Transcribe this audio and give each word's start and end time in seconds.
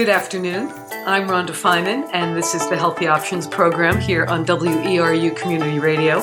Good 0.00 0.08
afternoon. 0.08 0.72
I'm 1.04 1.28
Rhonda 1.28 1.50
Finan, 1.50 2.08
and 2.14 2.34
this 2.34 2.54
is 2.54 2.66
the 2.70 2.76
Healthy 2.78 3.06
Options 3.06 3.46
program 3.46 4.00
here 4.00 4.24
on 4.24 4.46
WERU 4.46 5.36
Community 5.36 5.78
Radio. 5.78 6.20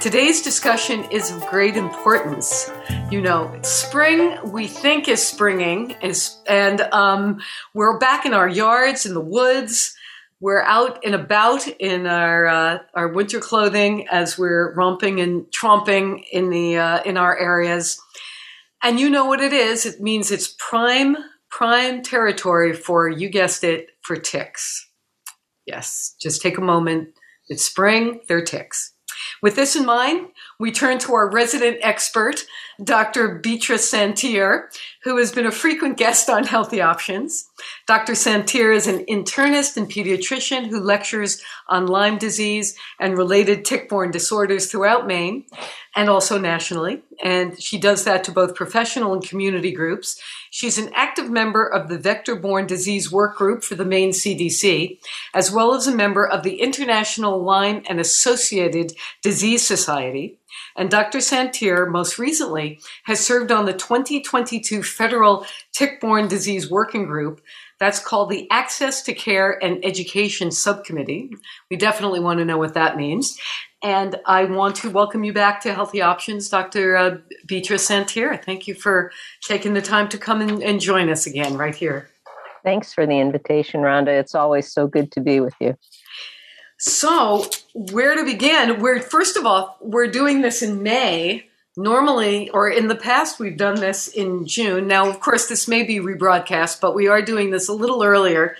Today's 0.00 0.42
discussion 0.42 1.04
is 1.12 1.30
of 1.30 1.46
great 1.46 1.76
importance. 1.76 2.72
You 3.08 3.20
know, 3.20 3.56
spring 3.62 4.36
we 4.50 4.66
think 4.66 5.06
is 5.06 5.24
springing, 5.24 5.92
is, 6.02 6.38
and 6.48 6.80
um, 6.80 7.40
we're 7.72 8.00
back 8.00 8.26
in 8.26 8.34
our 8.34 8.48
yards, 8.48 9.06
in 9.06 9.14
the 9.14 9.20
woods. 9.20 9.94
We're 10.40 10.62
out 10.62 10.98
and 11.04 11.14
about 11.14 11.68
in 11.68 12.04
our 12.08 12.46
uh, 12.48 12.78
our 12.94 13.06
winter 13.06 13.38
clothing 13.38 14.08
as 14.08 14.36
we're 14.36 14.74
romping 14.74 15.20
and 15.20 15.46
tromping 15.52 16.24
in 16.32 16.50
the 16.50 16.78
uh, 16.78 17.02
in 17.04 17.16
our 17.16 17.38
areas. 17.38 18.02
And 18.82 18.98
you 18.98 19.08
know 19.08 19.26
what 19.26 19.40
it 19.40 19.52
is? 19.52 19.86
It 19.86 20.00
means 20.00 20.32
it's 20.32 20.52
prime 20.58 21.16
prime 21.50 22.02
territory 22.02 22.72
for, 22.72 23.08
you 23.08 23.28
guessed 23.28 23.64
it, 23.64 23.88
for 24.02 24.16
ticks. 24.16 24.88
Yes, 25.66 26.14
just 26.20 26.42
take 26.42 26.58
a 26.58 26.62
moment. 26.62 27.10
It's 27.48 27.64
spring, 27.64 28.20
they're 28.28 28.44
ticks. 28.44 28.94
With 29.42 29.56
this 29.56 29.76
in 29.76 29.86
mind, 29.86 30.28
we 30.58 30.72
turn 30.72 30.98
to 30.98 31.14
our 31.14 31.30
resident 31.30 31.78
expert, 31.82 32.44
Dr. 32.82 33.36
Beatrice 33.36 33.92
Szantyr, 33.92 34.64
who 35.04 35.16
has 35.16 35.30
been 35.30 35.46
a 35.46 35.52
frequent 35.52 35.96
guest 35.96 36.28
on 36.28 36.44
Healthy 36.44 36.80
Options. 36.80 37.48
Dr. 37.86 38.14
Szantyr 38.14 38.74
is 38.74 38.88
an 38.88 39.04
internist 39.06 39.76
and 39.76 39.88
pediatrician 39.88 40.66
who 40.66 40.80
lectures 40.80 41.40
on 41.68 41.86
Lyme 41.86 42.18
disease 42.18 42.76
and 42.98 43.16
related 43.16 43.64
tick-borne 43.64 44.10
disorders 44.10 44.68
throughout 44.70 45.06
Maine 45.06 45.44
and 45.94 46.08
also 46.08 46.38
nationally. 46.38 47.02
And 47.22 47.60
she 47.60 47.78
does 47.78 48.04
that 48.04 48.24
to 48.24 48.32
both 48.32 48.54
professional 48.54 49.12
and 49.12 49.22
community 49.22 49.72
groups. 49.72 50.20
She's 50.50 50.78
an 50.78 50.90
active 50.94 51.30
member 51.30 51.66
of 51.66 51.88
the 51.88 51.98
Vector 51.98 52.36
Borne 52.36 52.66
Disease 52.66 53.12
Work 53.12 53.36
Group 53.36 53.62
for 53.62 53.74
the 53.74 53.84
Maine 53.84 54.10
CDC, 54.10 54.98
as 55.34 55.52
well 55.52 55.74
as 55.74 55.86
a 55.86 55.94
member 55.94 56.26
of 56.26 56.42
the 56.42 56.60
International 56.60 57.42
Lyme 57.42 57.82
and 57.88 58.00
Associated 58.00 58.92
Disease 59.22 59.66
Society. 59.66 60.38
And 60.78 60.90
Dr. 60.90 61.18
Szantyr, 61.18 61.90
most 61.90 62.20
recently, 62.20 62.78
has 63.04 63.18
served 63.18 63.50
on 63.50 63.66
the 63.66 63.72
2022 63.72 64.84
Federal 64.84 65.44
Tick-Borne 65.72 66.28
Disease 66.28 66.70
Working 66.70 67.04
Group. 67.04 67.40
That's 67.80 67.98
called 67.98 68.30
the 68.30 68.48
Access 68.52 69.02
to 69.02 69.12
Care 69.12 69.58
and 69.62 69.84
Education 69.84 70.52
Subcommittee. 70.52 71.30
We 71.68 71.76
definitely 71.76 72.20
want 72.20 72.38
to 72.38 72.44
know 72.44 72.58
what 72.58 72.74
that 72.74 72.96
means. 72.96 73.36
And 73.82 74.16
I 74.24 74.44
want 74.44 74.76
to 74.76 74.90
welcome 74.90 75.24
you 75.24 75.32
back 75.32 75.60
to 75.62 75.74
Healthy 75.74 76.00
Options, 76.00 76.48
Dr. 76.48 76.96
Uh, 76.96 77.16
Beatrice 77.46 77.88
Szantyr. 77.88 78.44
Thank 78.44 78.68
you 78.68 78.74
for 78.74 79.10
taking 79.42 79.74
the 79.74 79.82
time 79.82 80.08
to 80.10 80.18
come 80.18 80.40
and 80.40 80.80
join 80.80 81.08
us 81.08 81.26
again 81.26 81.56
right 81.56 81.74
here. 81.74 82.08
Thanks 82.62 82.92
for 82.92 83.04
the 83.04 83.18
invitation, 83.18 83.80
Rhonda. 83.80 84.08
It's 84.08 84.34
always 84.34 84.72
so 84.72 84.86
good 84.86 85.10
to 85.12 85.20
be 85.20 85.40
with 85.40 85.54
you. 85.60 85.76
So, 86.78 87.44
where 87.74 88.14
to 88.14 88.24
begin? 88.24 88.80
We're 88.80 89.00
first 89.00 89.36
of 89.36 89.44
all, 89.44 89.76
we're 89.80 90.10
doing 90.10 90.40
this 90.40 90.62
in 90.62 90.82
May. 90.82 91.44
Normally, 91.76 92.50
or 92.50 92.68
in 92.68 92.88
the 92.88 92.96
past, 92.96 93.38
we've 93.38 93.56
done 93.56 93.76
this 93.76 94.08
in 94.08 94.46
June. 94.46 94.88
Now, 94.88 95.08
of 95.08 95.20
course, 95.20 95.46
this 95.46 95.68
may 95.68 95.84
be 95.84 96.00
rebroadcast, 96.00 96.80
but 96.80 96.92
we 96.92 97.06
are 97.06 97.22
doing 97.22 97.50
this 97.50 97.68
a 97.68 97.72
little 97.72 98.02
earlier 98.02 98.56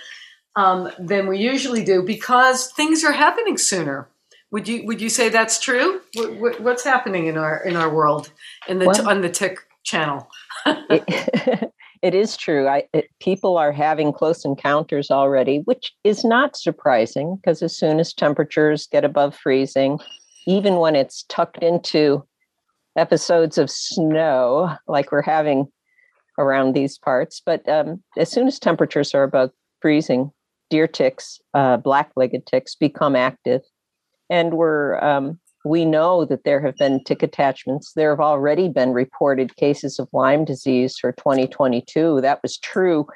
um, 0.55 0.89
than 0.97 1.27
we 1.27 1.37
usually 1.37 1.83
do 1.83 2.01
because 2.01 2.71
things 2.71 3.03
are 3.03 3.11
happening 3.11 3.57
sooner. 3.57 4.07
Would 4.51 4.67
you 4.67 4.85
would 4.85 5.01
you 5.01 5.09
say 5.09 5.29
that's 5.29 5.59
true? 5.59 6.01
What, 6.15 6.61
what's 6.61 6.83
happening 6.83 7.27
in 7.27 7.37
our 7.37 7.61
in 7.61 7.75
our 7.75 7.93
world 7.93 8.31
in 8.67 8.79
the 8.79 8.85
well, 8.85 9.09
on 9.09 9.21
the 9.21 9.29
tick 9.29 9.59
channel? 9.83 10.29
it, 10.65 11.73
it 12.01 12.15
is 12.15 12.37
true. 12.37 12.67
I, 12.67 12.83
it, 12.93 13.09
people 13.19 13.57
are 13.57 13.71
having 13.71 14.13
close 14.13 14.45
encounters 14.45 15.11
already, 15.11 15.59
which 15.65 15.93
is 16.03 16.23
not 16.23 16.55
surprising 16.55 17.35
because 17.35 17.61
as 17.61 17.77
soon 17.77 17.99
as 17.99 18.13
temperatures 18.13 18.87
get 18.91 19.03
above 19.03 19.35
freezing, 19.35 19.99
even 20.47 20.77
when 20.77 20.95
it's 20.95 21.23
tucked 21.23 21.63
into 21.63 22.23
episodes 22.97 23.57
of 23.57 23.69
snow 23.69 24.75
like 24.87 25.11
we're 25.11 25.21
having 25.21 25.67
around 26.37 26.73
these 26.73 26.97
parts, 26.97 27.41
but 27.45 27.67
um, 27.67 28.01
as 28.17 28.31
soon 28.31 28.47
as 28.47 28.59
temperatures 28.59 29.13
are 29.13 29.23
above 29.23 29.51
freezing, 29.81 30.31
deer 30.69 30.87
ticks, 30.87 31.39
uh, 31.53 31.77
black-legged 31.77 32.45
ticks, 32.45 32.75
become 32.75 33.15
active 33.15 33.61
and 34.29 34.53
we're 34.53 35.03
um, 35.03 35.39
we 35.65 35.85
know 35.85 36.25
that 36.25 36.43
there 36.43 36.61
have 36.61 36.75
been 36.77 37.03
tick 37.03 37.21
attachments. 37.21 37.93
There 37.93 38.11
have 38.11 38.19
already 38.19 38.69
been 38.69 38.93
reported 38.93 39.55
cases 39.55 39.99
of 39.99 40.07
Lyme 40.13 40.45
disease 40.45 40.97
for 40.99 41.11
2022. 41.13 42.21
That 42.21 42.39
was 42.41 42.57
true 42.57 43.07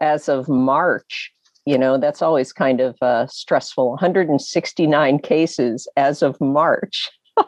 as 0.00 0.28
of 0.28 0.48
March. 0.48 1.32
You 1.66 1.76
know, 1.76 1.98
that's 1.98 2.22
always 2.22 2.52
kind 2.52 2.80
of 2.80 2.96
uh, 3.02 3.26
stressful. 3.26 3.90
169 3.90 5.18
cases 5.18 5.88
as 5.96 6.22
of 6.22 6.40
March, 6.40 7.10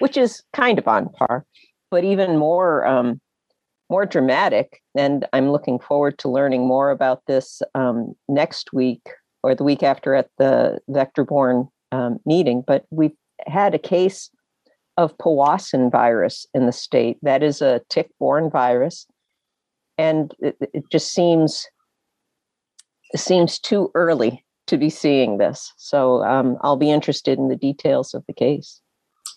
which 0.00 0.16
is 0.16 0.42
kind 0.52 0.78
of 0.78 0.86
on 0.86 1.08
par, 1.10 1.46
but 1.90 2.04
even 2.04 2.36
more 2.36 2.86
um, 2.86 3.20
more 3.90 4.04
dramatic. 4.04 4.82
And 4.94 5.26
I'm 5.32 5.50
looking 5.50 5.78
forward 5.78 6.18
to 6.18 6.28
learning 6.28 6.66
more 6.66 6.90
about 6.90 7.22
this 7.26 7.62
um, 7.74 8.14
next 8.28 8.72
week 8.72 9.00
or 9.42 9.54
the 9.54 9.64
week 9.64 9.82
after 9.82 10.14
at 10.14 10.28
the 10.36 10.78
vector 10.88 11.24
borne 11.24 11.68
um, 11.90 12.18
meeting, 12.26 12.62
but 12.66 12.84
we've 12.90 13.16
had 13.46 13.74
a 13.74 13.78
case 13.78 14.30
of 14.96 15.16
Powassan 15.18 15.90
virus 15.90 16.46
in 16.54 16.66
the 16.66 16.72
state. 16.72 17.18
That 17.22 17.42
is 17.42 17.62
a 17.62 17.80
tick-borne 17.88 18.50
virus, 18.50 19.06
and 19.96 20.34
it, 20.40 20.56
it 20.74 20.84
just 20.90 21.12
seems 21.12 21.66
it 23.12 23.20
seems 23.20 23.58
too 23.58 23.90
early 23.94 24.44
to 24.66 24.76
be 24.76 24.90
seeing 24.90 25.38
this. 25.38 25.72
So 25.76 26.22
um, 26.24 26.58
I'll 26.60 26.76
be 26.76 26.90
interested 26.90 27.38
in 27.38 27.48
the 27.48 27.56
details 27.56 28.12
of 28.12 28.22
the 28.26 28.34
case. 28.34 28.80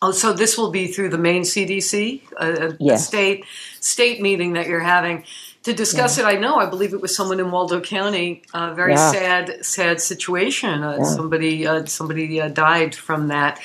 Oh, 0.02 0.12
so 0.12 0.34
this 0.34 0.58
will 0.58 0.72
be 0.72 0.88
through 0.88 1.10
the 1.10 1.18
Maine 1.18 1.44
CDC, 1.44 2.22
a, 2.38 2.76
yes. 2.80 3.08
state 3.08 3.46
state 3.80 4.20
meeting 4.20 4.54
that 4.54 4.68
you're 4.68 4.80
having 4.80 5.24
to 5.64 5.74
discuss 5.74 6.18
yeah. 6.18 6.30
it. 6.30 6.38
I 6.38 6.40
know, 6.40 6.58
I 6.58 6.66
believe 6.66 6.94
it 6.94 7.02
was 7.02 7.16
someone 7.16 7.40
in 7.40 7.52
Waldo 7.52 7.82
County. 7.82 8.44
A 8.54 8.74
very 8.74 8.94
yeah. 8.94 9.12
sad, 9.12 9.66
sad 9.66 10.02
situation. 10.02 10.84
Uh, 10.84 10.98
yeah. 10.98 11.04
Somebody, 11.04 11.68
uh, 11.68 11.86
somebody 11.86 12.42
uh, 12.42 12.48
died 12.48 12.96
from 12.96 13.28
that. 13.28 13.60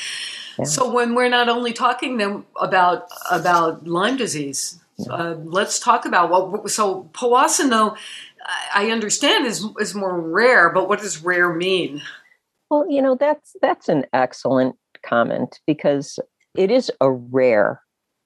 So 0.64 0.90
when 0.90 1.14
we're 1.14 1.28
not 1.28 1.48
only 1.48 1.72
talking 1.72 2.16
them 2.16 2.46
about 2.58 3.08
about 3.30 3.86
Lyme 3.86 4.16
disease, 4.16 4.80
uh, 5.10 5.34
let's 5.44 5.78
talk 5.78 6.06
about 6.06 6.30
what. 6.30 6.70
So 6.70 7.10
Powassan, 7.12 7.68
though, 7.68 7.96
I 8.74 8.90
understand 8.90 9.46
is 9.46 9.66
is 9.78 9.94
more 9.94 10.18
rare. 10.18 10.70
But 10.70 10.88
what 10.88 11.00
does 11.00 11.22
rare 11.22 11.52
mean? 11.52 12.00
Well, 12.70 12.86
you 12.88 13.02
know 13.02 13.16
that's 13.16 13.54
that's 13.60 13.88
an 13.88 14.06
excellent 14.12 14.76
comment 15.04 15.60
because 15.66 16.18
it 16.54 16.70
is 16.70 16.90
a 17.00 17.10
rare 17.10 17.82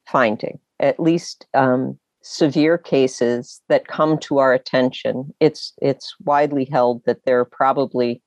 finding. 0.06 0.60
At 0.78 1.00
least 1.00 1.46
um, 1.52 1.98
severe 2.22 2.76
cases 2.76 3.62
that 3.68 3.88
come 3.88 4.18
to 4.18 4.38
our 4.38 4.52
attention, 4.52 5.34
it's 5.40 5.72
it's 5.80 6.14
widely 6.24 6.64
held 6.64 7.02
that 7.06 7.24
there 7.24 7.40
are 7.40 7.44
probably 7.44 8.22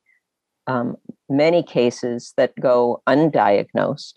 um, 0.67 0.95
many 1.29 1.63
cases 1.63 2.33
that 2.37 2.53
go 2.59 3.01
undiagnosed. 3.07 4.13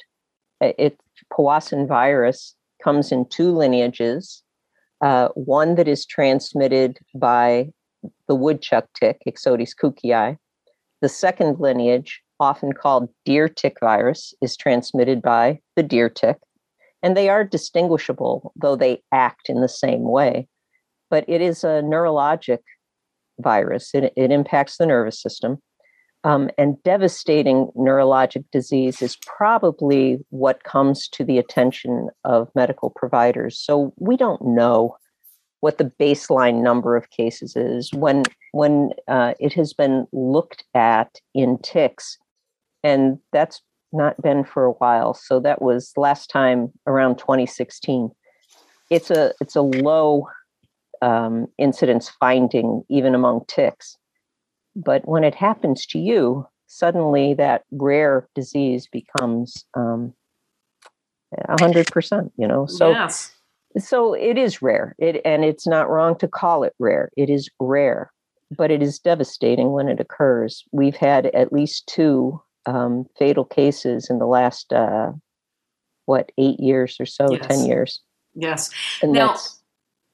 It 0.61 0.99
Powassan 1.33 1.87
virus 1.87 2.55
comes 2.83 3.13
in 3.13 3.29
two 3.29 3.53
lineages. 3.53 4.43
Uh, 5.03 5.29
one 5.35 5.75
that 5.75 5.89
is 5.89 6.07
transmitted 6.07 6.99
by 7.15 7.69
the 8.29 8.35
woodchuck 8.35 8.87
tick, 8.99 9.21
Ixodes 9.27 9.75
cookei. 9.75 10.39
The 11.03 11.09
second 11.09 11.61
lineage, 11.61 12.23
often 12.41 12.73
called 12.73 13.11
deer 13.27 13.49
tick 13.49 13.77
virus, 13.81 14.33
is 14.41 14.57
transmitted 14.57 15.21
by 15.21 15.61
the 15.75 15.83
deer 15.83 16.09
tick 16.09 16.39
and 17.03 17.17
they 17.17 17.29
are 17.29 17.45
distinguishable, 17.45 18.53
though 18.57 18.77
they 18.77 19.03
act 19.13 19.49
in 19.49 19.61
the 19.61 19.69
same 19.69 20.03
way. 20.03 20.49
But 21.11 21.25
it 21.29 21.41
is 21.41 21.63
a 21.65 21.83
neurologic 21.83 22.61
virus, 23.39 23.95
it, 23.95 24.13
it 24.17 24.31
impacts 24.31 24.77
the 24.77 24.87
nervous 24.87 25.21
system. 25.21 25.59
Um, 26.25 26.51
and 26.59 26.83
devastating 26.83 27.71
neurologic 27.77 28.45
disease 28.51 29.01
is 29.01 29.17
probably 29.27 30.19
what 30.31 30.65
comes 30.65 31.07
to 31.11 31.23
the 31.23 31.39
attention 31.39 32.09
of 32.25 32.51
medical 32.57 32.91
providers. 32.91 33.57
So 33.59 33.93
we 33.99 34.17
don't 34.17 34.43
know 34.43 34.97
what 35.61 35.79
the 35.79 35.93
baseline 36.01 36.63
number 36.63 36.97
of 36.97 37.11
cases 37.11 37.55
is 37.57 37.93
when 37.93 38.25
when 38.53 38.91
uh, 39.09 39.35
it 39.39 39.53
has 39.53 39.73
been 39.73 40.07
looked 40.13 40.65
at 40.75 41.21
in 41.35 41.59
ticks, 41.59 42.19
and 42.83 43.19
that's 43.33 43.63
not 43.97 44.21
been 44.23 44.45
for 44.45 44.65
a 44.65 44.73
while. 44.73 45.15
So 45.15 45.41
that 45.41 45.63
was 45.63 45.93
last 45.97 46.31
time 46.31 46.73
around 46.87 47.17
2016. 47.19 48.11
It's 48.91 49.11
a 49.11 49.33
it's 49.41 49.57
a 49.57 49.63
low 49.63 50.29
um, 51.03 51.47
incidence 51.59 52.09
finding 52.09 52.85
even 52.89 53.15
among 53.15 53.45
ticks, 53.49 53.97
but 54.77 55.07
when 55.09 55.25
it 55.25 55.35
happens 55.35 55.87
to 55.87 55.99
you, 55.99 56.47
suddenly 56.67 57.35
that 57.35 57.63
rare 57.73 58.29
disease 58.35 58.87
becomes 58.91 59.65
um, 59.75 60.15
a 61.49 61.61
hundred 61.61 61.89
percent. 61.89 62.33
You 62.37 62.47
know, 62.47 62.67
so 62.67 62.91
yes. 62.91 63.33
so 63.79 64.15
it 64.15 64.39
is 64.39 64.63
rare. 64.63 64.95
It 64.99 65.21
and 65.25 65.45
it's 65.45 65.67
not 65.67 65.91
wrong 65.91 66.17
to 66.19 66.29
call 66.29 66.63
it 66.63 66.75
rare. 66.79 67.11
It 67.17 67.29
is 67.29 67.49
rare, 67.59 68.13
but 68.57 68.71
it 68.71 68.83
is 68.83 69.01
devastating 69.01 69.73
when 69.73 69.89
it 69.89 69.99
occurs. 69.99 70.63
We've 70.71 70.97
had 70.97 71.27
at 71.27 71.53
least 71.53 71.89
two 71.89 72.41
um, 72.67 73.07
fatal 73.19 73.45
cases 73.45 74.11
in 74.11 74.19
the 74.19 74.27
last 74.27 74.73
uh, 74.73 75.13
what 76.05 76.31
eight 76.39 76.61
years 76.61 76.97
or 77.01 77.07
so, 77.07 77.31
yes. 77.31 77.47
ten 77.47 77.65
years. 77.65 78.01
Yes, 78.35 78.71
and 79.03 79.13
now, 79.13 79.29
that's 79.29 79.61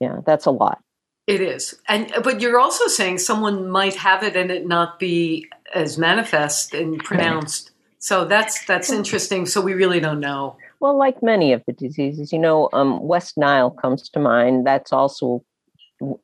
yeah, 0.01 0.21
that's 0.25 0.47
a 0.47 0.51
lot. 0.51 0.83
It 1.27 1.41
is, 1.41 1.75
and 1.89 2.13
but 2.23 2.41
you're 2.41 2.61
also 2.61 2.87
saying 2.87 3.19
someone 3.19 3.69
might 3.69 3.95
have 3.97 4.23
it 4.23 4.37
and 4.37 4.51
it 4.51 4.67
not 4.67 4.99
be 4.99 5.47
as 5.75 5.99
manifest 5.99 6.75
and 6.75 7.03
pronounced. 7.03 7.71
So 7.99 8.25
that's 8.25 8.65
that's 8.67 8.91
interesting. 8.91 9.47
So 9.47 9.61
we 9.61 9.75
really 9.75 10.01
don't 10.01 10.21
know. 10.21 10.57
Well, 10.81 10.99
like 10.99 11.23
many 11.23 11.53
of 11.53 11.63
the 11.65 11.73
diseases, 11.73 12.33
you 12.33 12.39
know, 12.41 12.69
um, 12.73 13.01
West 13.07 13.39
Nile 13.39 13.71
comes 13.71 14.09
to 14.11 14.19
mind. 14.19 14.67
That's 14.67 14.93
also 14.93 15.45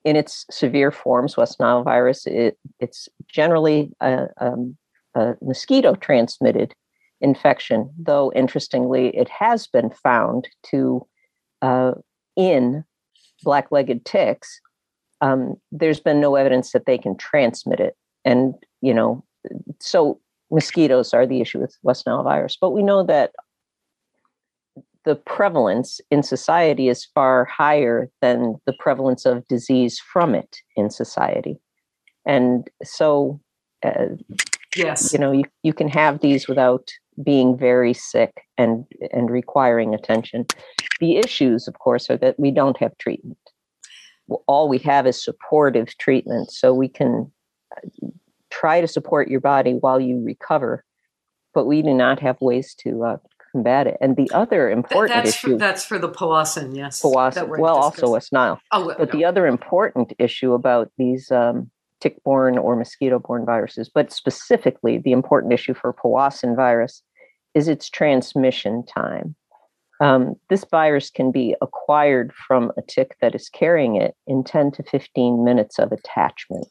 in 0.05 0.17
its 0.17 0.45
severe 0.51 0.91
forms, 0.91 1.37
West 1.37 1.61
Nile 1.61 1.85
virus. 1.85 2.27
It, 2.27 2.59
it's 2.81 3.09
generally 3.29 3.93
a, 4.01 4.27
um, 4.39 4.77
a 5.19 5.37
mosquito 5.43 5.95
transmitted 5.95 6.75
infection, 7.21 7.91
though 7.99 8.33
interestingly, 8.35 9.09
it 9.17 9.29
has 9.29 9.67
been 9.67 9.91
found 9.91 10.49
to 10.71 11.07
uh, 11.63 11.93
in 12.37 12.85
black 13.43 13.71
legged 13.71 14.05
ticks. 14.05 14.61
Um, 15.21 15.57
there's 15.73 16.01
been 16.01 16.21
no 16.21 16.37
evidence 16.37 16.73
that 16.73 16.87
they 16.87 16.99
can 16.99 17.17
transmit 17.17 17.81
it. 17.81 17.97
And, 18.25 18.55
you 18.81 18.95
know, 18.95 19.25
so 19.81 20.21
mosquitoes 20.51 21.13
are 21.13 21.27
the 21.27 21.41
issue 21.41 21.59
with 21.59 21.77
West 21.83 22.07
Nile 22.07 22.23
virus. 22.23 22.57
But 22.61 22.71
we 22.71 22.83
know 22.83 23.03
that 23.03 23.33
the 25.05 25.17
prevalence 25.17 26.01
in 26.11 26.23
society 26.23 26.89
is 26.89 27.05
far 27.05 27.47
higher 27.47 28.11
than 28.21 28.57
the 28.67 28.75
prevalence 28.79 29.25
of 29.27 29.47
disease 29.49 29.99
from 29.99 30.35
it 30.35 30.59
in 30.77 30.91
society. 30.91 31.59
And 32.27 32.69
so, 32.85 33.41
uh, 33.83 34.17
yes, 34.79 35.13
you 35.13 35.19
know, 35.19 35.33
you, 35.33 35.45
you 35.63 35.73
can 35.73 35.89
have 35.89 36.21
these 36.21 36.49
without 36.49 36.91
being 37.23 37.57
very 37.57 37.95
sick 37.95 38.43
and 38.57 38.85
and 39.13 39.31
requiring 39.31 39.95
attention. 39.95 40.47
The 41.01 41.17
issues, 41.17 41.69
of 41.69 41.79
course, 41.79 42.11
are 42.11 42.17
that 42.19 42.39
we 42.39 42.51
don't 42.51 42.79
have 42.79 42.97
treatment. 42.99 43.39
All 44.47 44.69
we 44.69 44.79
have 44.79 45.07
is 45.07 45.23
supportive 45.23 45.97
treatment, 45.99 46.51
so 46.51 46.75
we 46.75 46.89
can 46.89 47.31
uh, 47.77 48.09
try 48.51 48.81
to 48.81 48.89
support 48.89 49.29
your 49.29 49.41
body 49.41 49.73
while 49.75 50.01
you 50.01 50.23
recover, 50.23 50.85
but 51.55 51.67
we 51.67 51.83
do 51.83 51.95
not 51.95 52.21
have 52.21 52.41
ways 52.41 52.75
to 52.81 53.05
uh, 53.05 53.17
combat 53.53 53.87
it. 53.87 53.97
And 54.01 54.17
the 54.17 54.31
other 54.33 54.71
important 54.71 55.15
that's 55.15 55.31
issue 55.31 55.53
for, 55.53 55.59
that's 55.59 55.85
for 55.85 55.99
the 55.99 56.09
Powassan, 56.09 56.77
yes. 56.77 57.03
Powassan, 57.03 57.59
well, 57.59 57.77
also 57.77 58.11
West 58.11 58.33
Nile. 58.33 58.61
Oh, 58.73 58.87
well, 58.87 58.97
but 58.99 59.13
no. 59.13 59.19
the 59.19 59.25
other 59.25 59.47
important 59.47 60.13
issue 60.19 60.53
about 60.53 60.91
these 60.99 61.31
um, 61.31 61.71
tick-borne 62.01 62.59
or 62.59 62.77
mosquito-borne 62.77 63.45
viruses, 63.45 63.91
but 63.93 64.13
specifically 64.13 64.99
the 64.99 65.13
important 65.13 65.53
issue 65.53 65.75
for 65.75 65.93
Powassan 65.93 66.55
virus, 66.55 67.03
is 67.55 67.69
its 67.69 67.89
transmission 67.91 68.85
time. 68.85 69.35
Um, 70.01 70.37
this 70.49 70.65
virus 70.71 71.11
can 71.11 71.33
be 71.33 71.57
acquired 71.61 72.33
from 72.33 72.71
a 72.77 72.83
tick 72.83 73.17
that 73.21 73.35
is 73.35 73.49
carrying 73.49 73.97
it 73.97 74.15
in 74.27 74.45
10 74.45 74.71
to 74.73 74.83
15 74.85 75.45
minutes 75.45 75.79
of 75.79 75.91
attachment. 75.91 76.67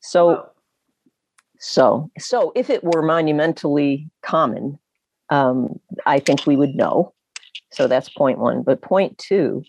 So, 0.00 0.46
so, 1.58 2.10
so 2.18 2.52
if 2.56 2.70
it 2.70 2.82
were 2.82 3.02
monumentally 3.02 4.08
common, 4.22 4.78
um, 5.28 5.78
I 6.06 6.18
think 6.18 6.46
we 6.46 6.56
would 6.56 6.74
know. 6.74 7.12
So 7.70 7.86
that's 7.86 8.08
point 8.08 8.38
one. 8.38 8.62
But 8.62 8.82
point 8.82 9.18
two 9.18 9.62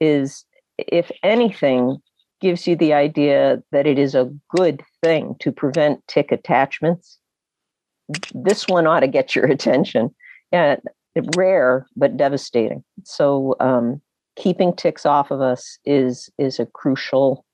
is 0.00 0.44
if 0.78 1.10
anything 1.22 2.02
gives 2.40 2.66
you 2.66 2.76
the 2.76 2.92
idea 2.92 3.62
that 3.72 3.86
it 3.86 3.98
is 3.98 4.14
a 4.14 4.30
good 4.56 4.82
thing 5.02 5.36
to 5.40 5.52
prevent 5.52 6.06
tick 6.08 6.32
attachments, 6.32 7.18
this 8.34 8.66
one 8.66 8.86
ought 8.86 9.00
to 9.00 9.08
get 9.08 9.34
your 9.34 9.44
attention. 9.46 10.14
Yeah, 10.52 10.76
rare 11.36 11.86
but 11.96 12.16
devastating. 12.16 12.82
So 13.04 13.56
um, 13.60 14.00
keeping 14.36 14.74
ticks 14.74 15.06
off 15.06 15.30
of 15.30 15.40
us 15.40 15.78
is 15.84 16.30
is 16.38 16.58
a 16.58 16.66
crucial 16.66 17.44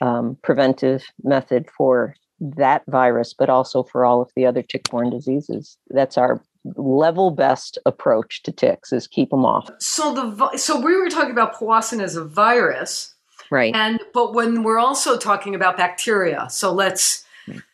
um, 0.00 0.36
preventive 0.42 1.04
method 1.22 1.66
for 1.76 2.14
that 2.40 2.82
virus, 2.88 3.34
but 3.36 3.48
also 3.48 3.82
for 3.82 4.04
all 4.04 4.20
of 4.20 4.30
the 4.36 4.44
other 4.44 4.62
tick-borne 4.62 5.10
diseases. 5.10 5.78
That's 5.88 6.18
our 6.18 6.42
level 6.76 7.30
best 7.30 7.78
approach 7.86 8.42
to 8.42 8.52
ticks 8.52 8.92
is 8.92 9.06
keep 9.06 9.30
them 9.30 9.44
off. 9.44 9.70
So 9.78 10.12
the 10.12 10.56
so 10.56 10.80
we 10.80 10.96
were 10.96 11.08
talking 11.08 11.30
about 11.30 11.54
powassan 11.54 12.02
as 12.02 12.16
a 12.16 12.24
virus, 12.24 13.14
right? 13.50 13.74
And 13.74 14.00
but 14.12 14.34
when 14.34 14.62
we're 14.62 14.78
also 14.78 15.16
talking 15.16 15.54
about 15.54 15.76
bacteria, 15.76 16.48
so 16.50 16.72
let's 16.72 17.24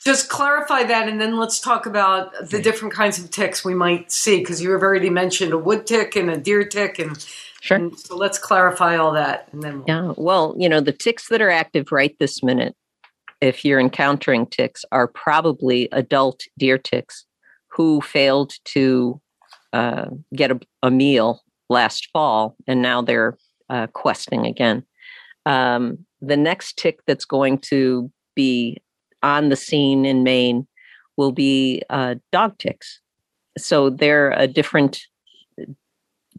just 0.05 0.29
clarify 0.29 0.85
that, 0.85 1.09
and 1.09 1.21
then 1.21 1.39
let's 1.39 1.59
talk 1.59 1.87
about 1.87 2.51
the 2.51 2.61
different 2.61 2.93
kinds 2.93 3.19
of 3.19 3.31
ticks 3.31 3.65
we 3.65 3.75
might 3.75 4.13
see 4.13 4.39
because 4.39 4.63
you 4.63 4.71
have 4.73 4.83
already 4.83 5.11
mentioned 5.11 5.53
a 5.53 5.59
wood 5.59 5.87
tick 5.87 6.15
and 6.17 6.31
a 6.31 6.37
deer 6.37 6.65
tick, 6.65 6.99
and 6.99 7.27
sure. 7.61 7.79
And 7.79 7.99
so 7.99 8.17
let's 8.17 8.39
clarify 8.39 8.97
all 8.97 9.13
that, 9.13 9.49
and 9.53 9.63
then 9.63 9.79
we'll... 9.79 9.85
yeah. 9.89 10.13
Well, 10.17 10.55
you 10.59 10.69
know, 10.69 10.81
the 10.81 10.93
ticks 10.93 11.29
that 11.29 11.41
are 11.41 11.51
active 11.51 11.91
right 11.91 12.15
this 12.19 12.43
minute, 12.43 12.77
if 13.41 13.65
you're 13.65 13.81
encountering 13.81 14.47
ticks, 14.47 14.85
are 14.93 15.09
probably 15.09 15.89
adult 15.93 16.43
deer 16.59 16.79
ticks 16.79 17.25
who 17.69 18.03
failed 18.03 18.53
to 18.65 19.21
uh, 19.73 20.07
get 20.35 20.51
a, 20.51 20.61
a, 20.83 20.91
meal 20.91 21.41
last 21.71 22.09
fall, 22.13 22.57
and 22.67 22.83
now 22.83 23.01
they're 23.01 23.39
uh, 23.71 23.87
questing 23.89 24.45
again. 24.45 24.85
Um, 25.47 25.99
the 26.21 26.37
next 26.37 26.79
tick 26.79 27.01
that's 27.07 27.25
going 27.25 27.59
to 27.59 28.11
be 28.35 28.79
on 29.23 29.49
the 29.49 29.57
scene 29.57 30.05
in 30.05 30.23
Maine 30.23 30.67
will 31.17 31.33
be 31.33 31.83
uh, 31.91 32.17
dog 32.31 32.59
ticks. 32.59 33.01
So 33.59 33.91
they're 33.91 34.31
a 34.33 34.47
different 34.47 35.03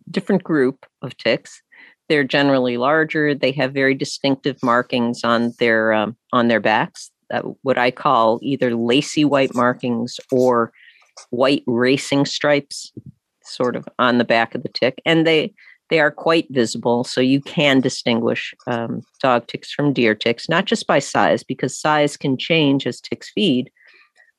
different 0.09 0.43
group 0.43 0.85
of 1.01 1.15
ticks. 1.17 1.61
They're 2.09 2.23
generally 2.23 2.77
larger. 2.77 3.33
They 3.33 3.51
have 3.53 3.73
very 3.73 3.95
distinctive 3.95 4.57
markings 4.61 5.23
on 5.23 5.53
their 5.59 5.93
um, 5.93 6.17
on 6.31 6.47
their 6.47 6.59
backs. 6.59 7.11
Uh, 7.33 7.41
what 7.61 7.77
I 7.77 7.91
call 7.91 8.39
either 8.41 8.75
lacy 8.75 9.25
white 9.25 9.55
markings 9.55 10.19
or 10.31 10.71
white 11.29 11.63
racing 11.67 12.25
stripes 12.25 12.91
sort 13.43 13.75
of 13.75 13.87
on 13.99 14.17
the 14.17 14.23
back 14.23 14.55
of 14.55 14.63
the 14.63 14.69
tick 14.69 15.01
and 15.05 15.27
they 15.27 15.53
they 15.93 15.99
are 15.99 16.09
quite 16.09 16.47
visible 16.49 17.03
so 17.03 17.21
you 17.21 17.39
can 17.39 17.79
distinguish 17.79 18.55
um, 18.65 19.03
dog 19.21 19.45
ticks 19.45 19.71
from 19.71 19.93
deer 19.93 20.15
ticks 20.15 20.49
not 20.49 20.65
just 20.65 20.87
by 20.87 20.97
size 20.97 21.43
because 21.43 21.77
size 21.77 22.17
can 22.17 22.35
change 22.35 22.87
as 22.87 22.99
ticks 22.99 23.29
feed 23.29 23.69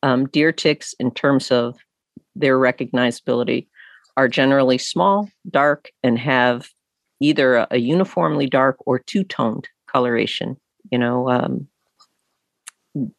um, 0.03 0.27
deer 0.27 0.51
ticks 0.51 0.97
in 0.99 1.13
terms 1.13 1.53
of 1.53 1.77
their 2.35 2.59
recognizability 2.59 3.69
are 4.17 4.27
generally 4.27 4.79
small 4.79 5.29
dark 5.49 5.91
and 6.03 6.19
have 6.19 6.71
either 7.21 7.55
a, 7.55 7.69
a 7.71 7.79
uniformly 7.79 8.49
dark 8.49 8.77
or 8.85 8.99
two-toned 8.99 9.69
coloration 9.87 10.57
you 10.91 10.99
know 10.99 11.31
um, 11.31 11.69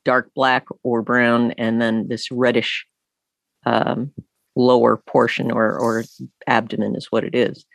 dark 0.03 0.29
black 0.35 0.65
or 0.83 1.01
brown 1.01 1.51
and 1.53 1.81
then 1.81 2.09
this 2.09 2.29
reddish 2.29 2.85
um, 3.65 4.11
lower 4.57 4.97
portion 4.97 5.51
or, 5.51 5.79
or 5.79 6.03
abdomen 6.47 6.95
is 6.97 7.07
what 7.11 7.23
it 7.23 7.33
is. 7.33 7.65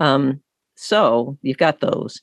Um, 0.00 0.40
so 0.74 1.38
you've 1.42 1.58
got 1.58 1.80
those. 1.80 2.20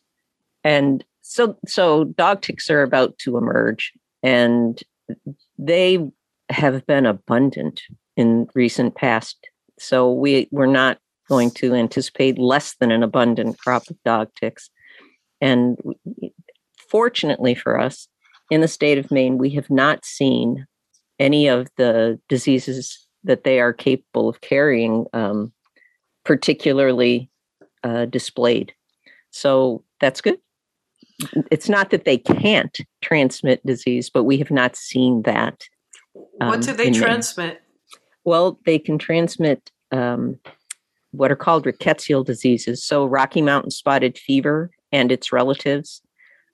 And 0.64 1.06
so, 1.22 1.58
so 1.68 2.06
dog 2.06 2.42
ticks 2.42 2.70
are 2.70 2.82
about 2.82 3.18
to 3.20 3.38
emerge 3.38 3.94
and 4.24 4.82
they 5.58 6.00
have 6.50 6.86
been 6.88 7.06
abundant 7.06 7.82
in 8.16 8.48
recent 8.56 8.96
past. 8.96 9.38
So 9.80 10.12
we, 10.12 10.48
we're 10.52 10.66
not 10.66 10.98
going 11.30 11.52
to 11.52 11.76
anticipate 11.76 12.40
less 12.40 12.76
than 12.80 12.92
an 12.92 13.04
abundant 13.04 13.60
crop 13.60 13.84
of 13.90 14.02
dog 14.04 14.30
ticks. 14.40 14.70
And 15.40 15.78
fortunately 16.90 17.54
for 17.54 17.80
us, 17.80 18.08
in 18.50 18.62
the 18.62 18.68
state 18.68 18.98
of 18.98 19.12
Maine, 19.12 19.38
we 19.38 19.50
have 19.52 19.70
not 19.70 20.06
seen 20.06 20.66
any 21.20 21.48
of 21.48 21.68
the 21.78 22.20
diseases 22.30 23.08
that 23.24 23.44
they 23.44 23.60
are 23.60 23.74
capable 23.74 24.30
of 24.30 24.42
carrying, 24.42 25.06
um, 25.14 25.52
particularly 26.24 27.30
uh, 27.88 28.06
displayed. 28.06 28.74
So 29.32 29.84
that's 30.01 30.22
good. 30.22 30.38
It's 31.51 31.70
not 31.70 31.89
that 31.89 32.06
they 32.06 32.17
can't 32.17 32.77
transmit 33.01 33.65
disease, 33.65 34.10
but 34.10 34.24
we 34.24 34.38
have 34.38 34.51
not 34.51 34.75
seen 34.75 35.24
that. 35.24 35.63
Um, 36.41 36.50
what 36.50 36.62
do 36.62 36.74
they 36.74 36.91
transmit? 36.91 37.62
Well, 38.24 38.60
they 38.65 38.77
can 38.77 38.98
transmit 38.98 39.72
um, 39.91 40.38
what 41.12 41.32
are 41.32 41.36
called 41.36 41.65
rickettsial 41.65 42.25
diseases. 42.25 42.84
So, 42.84 43.06
Rocky 43.06 43.41
Mountain 43.41 43.72
spotted 43.72 44.17
fever 44.17 44.70
and 44.91 45.12
its 45.12 45.32
relatives. 45.32 46.01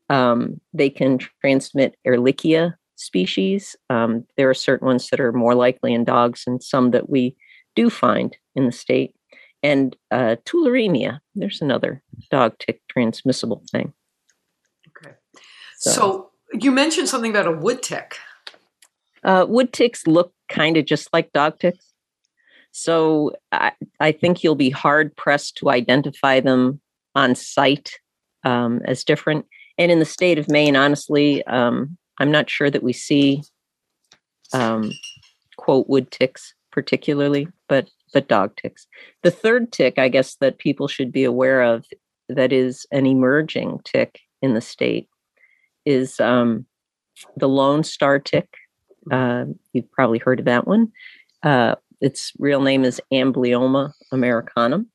Um, 0.09 0.61
they 0.73 0.89
can 0.89 1.17
transmit 1.41 1.95
Ehrlichia 2.05 2.75
species. 2.95 3.75
Um, 3.89 4.25
there 4.37 4.49
are 4.49 4.53
certain 4.53 4.87
ones 4.87 5.09
that 5.09 5.19
are 5.19 5.33
more 5.33 5.55
likely 5.55 5.93
in 5.93 6.03
dogs 6.03 6.43
and 6.45 6.63
some 6.63 6.91
that 6.91 7.09
we 7.09 7.35
do 7.75 7.89
find 7.89 8.37
in 8.55 8.65
the 8.65 8.71
state. 8.71 9.15
And 9.63 9.95
uh, 10.11 10.35
tularemia, 10.45 11.21
there's 11.35 11.61
another 11.61 12.03
dog 12.29 12.57
tick 12.59 12.81
transmissible 12.89 13.63
thing. 13.71 13.93
Okay. 14.89 15.15
So, 15.77 15.91
so 15.91 16.31
You 16.53 16.71
mentioned 16.71 17.07
something 17.07 17.31
about 17.31 17.47
a 17.47 17.51
wood 17.51 17.81
tick. 17.81 18.17
Uh, 19.23 19.45
wood 19.47 19.71
ticks 19.71 20.05
look 20.05 20.33
kind 20.49 20.75
of 20.75 20.85
just 20.85 21.07
like 21.13 21.31
dog 21.31 21.59
ticks. 21.59 21.93
So 22.71 23.31
I, 23.51 23.71
I, 23.99 24.11
think 24.11 24.43
you'll 24.43 24.55
be 24.55 24.71
hard 24.71 25.15
pressed 25.15 25.57
to 25.57 25.69
identify 25.69 26.39
them 26.39 26.81
on 27.15 27.35
site 27.35 27.99
um, 28.43 28.81
as 28.85 29.03
different. 29.03 29.45
And 29.77 29.91
in 29.91 29.99
the 29.99 30.05
state 30.05 30.39
of 30.39 30.49
Maine, 30.49 30.75
honestly, 30.75 31.45
um, 31.45 31.97
I'm 32.19 32.31
not 32.31 32.49
sure 32.49 32.69
that 32.69 32.83
we 32.83 32.91
see 32.91 33.43
um, 34.53 34.91
quote 35.57 35.87
wood 35.87 36.11
ticks 36.11 36.53
particularly, 36.71 37.47
but 37.69 37.89
but 38.13 38.27
dog 38.27 38.55
ticks. 38.55 38.87
The 39.23 39.31
third 39.31 39.71
tick, 39.71 39.97
I 39.97 40.09
guess, 40.09 40.35
that 40.35 40.59
people 40.59 40.87
should 40.87 41.11
be 41.11 41.23
aware 41.23 41.61
of 41.61 41.85
that 42.29 42.53
is 42.53 42.85
an 42.91 43.05
emerging 43.05 43.81
tick 43.83 44.19
in 44.41 44.53
the 44.53 44.61
state 44.61 45.07
is 45.85 46.19
um, 46.19 46.65
the 47.37 47.49
Lone 47.49 47.83
Star 47.83 48.19
tick. 48.19 48.47
Uh, 49.11 49.45
you've 49.73 49.91
probably 49.91 50.19
heard 50.19 50.39
of 50.39 50.45
that 50.45 50.67
one. 50.67 50.91
Uh, 51.43 51.75
its 51.99 52.31
real 52.39 52.61
name 52.61 52.83
is 52.85 53.01
Amblyomma 53.11 53.91
americanum, 54.11 54.89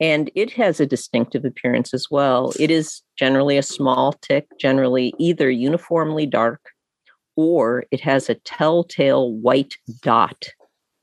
and 0.00 0.30
it 0.34 0.52
has 0.52 0.80
a 0.80 0.86
distinctive 0.86 1.44
appearance 1.44 1.92
as 1.92 2.06
well. 2.10 2.52
It 2.58 2.70
is 2.70 3.02
generally 3.18 3.58
a 3.58 3.62
small 3.62 4.14
tick, 4.14 4.46
generally 4.58 5.12
either 5.18 5.50
uniformly 5.50 6.26
dark 6.26 6.60
or 7.36 7.84
it 7.90 8.00
has 8.00 8.28
a 8.28 8.34
telltale 8.34 9.32
white 9.32 9.74
dot 10.02 10.46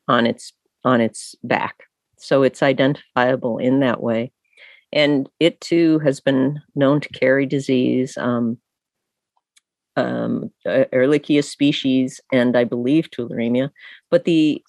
on 0.08 0.26
its 0.26 0.54
on 0.84 1.02
its 1.02 1.36
back. 1.44 1.84
So 2.18 2.44
it's 2.44 2.64
identifiable 2.64 3.58
in 3.58 3.80
that 3.80 4.02
way. 4.02 4.32
And 4.94 5.30
it 5.40 5.62
too 5.62 6.00
has 6.00 6.20
been 6.20 6.62
known 6.76 7.00
to 7.02 7.10
carry 7.10 7.46
disease, 7.46 8.18
um, 8.18 8.58
um, 9.96 10.52
Ehrlichia 10.66 11.44
species, 11.44 12.20
and 12.32 12.58
I 12.58 12.64
believe 12.64 13.10
tularemia. 13.10 13.70
But 14.10 14.26
the 14.26 14.64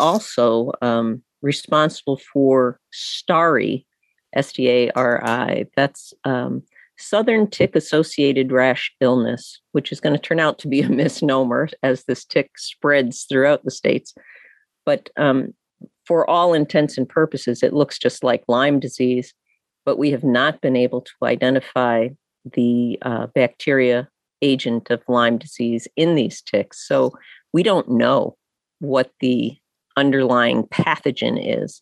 also 0.00 0.72
um, 0.82 1.22
responsible 1.42 2.20
for 2.32 2.80
STARI, 2.92 3.86
S 4.34 4.52
T 4.52 4.68
A 4.68 4.90
R 4.92 5.24
I. 5.24 5.66
That's 5.76 6.14
um, 6.24 6.62
Southern 6.96 7.48
Tick 7.50 7.76
Associated 7.76 8.52
Rash 8.52 8.94
Illness, 9.00 9.60
which 9.72 9.92
is 9.92 10.00
going 10.00 10.14
to 10.14 10.22
turn 10.22 10.40
out 10.40 10.58
to 10.60 10.68
be 10.68 10.80
a 10.80 10.88
misnomer 10.88 11.68
as 11.82 12.04
this 12.04 12.24
tick 12.24 12.50
spreads 12.56 13.24
throughout 13.24 13.64
the 13.64 13.70
states. 13.70 14.14
But 14.84 15.10
um, 15.16 15.54
for 16.06 16.28
all 16.28 16.54
intents 16.54 16.98
and 16.98 17.08
purposes, 17.08 17.62
it 17.62 17.72
looks 17.72 17.98
just 17.98 18.22
like 18.22 18.44
Lyme 18.48 18.80
disease, 18.80 19.34
but 19.84 19.98
we 19.98 20.10
have 20.10 20.24
not 20.24 20.60
been 20.60 20.76
able 20.76 21.00
to 21.00 21.12
identify 21.24 22.08
the 22.52 22.98
uh, 23.02 23.26
bacteria 23.34 24.08
agent 24.42 24.90
of 24.90 25.02
Lyme 25.08 25.38
disease 25.38 25.88
in 25.96 26.14
these 26.14 26.42
ticks. 26.42 26.86
So 26.86 27.12
we 27.52 27.62
don't 27.62 27.88
know 27.90 28.36
what 28.80 29.10
the 29.20 29.56
underlying 29.96 30.64
pathogen 30.64 31.38
is. 31.40 31.80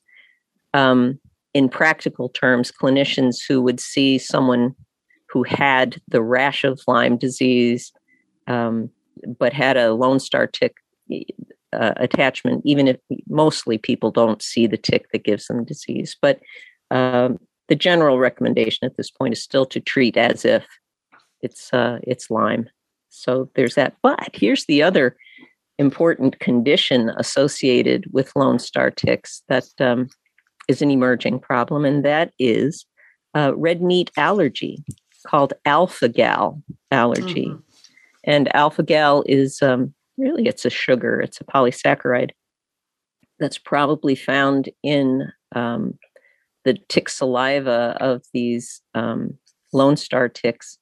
Um, 0.75 1.19
in 1.55 1.69
practical 1.69 2.29
terms, 2.29 2.73
clinicians 2.73 3.39
who 3.47 3.61
would 3.63 3.81
see 3.81 4.19
someone 4.19 4.75
who 5.29 5.43
had 5.43 6.01
the 6.09 6.23
rash 6.23 6.65
of 6.65 6.81
Lyme 6.87 7.17
disease, 7.17 7.93
um, 8.47 8.91
but 9.39 9.53
had 9.53 9.77
a 9.77 9.93
Lone 9.93 10.21
Star 10.21 10.47
tick 10.47 10.77
uh, 11.73 11.95
attachment, 11.97 12.63
even 12.65 12.89
if 12.89 12.97
mostly 13.29 13.79
people 13.79 14.11
don't 14.11 14.43
see 14.43 14.67
the 14.67 14.77
tick 14.77 15.07
that 15.13 15.25
gives 15.25 15.47
them 15.47 15.65
disease. 15.65 16.17
But 16.21 16.41
um, 16.91 17.39
the 17.69 17.75
general 17.75 18.19
recommendation 18.19 18.85
at 18.87 18.97
this 18.97 19.11
point 19.11 19.33
is 19.33 19.43
still 19.43 19.67
to 19.67 19.81
treat 19.81 20.17
as 20.17 20.45
if 20.45 20.65
it's 21.41 21.73
uh, 21.73 21.99
it's 22.03 22.31
Lyme. 22.31 22.69
So 23.09 23.51
there's 23.55 23.75
that. 23.75 23.97
But 24.03 24.31
here's 24.35 24.67
the 24.67 24.83
other 24.83 25.17
important 25.79 26.39
condition 26.39 27.11
associated 27.17 28.07
with 28.13 28.35
Lone 28.37 28.59
Star 28.59 28.91
ticks 28.91 29.43
that 29.49 29.67
um, 29.81 30.09
is 30.69 30.83
an 30.83 30.91
emerging 30.91 31.41
problem, 31.41 31.85
and 31.85 32.05
that 32.05 32.33
is 32.39 32.87
uh, 33.37 33.55
red 33.57 33.83
meat 33.83 34.11
allergy 34.17 34.83
called 35.27 35.53
alpha 35.65 36.09
gal 36.09 36.63
allergy. 36.91 37.47
Mm-hmm. 37.47 37.61
And 38.25 38.55
alpha 38.55 38.83
gal 38.83 39.25
is 39.27 39.63
um, 39.63 39.95
really 40.17 40.47
it's 40.47 40.65
a 40.65 40.71
sugar, 40.71 41.21
it's 41.21 41.41
a 41.41 41.45
polysaccharide 41.45 42.31
that's 43.39 43.59
probably 43.59 44.15
found 44.15 44.69
in 44.83 45.33
um, 45.55 45.99
the 46.65 46.79
tick 46.89 47.09
saliva 47.09 47.97
of 48.01 48.23
these 48.33 48.83
um, 48.95 49.39
Lone 49.73 49.97
Star 49.97 50.29
ticks. 50.29 50.79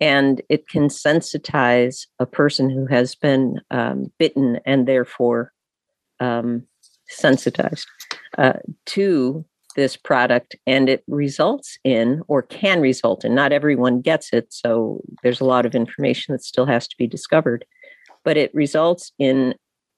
And 0.00 0.42
it 0.48 0.68
can 0.68 0.88
sensitize 0.88 2.06
a 2.18 2.26
person 2.26 2.68
who 2.68 2.86
has 2.86 3.14
been 3.14 3.60
um, 3.70 4.12
bitten 4.18 4.58
and 4.66 4.88
therefore 4.88 5.52
um, 6.20 6.64
sensitized 7.08 7.86
uh, 8.36 8.54
to 8.86 9.44
this 9.76 9.96
product 9.96 10.56
and 10.66 10.88
it 10.88 11.02
results 11.08 11.78
in 11.84 12.22
or 12.28 12.42
can 12.42 12.80
result 12.80 13.24
in 13.24 13.34
not 13.34 13.52
everyone 13.52 14.00
gets 14.00 14.32
it 14.32 14.46
so 14.52 15.00
there's 15.24 15.40
a 15.40 15.44
lot 15.44 15.66
of 15.66 15.74
information 15.74 16.32
that 16.32 16.44
still 16.44 16.66
has 16.66 16.86
to 16.86 16.96
be 16.96 17.08
discovered 17.08 17.64
but 18.24 18.36
it 18.36 18.54
results 18.54 19.12
in 19.18 19.54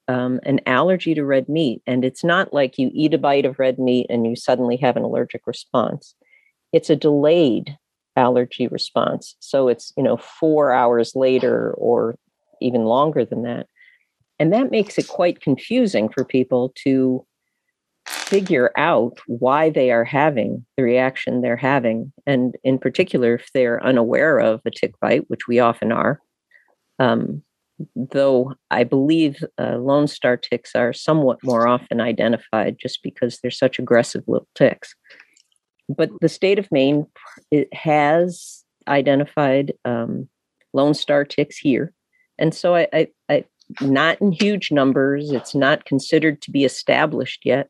um, 0.09 0.40
an 0.45 0.61
allergy 0.66 1.14
to 1.14 1.25
red 1.25 1.49
meat. 1.49 1.83
And 1.87 2.04
it's 2.04 2.23
not 2.23 2.52
like 2.52 2.78
you 2.78 2.90
eat 2.95 3.14
a 3.14 3.18
bite 3.18 3.45
of 3.45 3.59
red 3.59 3.78
meat 3.78 4.06
and 4.09 4.26
you 4.26 4.37
suddenly 4.37 4.76
have 4.76 4.97
an 4.97 5.02
allergic 5.02 5.47
response. 5.47 6.14
It's 6.73 6.90
a 6.90 6.97
delayed 6.97 7.76
allergy 8.16 8.68
response. 8.68 9.37
So 9.40 9.68
it's, 9.68 9.92
you 9.97 10.02
know, 10.02 10.16
four 10.16 10.73
hours 10.73 11.14
later 11.14 11.73
or 11.73 12.16
even 12.61 12.85
longer 12.85 13.25
than 13.25 13.42
that. 13.42 13.66
And 14.38 14.52
that 14.52 14.71
makes 14.71 14.99
it 14.99 15.09
quite 15.09 15.40
confusing 15.40 16.09
for 16.09 16.25
people 16.25 16.73
to 16.85 17.26
figure 18.06 18.71
out 18.76 19.18
why 19.26 19.71
they 19.71 19.90
are 19.90 20.04
having 20.04 20.64
the 20.76 20.83
reaction 20.83 21.40
they're 21.40 21.56
having. 21.56 22.12
And 22.26 22.56
in 22.62 22.78
particular, 22.78 23.35
if 23.35 23.50
they're 23.52 23.85
unaware 23.85 24.38
of 24.38 24.61
a 24.64 24.71
tick 24.71 24.95
bite, 25.00 25.28
which 25.28 25.49
we 25.49 25.59
often 25.59 25.90
are, 25.90 26.21
um, 26.99 27.42
though 27.95 28.54
I 28.71 28.85
believe 28.85 29.45
uh, 29.59 29.76
Lone 29.76 30.06
Star 30.06 30.37
ticks 30.37 30.75
are 30.75 30.92
somewhat 30.92 31.42
more 31.42 31.68
often 31.75 32.00
identified 32.00 32.76
just 32.78 33.02
because 33.02 33.38
they're 33.38 33.50
such 33.50 33.78
aggressive 33.78 34.25
little 34.26 34.49
ticks. 34.54 34.95
But 35.88 36.11
the 36.21 36.28
state 36.28 36.59
of 36.59 36.71
Maine 36.73 37.06
it 37.50 37.73
has 37.73 38.64
identified 38.88 39.73
um, 39.85 40.28
Lone 40.73 40.95
Star 40.95 41.25
ticks 41.25 41.56
here. 41.56 41.92
And 42.38 42.54
so 42.54 42.75
I, 42.75 42.88
I, 42.92 43.09
I, 43.28 43.45
not 43.80 44.21
in 44.21 44.33
huge 44.33 44.71
numbers, 44.71 45.30
it's 45.30 45.54
not 45.54 45.85
considered 45.85 46.42
to 46.42 46.50
be 46.50 46.64
established 46.64 47.45
yet, 47.45 47.68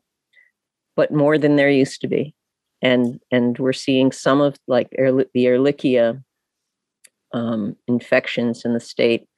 but 0.94 1.12
more 1.12 1.38
than 1.38 1.56
there 1.56 1.70
used 1.70 2.00
to 2.02 2.08
be. 2.08 2.34
And, 2.82 3.20
and 3.30 3.58
we're 3.58 3.72
seeing 3.72 4.12
some 4.12 4.40
of 4.40 4.56
like 4.66 4.90
the 4.90 5.44
Ehrlichia 5.44 6.22
um, 7.32 7.76
infections 7.86 8.64
in 8.64 8.74
the 8.74 8.80
state 8.80 9.28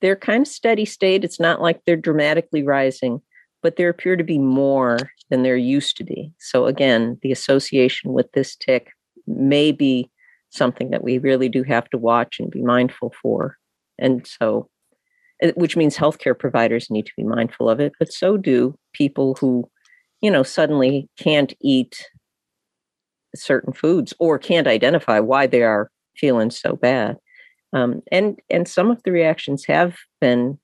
they're 0.00 0.16
kind 0.16 0.42
of 0.42 0.48
steady 0.48 0.84
state. 0.84 1.24
It's 1.24 1.40
not 1.40 1.62
like 1.62 1.80
they're 1.86 1.96
dramatically 1.96 2.62
rising, 2.62 3.20
but 3.62 3.76
there 3.76 3.88
appear 3.88 4.16
to 4.16 4.24
be 4.24 4.38
more 4.38 4.98
than 5.30 5.42
there 5.42 5.56
used 5.56 5.96
to 5.98 6.04
be. 6.04 6.32
So 6.38 6.66
again, 6.66 7.18
the 7.22 7.32
association 7.32 8.12
with 8.12 8.30
this 8.32 8.56
tick 8.56 8.90
may 9.26 9.72
be 9.72 10.10
something 10.50 10.90
that 10.90 11.04
we 11.04 11.18
really 11.18 11.48
do 11.48 11.62
have 11.62 11.88
to 11.90 11.98
watch 11.98 12.38
and 12.38 12.50
be 12.50 12.62
mindful 12.62 13.14
for. 13.22 13.56
And 13.98 14.26
so, 14.26 14.68
eh, 15.40 15.52
which 15.54 15.76
means 15.76 15.96
healthcare 15.96 16.38
providers 16.38 16.90
need 16.90 17.06
to 17.06 17.12
be 17.16 17.24
mindful 17.24 17.70
of 17.70 17.80
it, 17.80 17.92
but 17.98 18.12
so 18.12 18.36
do 18.36 18.76
people 18.92 19.36
who, 19.40 19.68
you 20.20 20.30
know, 20.30 20.42
suddenly 20.42 21.08
can't 21.18 21.54
eat 21.62 22.04
certain 23.34 23.72
foods 23.72 24.12
or 24.18 24.38
can't 24.38 24.66
identify 24.66 25.18
why 25.20 25.46
they 25.46 25.62
are 25.62 25.90
feeling 26.16 26.50
so 26.50 26.74
bad. 26.76 27.16
Um, 27.72 28.02
and 28.10 28.40
and 28.50 28.68
some 28.68 28.90
of 28.90 29.02
the 29.02 29.12
reactions 29.12 29.64
have 29.66 29.96
been 30.20 30.58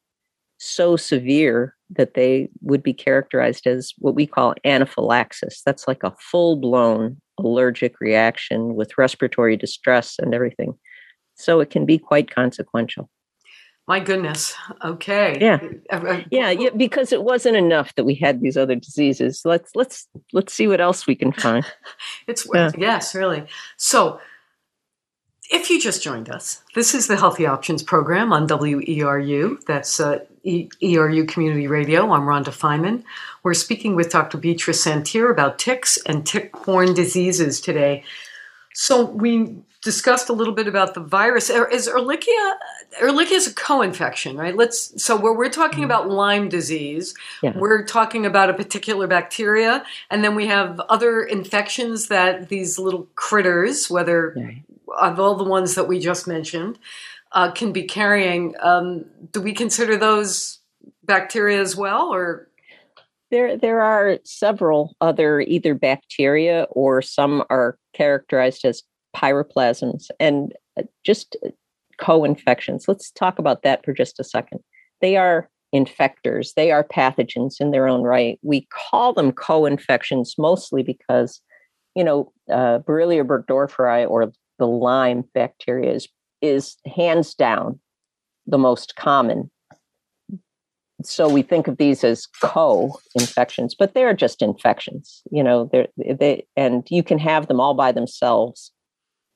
so 0.58 0.96
severe 0.96 1.74
that 1.90 2.14
they 2.14 2.48
would 2.60 2.82
be 2.82 2.92
characterized 2.92 3.66
as 3.66 3.94
what 3.98 4.14
we 4.14 4.26
call 4.26 4.54
anaphylaxis. 4.64 5.62
That's 5.64 5.88
like 5.88 6.02
a 6.02 6.14
full 6.20 6.56
blown 6.56 7.20
allergic 7.38 8.00
reaction 8.00 8.74
with 8.74 8.98
respiratory 8.98 9.56
distress 9.56 10.16
and 10.18 10.34
everything. 10.34 10.74
So 11.36 11.60
it 11.60 11.70
can 11.70 11.86
be 11.86 11.98
quite 11.98 12.34
consequential. 12.34 13.08
My 13.86 14.00
goodness. 14.00 14.54
Okay. 14.84 15.38
Yeah. 15.40 15.60
Uh, 15.90 15.96
uh, 15.96 16.22
yeah. 16.30 16.50
Yeah. 16.50 16.68
Because 16.76 17.10
it 17.10 17.22
wasn't 17.22 17.56
enough 17.56 17.94
that 17.94 18.04
we 18.04 18.14
had 18.14 18.42
these 18.42 18.58
other 18.58 18.74
diseases. 18.74 19.40
Let's 19.46 19.70
let's 19.74 20.06
let's 20.34 20.52
see 20.52 20.68
what 20.68 20.82
else 20.82 21.06
we 21.06 21.14
can 21.14 21.32
find. 21.32 21.64
it's 22.26 22.46
yeah. 22.52 22.70
yes, 22.76 23.14
really. 23.14 23.46
So 23.78 24.20
if 25.50 25.70
you 25.70 25.80
just 25.80 26.02
joined 26.02 26.28
us, 26.28 26.62
this 26.74 26.94
is 26.94 27.06
the 27.06 27.16
Healthy 27.16 27.46
Options 27.46 27.82
program 27.82 28.32
on 28.32 28.46
WERU. 28.46 29.64
That's 29.64 29.98
uh, 29.98 30.20
e- 30.44 30.68
ERU 30.82 31.24
Community 31.24 31.66
Radio. 31.66 32.12
I'm 32.12 32.22
Rhonda 32.22 32.52
Feinman. 32.52 33.02
We're 33.42 33.54
speaking 33.54 33.96
with 33.96 34.10
Dr. 34.10 34.36
Beatrice 34.36 34.84
Szantyr 34.84 35.30
about 35.30 35.58
ticks 35.58 35.98
and 36.04 36.26
tick 36.26 36.52
borne 36.64 36.92
diseases 36.92 37.60
today. 37.60 38.04
So 38.74 39.06
we 39.06 39.56
discussed 39.82 40.28
a 40.28 40.32
little 40.32 40.54
bit 40.54 40.66
about 40.66 40.94
the 40.94 41.00
virus. 41.00 41.50
Is 41.50 41.88
Ehrlichia 41.88 42.54
Ehrlichia 43.00 43.32
is 43.32 43.46
a 43.46 43.54
co-infection, 43.54 44.36
right? 44.36 44.56
Let's 44.56 45.02
so 45.02 45.16
where 45.16 45.32
we're 45.32 45.50
talking 45.50 45.84
about 45.84 46.08
Lyme 46.08 46.48
disease, 46.48 47.14
yeah. 47.42 47.56
we're 47.56 47.84
talking 47.84 48.26
about 48.26 48.50
a 48.50 48.54
particular 48.54 49.06
bacteria, 49.06 49.84
and 50.10 50.24
then 50.24 50.34
we 50.34 50.46
have 50.46 50.80
other 50.88 51.22
infections 51.22 52.08
that 52.08 52.48
these 52.48 52.78
little 52.78 53.06
critters, 53.14 53.88
whether 53.88 54.34
right. 54.36 54.62
Of 55.00 55.20
all 55.20 55.34
the 55.34 55.44
ones 55.44 55.74
that 55.74 55.88
we 55.88 55.98
just 55.98 56.26
mentioned, 56.26 56.78
uh, 57.32 57.50
can 57.50 57.72
be 57.72 57.84
carrying. 57.84 58.54
Um, 58.60 59.04
do 59.32 59.40
we 59.40 59.52
consider 59.52 59.96
those 59.96 60.58
bacteria 61.04 61.60
as 61.60 61.76
well, 61.76 62.12
or 62.12 62.48
there 63.30 63.56
there 63.56 63.80
are 63.82 64.18
several 64.24 64.94
other 65.00 65.40
either 65.40 65.74
bacteria 65.74 66.66
or 66.70 67.02
some 67.02 67.44
are 67.50 67.78
characterized 67.92 68.64
as 68.64 68.82
piroplasms 69.14 70.10
and 70.20 70.52
uh, 70.78 70.82
just 71.04 71.36
co-infections. 71.98 72.86
Let's 72.86 73.10
talk 73.10 73.38
about 73.38 73.62
that 73.62 73.84
for 73.84 73.92
just 73.92 74.20
a 74.20 74.24
second. 74.24 74.60
They 75.00 75.16
are 75.16 75.48
infectors. 75.74 76.54
They 76.54 76.70
are 76.70 76.84
pathogens 76.84 77.56
in 77.60 77.70
their 77.70 77.88
own 77.88 78.02
right. 78.02 78.38
We 78.42 78.66
call 78.70 79.12
them 79.12 79.32
co-infections 79.32 80.36
mostly 80.38 80.82
because, 80.82 81.40
you 81.94 82.04
know, 82.04 82.32
uh, 82.50 82.78
Borrelia 82.80 83.26
burgdorferi 83.26 84.08
or 84.08 84.32
the 84.58 84.66
Lyme 84.66 85.24
bacteria 85.34 85.92
is, 85.92 86.08
is 86.40 86.76
hands 86.94 87.34
down 87.34 87.80
the 88.46 88.58
most 88.58 88.96
common. 88.96 89.50
So 91.04 91.28
we 91.28 91.42
think 91.42 91.68
of 91.68 91.76
these 91.76 92.02
as 92.02 92.26
co-infections, 92.42 93.74
but 93.78 93.94
they're 93.94 94.14
just 94.14 94.42
infections. 94.42 95.22
You 95.30 95.44
know, 95.44 95.68
they're 95.70 95.86
they 95.96 96.44
and 96.56 96.84
you 96.90 97.04
can 97.04 97.18
have 97.18 97.46
them 97.46 97.60
all 97.60 97.74
by 97.74 97.92
themselves, 97.92 98.72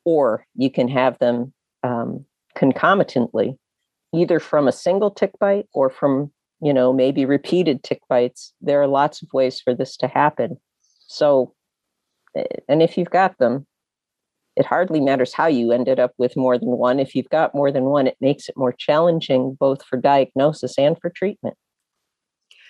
or 0.03 0.45
you 0.55 0.69
can 0.69 0.89
have 0.89 1.17
them 1.19 1.53
um, 1.83 2.25
concomitantly, 2.55 3.57
either 4.13 4.39
from 4.41 4.67
a 4.67 4.73
single 4.73 5.09
tick 5.09 5.31
bite 5.39 5.67
or 5.73 5.89
from, 5.89 6.33
you 6.61 6.73
know, 6.73 6.91
maybe 6.91 7.25
repeated 7.25 7.81
tick 7.81 8.01
bites. 8.09 8.53
There 8.59 8.81
are 8.81 8.87
lots 8.87 9.21
of 9.21 9.29
ways 9.33 9.61
for 9.61 9.73
this 9.73 9.95
to 9.97 10.07
happen. 10.07 10.57
So, 11.07 11.53
eh, 12.35 12.43
and 12.67 12.81
if 12.81 12.97
you've 12.97 13.09
got 13.09 13.37
them, 13.37 13.65
it 14.55 14.65
hardly 14.65 14.99
matters 14.99 15.33
how 15.33 15.47
you 15.47 15.71
ended 15.71 15.99
up 15.99 16.13
with 16.17 16.37
more 16.37 16.57
than 16.57 16.69
one. 16.69 16.99
If 16.99 17.15
you've 17.15 17.29
got 17.29 17.55
more 17.55 17.71
than 17.71 17.85
one, 17.85 18.07
it 18.07 18.17
makes 18.21 18.49
it 18.49 18.57
more 18.57 18.71
challenging 18.71 19.55
both 19.59 19.83
for 19.83 19.97
diagnosis 19.97 20.77
and 20.77 20.97
for 20.99 21.09
treatment. 21.09 21.55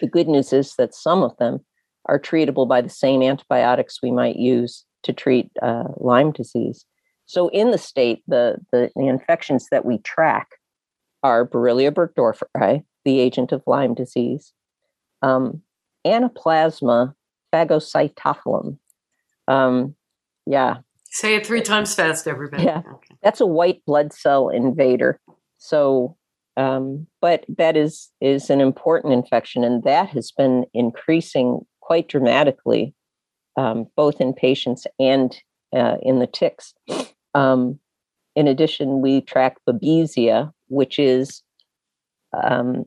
The 0.02 0.08
good 0.08 0.28
news 0.28 0.54
is 0.54 0.76
that 0.78 0.96
some 0.96 1.24
of 1.24 1.36
them 1.38 1.60
are 2.06 2.20
treatable 2.20 2.68
by 2.68 2.82
the 2.82 2.90
same 2.90 3.22
antibiotics 3.22 4.02
we 4.02 4.12
might 4.12 4.36
use 4.36 4.86
to 5.04 5.14
treat 5.14 5.50
uh, 5.62 5.86
Lyme 5.98 6.32
disease. 6.32 6.86
So 7.26 7.50
in 7.50 7.72
the 7.72 7.78
state, 7.78 8.24
the, 8.28 8.58
the, 8.72 8.92
the 8.96 9.08
infections 9.08 9.68
that 9.72 9.86
we 9.86 9.98
track 10.00 10.50
are 11.22 11.48
Borrelia 11.48 11.92
burgdorferi, 11.92 12.84
the 13.06 13.20
agent 13.20 13.52
of 13.52 13.64
Lyme 13.66 13.94
disease, 13.94 14.54
um, 15.22 15.62
Anaplasma 16.06 17.14
phagocytophilum. 17.54 18.78
Um, 19.48 19.96
yeah. 20.46 20.78
Say 21.14 21.36
it 21.36 21.46
three 21.46 21.62
times 21.62 21.94
fast, 21.94 22.28
everybody. 22.28 22.64
Yeah. 22.64 22.82
Okay. 22.92 23.16
That's 23.22 23.40
a 23.40 23.46
white 23.46 23.86
blood 23.86 24.12
cell 24.14 24.50
invader. 24.50 25.20
So, 25.60 26.18
um, 26.58 27.06
but 27.22 27.46
that 27.48 27.78
is 27.78 28.10
is 28.20 28.50
an 28.50 28.60
important 28.60 29.14
infection, 29.14 29.64
and 29.64 29.84
that 29.84 30.10
has 30.10 30.32
been 30.32 30.66
increasing 30.74 31.60
quite 31.82 32.10
dramatically, 32.10 32.96
um, 33.58 33.86
both 33.96 34.20
in 34.20 34.34
patients 34.34 34.88
and 35.00 35.38
uh, 35.72 35.98
in 36.02 36.18
the 36.18 36.26
ticks. 36.26 36.74
Um, 37.36 37.80
in 38.36 38.48
addition, 38.48 39.02
we 39.02 39.22
track 39.22 39.58
Babesia, 39.70 40.52
which 40.70 40.98
is 40.98 41.44
um, 42.44 42.86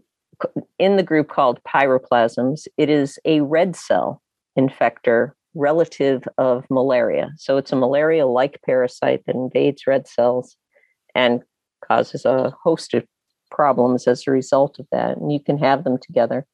in 0.81 0.97
the 0.97 1.05
group 1.05 1.29
called 1.29 1.61
piroplasms. 1.63 2.67
It 2.77 2.91
is 2.91 3.21
a 3.25 3.43
red 3.43 3.77
cell 3.77 4.21
infector 4.59 5.31
relative 5.57 6.23
of 6.39 6.65
malaria. 6.71 7.31
So 7.39 7.57
it's 7.57 7.73
a 7.73 7.77
malaria 7.77 8.27
like 8.27 8.61
parasite 8.65 9.25
that 9.27 9.35
invades 9.35 9.87
red 9.87 10.07
cells 10.07 10.57
and 11.15 11.43
causes 11.87 12.25
a 12.25 12.55
host 12.63 12.95
of 12.95 13.05
problems 13.51 14.07
as 14.07 14.27
a 14.27 14.31
result 14.31 14.79
of 14.79 14.87
that. 14.93 15.17
And 15.17 15.33
you 15.33 15.41
can 15.41 15.59
have 15.59 15.83
them 15.83 15.99
together. 15.99 16.47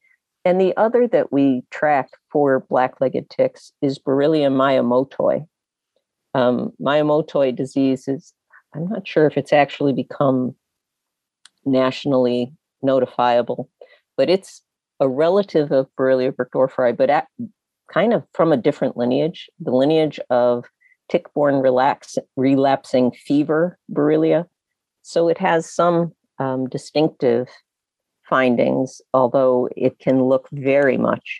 And 0.45 0.59
the 0.59 0.75
other 0.77 1.07
that 1.07 1.31
we 1.31 1.63
track 1.69 2.09
for 2.31 2.65
black 2.69 2.99
legged 3.01 3.29
ticks 3.29 3.71
is 3.81 3.99
Borrelia 3.99 4.49
miyamotoi. 4.49 5.45
Um, 6.33 6.71
miyamotoi 6.81 7.55
disease 7.55 8.07
is, 8.07 8.33
I'm 8.73 8.87
not 8.87 9.07
sure 9.07 9.25
if 9.25 9.37
it's 9.37 9.53
actually 9.53 9.93
become 9.93 10.55
nationally 11.65 12.53
notifiable, 12.83 13.67
but 14.17 14.29
it's 14.29 14.61
a 14.99 15.07
relative 15.07 15.71
of 15.71 15.87
Borrelia 15.99 16.31
burgdorferi, 16.31 16.95
but 16.95 17.09
at, 17.09 17.27
kind 17.93 18.13
of 18.13 18.23
from 18.33 18.51
a 18.51 18.57
different 18.57 18.97
lineage, 18.97 19.49
the 19.59 19.71
lineage 19.71 20.19
of 20.29 20.65
tick-borne 21.09 21.55
relax, 21.55 22.17
relapsing 22.35 23.11
fever 23.11 23.77
Borrelia. 23.91 24.47
So 25.03 25.27
it 25.27 25.37
has 25.37 25.69
some 25.69 26.13
um, 26.39 26.67
distinctive 26.67 27.47
findings, 28.27 29.01
although 29.13 29.69
it 29.75 29.99
can 29.99 30.23
look 30.23 30.47
very 30.51 30.97
much 30.97 31.39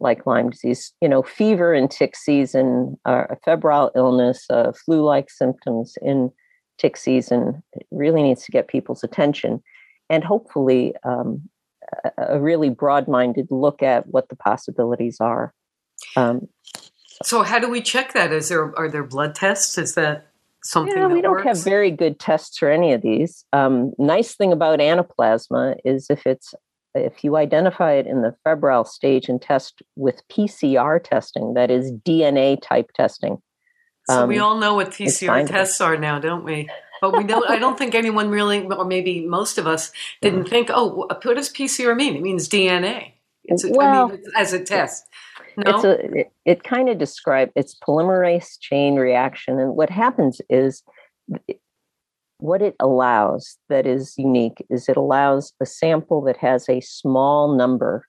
like 0.00 0.26
Lyme 0.26 0.50
disease. 0.50 0.92
You 1.00 1.08
know, 1.08 1.22
fever 1.22 1.72
in 1.72 1.88
tick 1.88 2.16
season, 2.16 2.98
uh, 3.04 3.24
febrile 3.44 3.92
illness, 3.94 4.46
uh, 4.50 4.72
flu-like 4.72 5.30
symptoms 5.30 5.96
in 6.02 6.32
tick 6.78 6.96
season 6.96 7.62
it 7.74 7.86
really 7.90 8.22
needs 8.22 8.44
to 8.44 8.50
get 8.50 8.66
people's 8.66 9.04
attention, 9.04 9.62
and 10.10 10.24
hopefully 10.24 10.94
um, 11.04 11.42
a, 12.04 12.10
a, 12.30 12.40
really 12.40 12.70
broad-minded 12.70 13.46
look 13.50 13.82
at 13.82 14.06
what 14.08 14.28
the 14.30 14.36
possibilities 14.36 15.18
are. 15.20 15.52
Um, 16.16 16.48
so, 17.22 17.42
how 17.42 17.58
do 17.58 17.68
we 17.68 17.80
check 17.80 18.12
that? 18.14 18.32
Is 18.32 18.48
there 18.48 18.76
are 18.78 18.88
there 18.88 19.04
blood 19.04 19.34
tests? 19.34 19.78
Is 19.78 19.94
that 19.94 20.26
something? 20.62 20.96
Yeah, 20.96 21.06
we 21.06 21.20
don't 21.20 21.32
works? 21.32 21.46
have 21.46 21.64
very 21.64 21.90
good 21.90 22.18
tests 22.18 22.58
for 22.58 22.70
any 22.70 22.92
of 22.92 23.02
these. 23.02 23.44
Um, 23.52 23.92
nice 23.98 24.34
thing 24.34 24.52
about 24.52 24.80
anaplasma 24.80 25.76
is 25.84 26.08
if 26.10 26.26
it's 26.26 26.54
if 26.94 27.24
you 27.24 27.36
identify 27.36 27.92
it 27.92 28.06
in 28.06 28.22
the 28.22 28.34
febrile 28.44 28.84
stage 28.84 29.28
and 29.28 29.40
test 29.40 29.82
with 29.96 30.22
PCR 30.28 31.02
testing, 31.02 31.54
that 31.54 31.70
is 31.70 31.92
DNA 31.92 32.60
type 32.60 32.92
testing. 32.92 33.38
So 34.08 34.22
um, 34.22 34.28
we 34.28 34.38
all 34.38 34.58
know 34.58 34.74
what 34.74 34.90
PCR 34.90 35.46
tests 35.46 35.80
are 35.80 35.96
now, 35.96 36.18
don't 36.18 36.44
we? 36.44 36.68
But 37.00 37.16
we 37.16 37.24
don't. 37.24 37.48
I 37.48 37.58
don't 37.58 37.78
think 37.78 37.94
anyone 37.94 38.30
really, 38.30 38.64
or 38.64 38.84
maybe 38.84 39.26
most 39.26 39.58
of 39.58 39.66
us, 39.66 39.92
didn't 40.20 40.48
think, 40.48 40.70
"Oh, 40.72 41.06
what 41.06 41.22
does 41.22 41.50
PCR 41.50 41.96
mean?" 41.96 42.16
It 42.16 42.22
means 42.22 42.48
DNA. 42.48 43.12
It's 43.44 43.64
a, 43.64 43.70
well, 43.70 44.06
I 44.06 44.12
mean, 44.12 44.22
as 44.36 44.52
a 44.52 44.62
test. 44.62 45.08
No? 45.56 45.64
It's 45.66 45.84
a, 45.84 46.18
it, 46.18 46.32
it 46.44 46.64
kind 46.64 46.88
of 46.88 46.98
describes 46.98 47.52
it's 47.56 47.76
polymerase 47.86 48.58
chain 48.60 48.96
reaction, 48.96 49.58
and 49.58 49.76
what 49.76 49.90
happens 49.90 50.40
is 50.48 50.82
what 52.38 52.60
it 52.60 52.74
allows 52.80 53.56
that 53.68 53.86
is 53.86 54.14
unique 54.18 54.64
is 54.68 54.88
it 54.88 54.96
allows 54.96 55.52
a 55.60 55.66
sample 55.66 56.20
that 56.22 56.36
has 56.36 56.68
a 56.68 56.80
small 56.80 57.54
number 57.54 58.04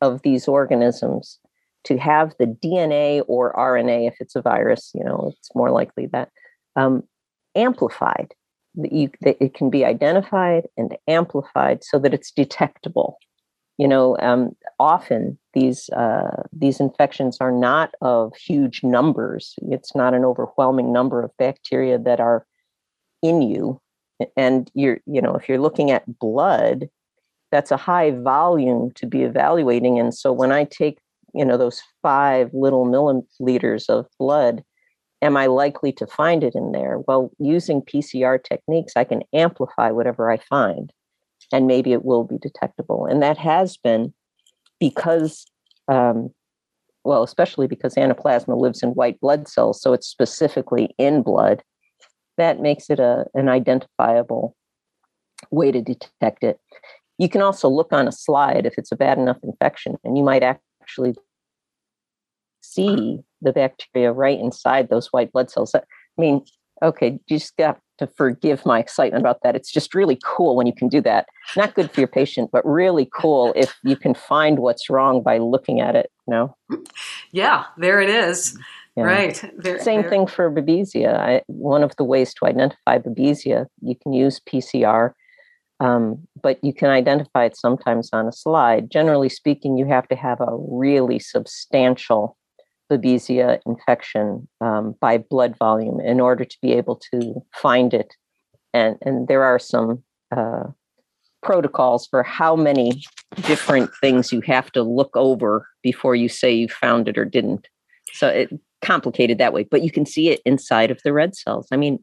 of 0.00 0.20
these 0.22 0.48
organisms 0.48 1.38
to 1.84 1.96
have 1.96 2.32
the 2.38 2.46
DNA 2.46 3.24
or 3.28 3.52
RNA, 3.54 4.08
if 4.08 4.16
it's 4.20 4.36
a 4.36 4.42
virus, 4.42 4.90
you 4.94 5.04
know, 5.04 5.32
it's 5.36 5.54
more 5.54 5.70
likely 5.70 6.06
that 6.06 6.28
um, 6.76 7.04
amplified. 7.54 8.34
You, 8.74 9.10
it 9.20 9.54
can 9.54 9.70
be 9.70 9.84
identified 9.84 10.66
and 10.76 10.96
amplified 11.06 11.84
so 11.84 11.98
that 11.98 12.14
it's 12.14 12.32
detectable. 12.32 13.18
You 13.82 13.88
know, 13.88 14.16
um, 14.20 14.54
often 14.78 15.36
these 15.54 15.90
uh, 15.90 16.44
these 16.52 16.78
infections 16.78 17.38
are 17.40 17.50
not 17.50 17.92
of 18.00 18.32
huge 18.36 18.84
numbers. 18.84 19.56
It's 19.72 19.92
not 19.96 20.14
an 20.14 20.24
overwhelming 20.24 20.92
number 20.92 21.20
of 21.20 21.36
bacteria 21.36 21.98
that 21.98 22.20
are 22.20 22.46
in 23.24 23.42
you. 23.42 23.80
And 24.36 24.70
you're 24.74 25.00
you 25.06 25.20
know 25.20 25.34
if 25.34 25.48
you're 25.48 25.58
looking 25.58 25.90
at 25.90 26.20
blood 26.20 26.88
that's 27.50 27.72
a 27.72 27.76
high 27.76 28.12
volume 28.12 28.92
to 28.94 29.04
be 29.04 29.24
evaluating. 29.24 29.98
And 29.98 30.14
so 30.14 30.32
when 30.32 30.52
i 30.52 30.62
take 30.62 30.98
you 31.34 31.44
know 31.44 31.56
those 31.56 31.82
five 32.02 32.50
little 32.54 32.86
milliliters 32.86 33.88
of 33.88 34.06
blood 34.16 34.62
am 35.22 35.36
i 35.36 35.46
likely 35.46 35.90
to 35.94 36.06
find 36.06 36.44
it 36.44 36.54
in 36.54 36.70
there? 36.70 37.00
Well 37.08 37.32
using 37.40 37.82
pcr 37.82 38.38
techniques 38.44 38.92
i 38.94 39.02
can 39.02 39.24
amplify 39.32 39.90
whatever 39.90 40.30
i 40.30 40.38
find 40.38 40.92
and 41.52 41.66
maybe 41.66 41.92
it 41.92 42.04
will 42.04 42.24
be 42.24 42.38
detectable 42.38 43.06
and 43.06 43.22
that 43.22 43.38
has 43.38 43.76
been 43.76 44.12
because 44.80 45.44
um, 45.88 46.30
well 47.04 47.22
especially 47.22 47.66
because 47.66 47.94
anaplasma 47.94 48.58
lives 48.58 48.82
in 48.82 48.90
white 48.90 49.20
blood 49.20 49.48
cells 49.48 49.80
so 49.80 49.92
it's 49.92 50.06
specifically 50.06 50.94
in 50.98 51.22
blood 51.22 51.62
that 52.38 52.60
makes 52.60 52.90
it 52.90 52.98
a, 52.98 53.26
an 53.34 53.48
identifiable 53.48 54.56
way 55.50 55.72
to 55.72 55.80
detect 55.80 56.42
it. 56.42 56.58
You 57.18 57.28
can 57.28 57.42
also 57.42 57.68
look 57.68 57.92
on 57.92 58.08
a 58.08 58.12
slide 58.12 58.66
if 58.66 58.74
it's 58.78 58.92
a 58.92 58.96
bad 58.96 59.18
enough 59.18 59.38
infection, 59.42 59.96
and 60.04 60.16
you 60.16 60.24
might 60.24 60.42
actually 60.42 61.14
see 62.62 63.20
the 63.40 63.52
bacteria 63.52 64.12
right 64.12 64.38
inside 64.38 64.88
those 64.88 65.08
white 65.08 65.32
blood 65.32 65.50
cells. 65.50 65.74
I 65.74 65.82
mean, 66.16 66.44
Okay, 66.82 67.20
you 67.28 67.38
just 67.38 67.56
got 67.56 67.78
to 68.02 68.12
forgive 68.14 68.66
my 68.66 68.78
excitement 68.78 69.22
about 69.22 69.42
that. 69.42 69.56
It's 69.56 69.70
just 69.70 69.94
really 69.94 70.18
cool 70.24 70.56
when 70.56 70.66
you 70.66 70.74
can 70.74 70.88
do 70.88 71.00
that. 71.02 71.26
Not 71.56 71.74
good 71.74 71.90
for 71.90 72.00
your 72.00 72.08
patient, 72.08 72.50
but 72.52 72.64
really 72.66 73.08
cool 73.14 73.52
if 73.56 73.74
you 73.84 73.96
can 73.96 74.14
find 74.14 74.58
what's 74.58 74.90
wrong 74.90 75.22
by 75.22 75.38
looking 75.38 75.80
at 75.80 75.94
it. 75.94 76.10
You 76.26 76.30
know? 76.34 76.56
Yeah, 77.30 77.64
there 77.78 78.00
it 78.00 78.10
is. 78.10 78.58
Yeah. 78.96 79.04
Right. 79.04 79.44
There, 79.56 79.78
Same 79.78 80.02
there. 80.02 80.10
thing 80.10 80.26
for 80.26 80.50
babesia. 80.50 81.18
I, 81.18 81.42
one 81.46 81.82
of 81.82 81.96
the 81.96 82.04
ways 82.04 82.34
to 82.34 82.46
identify 82.46 82.98
babesia, 82.98 83.66
you 83.80 83.94
can 83.96 84.12
use 84.12 84.40
PCR, 84.40 85.12
um, 85.80 86.26
but 86.42 86.62
you 86.62 86.74
can 86.74 86.90
identify 86.90 87.46
it 87.46 87.56
sometimes 87.56 88.10
on 88.12 88.26
a 88.26 88.32
slide. 88.32 88.90
Generally 88.90 89.30
speaking, 89.30 89.78
you 89.78 89.86
have 89.86 90.08
to 90.08 90.16
have 90.16 90.40
a 90.40 90.56
really 90.68 91.18
substantial 91.18 92.36
Babesia 92.92 93.60
infection 93.66 94.48
um, 94.60 94.94
by 95.00 95.18
blood 95.18 95.56
volume 95.58 96.00
in 96.00 96.20
order 96.20 96.44
to 96.44 96.56
be 96.60 96.72
able 96.72 97.00
to 97.12 97.42
find 97.54 97.94
it. 97.94 98.14
And, 98.74 98.96
and 99.02 99.28
there 99.28 99.42
are 99.44 99.58
some 99.58 100.02
uh, 100.34 100.64
protocols 101.42 102.06
for 102.06 102.22
how 102.22 102.56
many 102.56 103.02
different 103.42 103.90
things 104.00 104.32
you 104.32 104.40
have 104.42 104.70
to 104.72 104.82
look 104.82 105.16
over 105.16 105.66
before 105.82 106.14
you 106.14 106.28
say 106.28 106.52
you 106.52 106.68
found 106.68 107.08
it 107.08 107.18
or 107.18 107.24
didn't. 107.24 107.68
So 108.12 108.28
it 108.28 108.50
complicated 108.82 109.38
that 109.38 109.52
way, 109.52 109.64
but 109.64 109.82
you 109.82 109.90
can 109.90 110.06
see 110.06 110.28
it 110.28 110.40
inside 110.44 110.90
of 110.90 111.00
the 111.04 111.12
red 111.12 111.34
cells. 111.34 111.68
I 111.72 111.76
mean, 111.76 111.98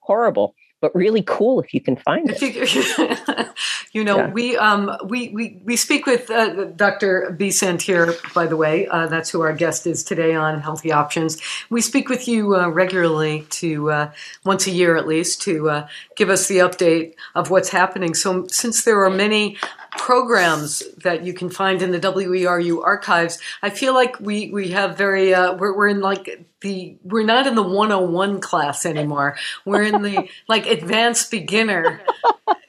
horrible 0.00 0.54
but 0.84 0.94
really 0.94 1.22
cool 1.22 1.60
if 1.60 1.72
you 1.72 1.80
can 1.80 1.96
find 1.96 2.30
it. 2.30 3.54
you 3.92 4.04
know, 4.04 4.18
yeah. 4.18 4.30
we 4.30 4.54
um 4.58 4.94
we 5.06 5.30
we 5.30 5.58
we 5.64 5.76
speak 5.76 6.04
with 6.04 6.30
uh, 6.30 6.66
Dr. 6.76 7.34
Besant 7.38 7.80
here. 7.80 8.14
By 8.34 8.44
the 8.46 8.58
way, 8.58 8.86
uh, 8.88 9.06
that's 9.06 9.30
who 9.30 9.40
our 9.40 9.54
guest 9.54 9.86
is 9.86 10.04
today 10.04 10.34
on 10.34 10.60
Healthy 10.60 10.92
Options. 10.92 11.40
We 11.70 11.80
speak 11.80 12.10
with 12.10 12.28
you 12.28 12.54
uh, 12.54 12.68
regularly 12.68 13.46
to 13.62 13.90
uh, 13.90 14.12
once 14.44 14.66
a 14.66 14.70
year 14.70 14.94
at 14.94 15.06
least 15.06 15.40
to 15.42 15.70
uh, 15.70 15.88
give 16.16 16.28
us 16.28 16.48
the 16.48 16.58
update 16.58 17.14
of 17.34 17.48
what's 17.48 17.70
happening. 17.70 18.12
So 18.12 18.46
since 18.48 18.84
there 18.84 19.02
are 19.02 19.08
many 19.08 19.56
programs 19.96 20.82
that 20.98 21.24
you 21.24 21.32
can 21.32 21.48
find 21.48 21.80
in 21.80 21.92
the 21.92 21.98
WERU 22.00 22.84
archives, 22.84 23.38
I 23.62 23.70
feel 23.70 23.94
like 23.94 24.20
we 24.20 24.50
we 24.50 24.68
have 24.72 24.98
very 24.98 25.32
uh, 25.32 25.54
we're 25.54 25.74
we're 25.74 25.88
in 25.88 26.00
like 26.00 26.44
the 26.64 26.96
we're 27.04 27.24
not 27.24 27.46
in 27.46 27.54
the 27.54 27.62
101 27.62 28.40
class 28.40 28.84
anymore. 28.84 29.36
We're 29.64 29.82
in 29.82 30.02
the 30.02 30.28
like 30.48 30.66
advanced 30.66 31.30
beginner 31.30 32.00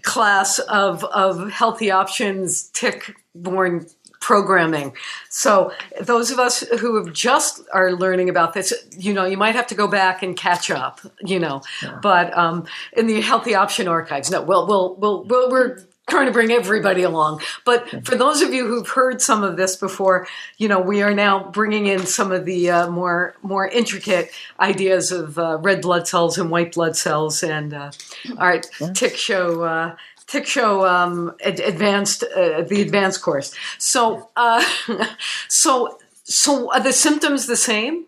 class 0.04 0.60
of 0.60 1.04
of 1.06 1.50
healthy 1.50 1.90
options 1.90 2.66
tick 2.70 3.16
borne 3.34 3.88
programming. 4.20 4.96
So 5.30 5.72
those 6.02 6.32
of 6.32 6.40
us 6.40 6.62
who 6.80 6.96
have 6.96 7.14
just 7.14 7.62
are 7.72 7.94
learning 7.94 8.30
about 8.30 8.54
this, 8.54 8.74
you 8.98 9.14
know, 9.14 9.26
you 9.26 9.38
might 9.38 9.56
have 9.56 9.68
to 9.68 9.76
go 9.76 9.88
back 9.88 10.24
and 10.24 10.36
catch 10.36 10.72
up, 10.72 11.00
you 11.22 11.40
know. 11.40 11.62
Yeah. 11.82 12.00
But 12.02 12.36
um, 12.38 12.66
in 12.94 13.08
the 13.08 13.22
healthy 13.22 13.56
option 13.56 13.88
archives, 13.88 14.30
no, 14.30 14.42
we'll 14.42 14.68
we'll 14.68 14.96
we'll, 14.96 15.24
we'll 15.26 15.50
we're 15.50 15.80
trying 16.08 16.28
to 16.28 16.32
bring 16.32 16.52
everybody 16.52 17.04
along. 17.04 17.42
But 17.64 18.06
for 18.06 18.16
those 18.16 18.42
of 18.42 18.54
you 18.54 18.68
who've 18.68 18.88
heard 18.88 19.22
some 19.22 19.44
of 19.44 19.58
this 19.58 19.76
before, 19.76 20.28
you 20.58 20.68
know, 20.68 20.80
we 20.80 21.02
are 21.02 21.14
now 21.14 21.50
bringing 21.50 21.88
in 21.88 22.06
some 22.06 22.32
of 22.32 22.46
the 22.46 22.70
uh, 22.70 22.90
more 22.90 23.36
more 23.42 23.68
intricate 23.68 24.32
ideas 24.60 25.12
of 25.12 25.38
uh, 25.40 25.58
red 25.62 25.82
blood 25.82 26.08
cells 26.08 26.38
and 26.38 26.50
white 26.52 26.74
blood 26.74 26.96
cells. 26.96 27.44
And 27.44 27.74
uh, 27.74 27.92
all 28.32 28.48
right, 28.48 28.68
tick 28.94 29.18
show. 29.18 29.64
Uh, 29.64 29.96
tick 30.28 30.46
show 30.46 30.86
um, 30.86 31.36
ad- 31.44 31.60
advanced 31.60 32.24
uh, 32.24 32.62
the 32.64 32.82
advanced 32.82 33.22
course. 33.22 33.54
So, 33.78 34.30
uh, 34.36 34.64
so, 35.48 35.98
so 36.24 36.72
are 36.72 36.80
the 36.80 36.94
symptoms 36.94 37.48
the 37.48 37.56
same? 37.56 38.06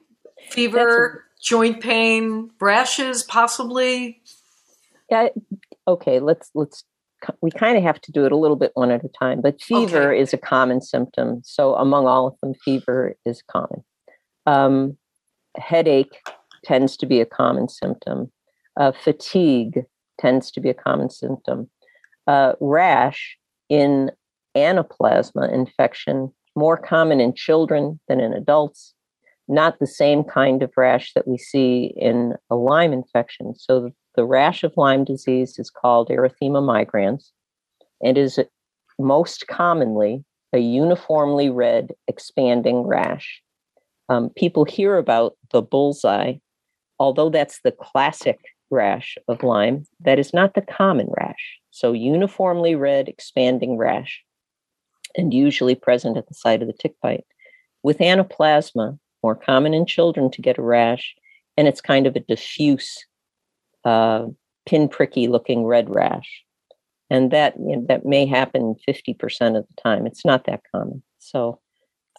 Fever, 0.49 1.25
joint 1.41 1.81
pain, 1.81 2.51
rashes, 2.59 3.23
possibly. 3.23 4.21
Yeah. 5.09 5.29
Okay. 5.87 6.19
Let's 6.19 6.51
let's 6.53 6.83
we 7.41 7.51
kind 7.51 7.77
of 7.77 7.83
have 7.83 7.99
to 8.01 8.11
do 8.11 8.25
it 8.25 8.31
a 8.31 8.37
little 8.37 8.55
bit 8.55 8.71
one 8.75 8.91
at 8.91 9.03
a 9.03 9.09
time, 9.09 9.41
but 9.41 9.61
fever 9.61 10.11
okay. 10.11 10.21
is 10.21 10.33
a 10.33 10.37
common 10.37 10.81
symptom. 10.81 11.41
So, 11.43 11.75
among 11.75 12.07
all 12.07 12.27
of 12.27 12.35
them, 12.41 12.53
fever 12.53 13.15
is 13.25 13.41
common. 13.41 13.83
Um, 14.45 14.97
headache 15.57 16.19
tends 16.63 16.97
to 16.97 17.05
be 17.05 17.19
a 17.19 17.25
common 17.25 17.69
symptom. 17.69 18.31
Uh, 18.79 18.91
fatigue 18.91 19.83
tends 20.19 20.51
to 20.51 20.61
be 20.61 20.69
a 20.69 20.73
common 20.73 21.09
symptom. 21.09 21.69
Uh, 22.27 22.53
rash 22.59 23.37
in 23.69 24.11
anaplasma 24.55 25.51
infection, 25.51 26.31
more 26.55 26.77
common 26.77 27.19
in 27.19 27.33
children 27.33 27.99
than 28.07 28.19
in 28.19 28.33
adults. 28.33 28.93
Not 29.47 29.79
the 29.79 29.87
same 29.87 30.23
kind 30.23 30.61
of 30.61 30.71
rash 30.75 31.13
that 31.13 31.27
we 31.27 31.37
see 31.37 31.93
in 31.95 32.35
a 32.49 32.55
Lyme 32.55 32.93
infection. 32.93 33.55
So, 33.55 33.91
the 34.15 34.25
rash 34.25 34.63
of 34.63 34.73
Lyme 34.75 35.03
disease 35.03 35.59
is 35.59 35.69
called 35.69 36.09
erythema 36.09 36.61
migrans 36.61 37.31
and 38.01 38.17
is 38.17 38.39
most 38.99 39.47
commonly 39.47 40.25
a 40.53 40.59
uniformly 40.59 41.49
red 41.49 41.93
expanding 42.07 42.81
rash. 42.81 43.41
Um, 44.09 44.29
people 44.31 44.65
hear 44.65 44.97
about 44.97 45.37
the 45.51 45.61
bullseye, 45.61 46.35
although 46.99 47.29
that's 47.29 47.59
the 47.61 47.71
classic 47.71 48.39
rash 48.69 49.17
of 49.27 49.43
Lyme, 49.43 49.85
that 49.99 50.19
is 50.19 50.33
not 50.33 50.53
the 50.53 50.61
common 50.61 51.07
rash. 51.19 51.59
So, 51.71 51.93
uniformly 51.93 52.75
red 52.75 53.07
expanding 53.07 53.77
rash, 53.77 54.23
and 55.15 55.33
usually 55.33 55.75
present 55.75 56.17
at 56.17 56.27
the 56.27 56.33
site 56.33 56.61
of 56.61 56.67
the 56.67 56.73
tick 56.73 56.95
bite. 57.01 57.25
With 57.83 57.99
anaplasma, 57.99 58.97
more 59.23 59.35
common 59.35 59.73
in 59.73 59.85
children 59.85 60.31
to 60.31 60.41
get 60.41 60.57
a 60.57 60.61
rash, 60.61 61.15
and 61.57 61.67
it's 61.67 61.81
kind 61.81 62.07
of 62.07 62.15
a 62.15 62.19
diffuse 62.21 63.05
uh, 63.85 64.25
pinpricky 64.67 65.29
looking 65.29 65.65
red 65.65 65.93
rash. 65.93 66.43
And 67.09 67.31
that 67.31 67.55
you 67.57 67.77
know, 67.77 67.85
that 67.87 68.05
may 68.05 68.25
happen 68.25 68.75
50% 68.87 69.57
of 69.57 69.65
the 69.67 69.81
time. 69.81 70.05
It's 70.05 70.25
not 70.25 70.45
that 70.45 70.61
common. 70.73 71.03
So, 71.19 71.59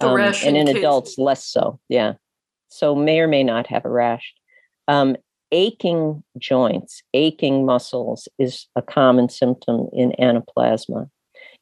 um, 0.00 0.18
and 0.18 0.56
in 0.56 0.66
kids. 0.66 0.78
adults, 0.78 1.18
less 1.18 1.44
so. 1.44 1.78
Yeah. 1.88 2.14
So, 2.68 2.94
may 2.94 3.20
or 3.20 3.28
may 3.28 3.44
not 3.44 3.66
have 3.66 3.84
a 3.84 3.90
rash. 3.90 4.32
Um, 4.86 5.16
aching 5.52 6.22
joints, 6.38 7.02
aching 7.14 7.66
muscles 7.66 8.28
is 8.38 8.66
a 8.76 8.82
common 8.82 9.28
symptom 9.28 9.88
in 9.92 10.12
anaplasma. 10.18 11.10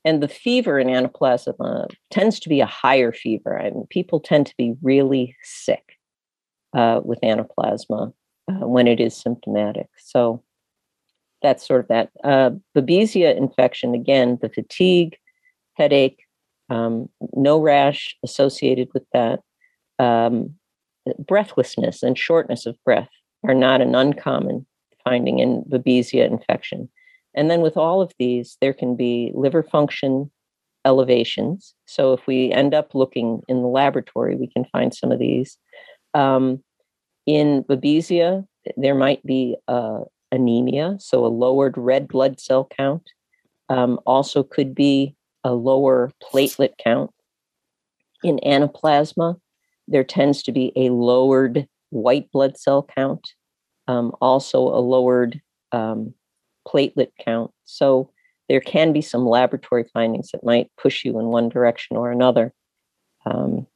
And 0.06 0.22
the 0.22 0.28
fever 0.28 0.78
in 0.78 0.86
anaplasma 0.86 1.90
tends 2.12 2.38
to 2.38 2.48
be 2.48 2.60
a 2.60 2.66
higher 2.66 3.12
fever. 3.12 3.58
I 3.58 3.70
mean, 3.70 3.88
people 3.90 4.20
tend 4.20 4.46
to 4.46 4.54
be 4.56 4.76
really 4.80 5.36
sick 5.42 5.98
uh, 6.76 7.00
with 7.04 7.18
anaplasma 7.22 8.12
uh, 8.48 8.68
when 8.68 8.86
it 8.86 9.00
is 9.00 9.16
symptomatic. 9.16 9.88
So 9.98 10.44
that's 11.42 11.66
sort 11.66 11.80
of 11.80 11.88
that. 11.88 12.10
Uh, 12.22 12.50
Babesia 12.76 13.36
infection, 13.36 13.94
again, 13.94 14.38
the 14.40 14.48
fatigue, 14.48 15.16
headache, 15.74 16.22
um, 16.70 17.08
no 17.34 17.60
rash 17.60 18.16
associated 18.22 18.88
with 18.94 19.04
that. 19.12 19.40
Um, 19.98 20.54
breathlessness 21.18 22.04
and 22.04 22.16
shortness 22.16 22.64
of 22.64 22.76
breath 22.84 23.10
are 23.42 23.54
not 23.54 23.80
an 23.80 23.96
uncommon 23.96 24.66
finding 25.02 25.40
in 25.40 25.64
Babesia 25.64 26.30
infection. 26.30 26.88
And 27.36 27.50
then 27.50 27.60
with 27.60 27.76
all 27.76 28.00
of 28.00 28.12
these, 28.18 28.56
there 28.60 28.72
can 28.72 28.96
be 28.96 29.30
liver 29.34 29.62
function 29.62 30.30
elevations. 30.86 31.74
So 31.86 32.12
if 32.12 32.26
we 32.26 32.50
end 32.50 32.72
up 32.72 32.94
looking 32.94 33.42
in 33.48 33.60
the 33.60 33.68
laboratory, 33.68 34.36
we 34.36 34.46
can 34.46 34.64
find 34.72 34.94
some 34.94 35.12
of 35.12 35.18
these. 35.18 35.58
Um, 36.14 36.62
in 37.26 37.64
babesia, 37.64 38.46
there 38.76 38.94
might 38.94 39.24
be 39.26 39.56
uh, 39.68 40.00
anemia, 40.32 40.96
so 40.98 41.26
a 41.26 41.28
lowered 41.28 41.76
red 41.76 42.08
blood 42.08 42.40
cell 42.40 42.68
count. 42.76 43.10
Um, 43.68 43.98
also, 44.06 44.44
could 44.44 44.74
be 44.74 45.16
a 45.42 45.52
lower 45.52 46.12
platelet 46.22 46.74
count. 46.82 47.10
In 48.22 48.38
anaplasma, 48.46 49.38
there 49.88 50.04
tends 50.04 50.42
to 50.44 50.52
be 50.52 50.72
a 50.76 50.90
lowered 50.90 51.66
white 51.90 52.30
blood 52.30 52.56
cell 52.56 52.88
count, 52.96 53.28
um, 53.88 54.12
also 54.20 54.60
a 54.60 54.78
lowered 54.80 55.40
um, 55.72 56.14
platelet 56.66 57.12
count. 57.24 57.52
So, 57.64 58.10
there 58.48 58.60
can 58.60 58.92
be 58.92 59.02
some 59.02 59.26
laboratory 59.26 59.84
findings 59.92 60.30
that 60.30 60.44
might 60.44 60.70
push 60.80 61.04
you 61.04 61.18
in 61.18 61.26
one 61.26 61.48
direction 61.48 61.96
or 61.96 62.10
another. 62.12 62.52
Um, 63.24 63.66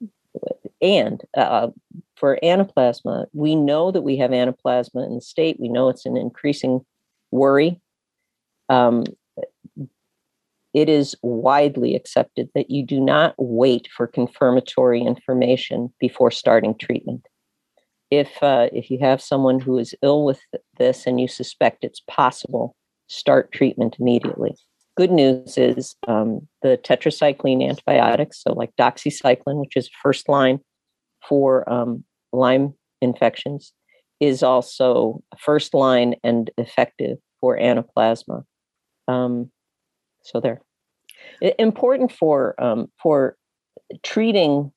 and 0.80 1.22
uh, 1.36 1.68
for 2.16 2.38
anaplasma, 2.42 3.26
we 3.32 3.54
know 3.54 3.90
that 3.90 4.02
we 4.02 4.16
have 4.18 4.30
anaplasma 4.30 5.04
in 5.06 5.16
the 5.16 5.20
state. 5.20 5.58
We 5.58 5.68
know 5.68 5.88
it's 5.88 6.06
an 6.06 6.16
increasing 6.16 6.84
worry. 7.30 7.80
Um, 8.68 9.04
it 10.72 10.88
is 10.88 11.16
widely 11.22 11.96
accepted 11.96 12.48
that 12.54 12.70
you 12.70 12.84
do 12.84 13.00
not 13.00 13.34
wait 13.38 13.88
for 13.94 14.06
confirmatory 14.06 15.02
information 15.02 15.92
before 15.98 16.30
starting 16.30 16.76
treatment. 16.76 17.26
If 18.10 18.40
uh, 18.42 18.68
if 18.72 18.90
you 18.90 18.98
have 19.00 19.20
someone 19.20 19.58
who 19.60 19.78
is 19.78 19.94
ill 20.02 20.24
with 20.24 20.40
this 20.78 21.06
and 21.06 21.20
you 21.20 21.26
suspect 21.26 21.84
it's 21.84 22.02
possible, 22.08 22.76
start 23.10 23.52
treatment 23.52 23.96
immediately 23.98 24.54
good 25.00 25.10
news 25.10 25.56
is 25.56 25.96
um, 26.08 26.46
the 26.60 26.78
tetracycline 26.82 27.66
antibiotics, 27.66 28.42
so 28.42 28.52
like 28.52 28.70
doxycycline, 28.78 29.58
which 29.58 29.74
is 29.74 29.88
first 30.02 30.28
line 30.28 30.60
for 31.26 31.66
um, 31.72 32.04
Lyme 32.34 32.74
infections, 33.00 33.72
is 34.20 34.42
also 34.42 35.22
first 35.38 35.72
line 35.72 36.16
and 36.22 36.50
effective 36.58 37.16
for 37.40 37.58
anaplasma. 37.58 38.44
Um, 39.08 39.50
so 40.22 40.38
there. 40.38 40.60
Important 41.58 42.12
for 42.12 42.62
um, 42.62 42.88
for 43.02 43.36
treating 44.02 44.70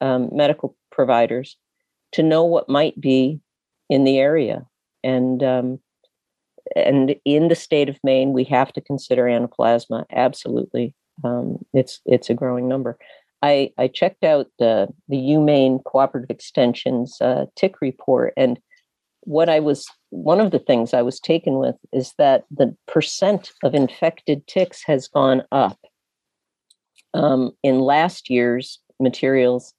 um, 0.00 0.28
medical 0.32 0.76
providers 0.90 1.56
to 2.12 2.24
know 2.24 2.44
what 2.44 2.68
might 2.68 3.00
be 3.00 3.38
in 3.88 4.02
the 4.02 4.18
area, 4.18 4.66
and 5.04 5.40
um, 5.44 5.78
and 6.76 7.16
in 7.24 7.48
the 7.48 7.54
state 7.54 7.88
of 7.88 7.98
Maine, 8.02 8.32
we 8.32 8.44
have 8.44 8.72
to 8.72 8.80
consider 8.80 9.24
anaplasma. 9.24 10.04
Absolutely, 10.12 10.94
um, 11.24 11.58
it's 11.72 12.00
it's 12.06 12.30
a 12.30 12.34
growing 12.34 12.68
number. 12.68 12.98
I, 13.40 13.72
I 13.78 13.88
checked 13.88 14.24
out 14.24 14.48
the 14.58 14.88
the 15.08 15.16
UMaine 15.16 15.82
Cooperative 15.84 16.36
Extension's 16.36 17.20
uh, 17.20 17.46
tick 17.56 17.80
report, 17.80 18.32
and 18.36 18.58
what 19.20 19.48
I 19.48 19.60
was 19.60 19.86
one 20.10 20.40
of 20.40 20.50
the 20.50 20.58
things 20.58 20.94
I 20.94 21.02
was 21.02 21.20
taken 21.20 21.58
with 21.58 21.76
is 21.92 22.14
that 22.18 22.44
the 22.50 22.74
percent 22.86 23.52
of 23.62 23.74
infected 23.74 24.46
ticks 24.46 24.82
has 24.86 25.08
gone 25.08 25.42
up. 25.52 25.78
Um, 27.14 27.52
in 27.62 27.80
last 27.80 28.30
year's 28.30 28.80
materials, 29.00 29.72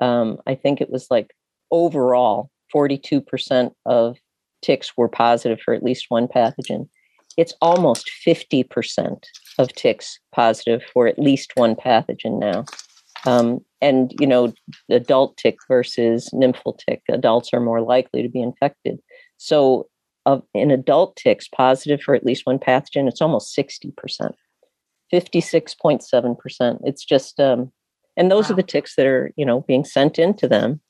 um, 0.00 0.38
I 0.46 0.54
think 0.54 0.80
it 0.80 0.90
was 0.90 1.06
like 1.10 1.34
overall 1.70 2.50
42% 2.74 3.72
of 3.86 4.16
ticks 4.62 4.96
were 4.96 5.08
positive 5.08 5.60
for 5.60 5.74
at 5.74 5.82
least 5.82 6.06
one 6.08 6.28
pathogen. 6.28 6.88
It's 7.36 7.54
almost 7.60 8.10
50% 8.26 9.22
of 9.58 9.72
ticks 9.74 10.18
positive 10.32 10.82
for 10.92 11.06
at 11.06 11.18
least 11.18 11.52
one 11.54 11.74
pathogen 11.74 12.38
now. 12.38 12.64
Um, 13.26 13.64
and 13.80 14.12
you 14.18 14.26
know, 14.26 14.52
adult 14.88 15.36
tick 15.36 15.56
versus 15.68 16.30
nymphal 16.32 16.78
tick, 16.78 17.02
adults 17.10 17.50
are 17.52 17.60
more 17.60 17.80
likely 17.80 18.22
to 18.22 18.28
be 18.28 18.42
infected. 18.42 18.98
So, 19.36 19.88
of 20.26 20.42
in 20.54 20.70
adult 20.70 21.16
ticks 21.16 21.48
positive 21.48 22.00
for 22.02 22.14
at 22.14 22.24
least 22.24 22.46
one 22.46 22.58
pathogen, 22.58 23.08
it's 23.08 23.22
almost 23.22 23.54
sixty 23.54 23.92
percent, 23.96 24.34
fifty 25.10 25.40
six 25.40 25.74
point 25.74 26.02
seven 26.02 26.34
percent. 26.34 26.80
It's 26.84 27.04
just, 27.04 27.40
um, 27.40 27.72
and 28.16 28.30
those 28.30 28.48
wow. 28.48 28.54
are 28.54 28.56
the 28.56 28.62
ticks 28.62 28.96
that 28.96 29.06
are 29.06 29.32
you 29.36 29.44
know 29.44 29.60
being 29.62 29.84
sent 29.84 30.18
into 30.18 30.48
them. 30.48 30.80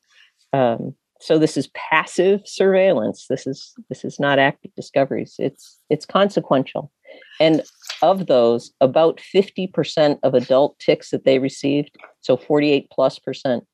Um, 0.52 0.94
so 1.20 1.38
this 1.38 1.56
is 1.56 1.68
passive 1.74 2.40
surveillance. 2.46 3.26
This 3.28 3.46
is 3.46 3.74
this 3.88 4.04
is 4.04 4.18
not 4.18 4.38
active 4.38 4.74
discoveries. 4.74 5.36
It's 5.38 5.78
it's 5.90 6.06
consequential. 6.06 6.90
And 7.38 7.62
of 8.02 8.26
those, 8.26 8.72
about 8.80 9.20
50% 9.34 10.18
of 10.22 10.34
adult 10.34 10.78
ticks 10.78 11.10
that 11.10 11.24
they 11.24 11.38
received, 11.38 11.96
so 12.20 12.36
48 12.36 12.88
plus 12.90 13.18
percent, 13.18 13.64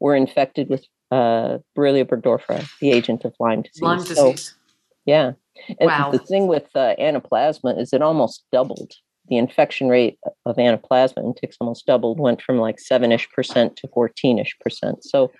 were 0.00 0.16
infected 0.16 0.68
with 0.68 0.84
uh, 1.10 1.58
Borrelia 1.76 2.04
burgdorferi, 2.04 2.68
the 2.80 2.90
agent 2.90 3.24
of 3.24 3.34
Lyme 3.38 3.62
disease. 3.62 3.82
Lyme 3.82 3.98
disease. 3.98 4.16
So, 4.16 4.54
yeah. 5.06 5.32
And 5.78 5.88
wow. 5.88 6.10
the 6.10 6.18
thing 6.18 6.48
with 6.48 6.68
uh, 6.74 6.94
anaplasma 6.98 7.78
is 7.78 7.92
it 7.92 8.02
almost 8.02 8.44
doubled. 8.50 8.92
The 9.28 9.36
infection 9.36 9.88
rate 9.88 10.18
of 10.44 10.56
anaplasma 10.56 11.18
in 11.18 11.34
ticks 11.34 11.56
almost 11.60 11.86
doubled, 11.86 12.18
went 12.18 12.42
from 12.42 12.58
like 12.58 12.80
7 12.80 13.12
ish 13.12 13.30
percent 13.30 13.76
to 13.76 13.88
14 13.88 14.38
ish 14.38 14.56
percent. 14.60 15.04
So, 15.04 15.30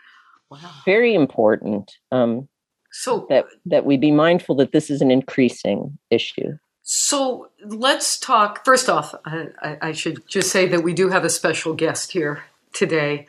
wow. 0.53 0.71
very 0.85 1.15
important 1.15 1.93
um, 2.11 2.49
so 2.91 3.27
that, 3.29 3.47
that 3.67 3.85
we 3.85 3.97
be 3.97 4.11
mindful 4.11 4.55
that 4.57 4.73
this 4.73 4.91
is 4.91 5.01
an 5.01 5.11
increasing 5.11 5.99
issue. 6.11 6.59
So 6.83 7.49
let's 7.65 8.19
talk. 8.19 8.65
First 8.65 8.89
off, 8.89 9.15
I, 9.25 9.79
I, 9.81 9.93
should 9.93 10.27
just 10.29 10.51
say 10.51 10.67
that 10.67 10.83
we 10.83 10.93
do 10.93 11.09
have 11.09 11.25
a 11.25 11.31
special 11.31 11.75
guest 11.75 12.13
here 12.13 12.45
today. 12.73 13.27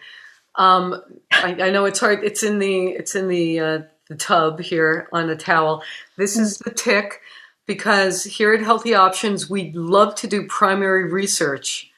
Um, 0.55 1.01
I, 1.31 1.55
I, 1.61 1.69
know 1.69 1.85
it's 1.85 1.99
hard. 1.99 2.23
It's 2.23 2.43
in 2.43 2.59
the 2.59 2.87
it's 2.87 3.15
in 3.15 3.27
the 3.27 3.59
uh, 3.59 3.79
the 4.09 4.15
tub 4.15 4.59
here 4.59 5.07
on 5.13 5.29
a 5.29 5.35
towel. 5.35 5.83
This 6.17 6.35
is 6.35 6.57
the 6.57 6.71
tick 6.71 7.21
because 7.65 8.23
here 8.23 8.53
at 8.53 8.61
Healthy 8.61 8.95
Options 8.95 9.49
we 9.49 9.71
love 9.73 10.15
to 10.15 10.27
do 10.27 10.47
primary 10.47 11.11
research 11.11 11.91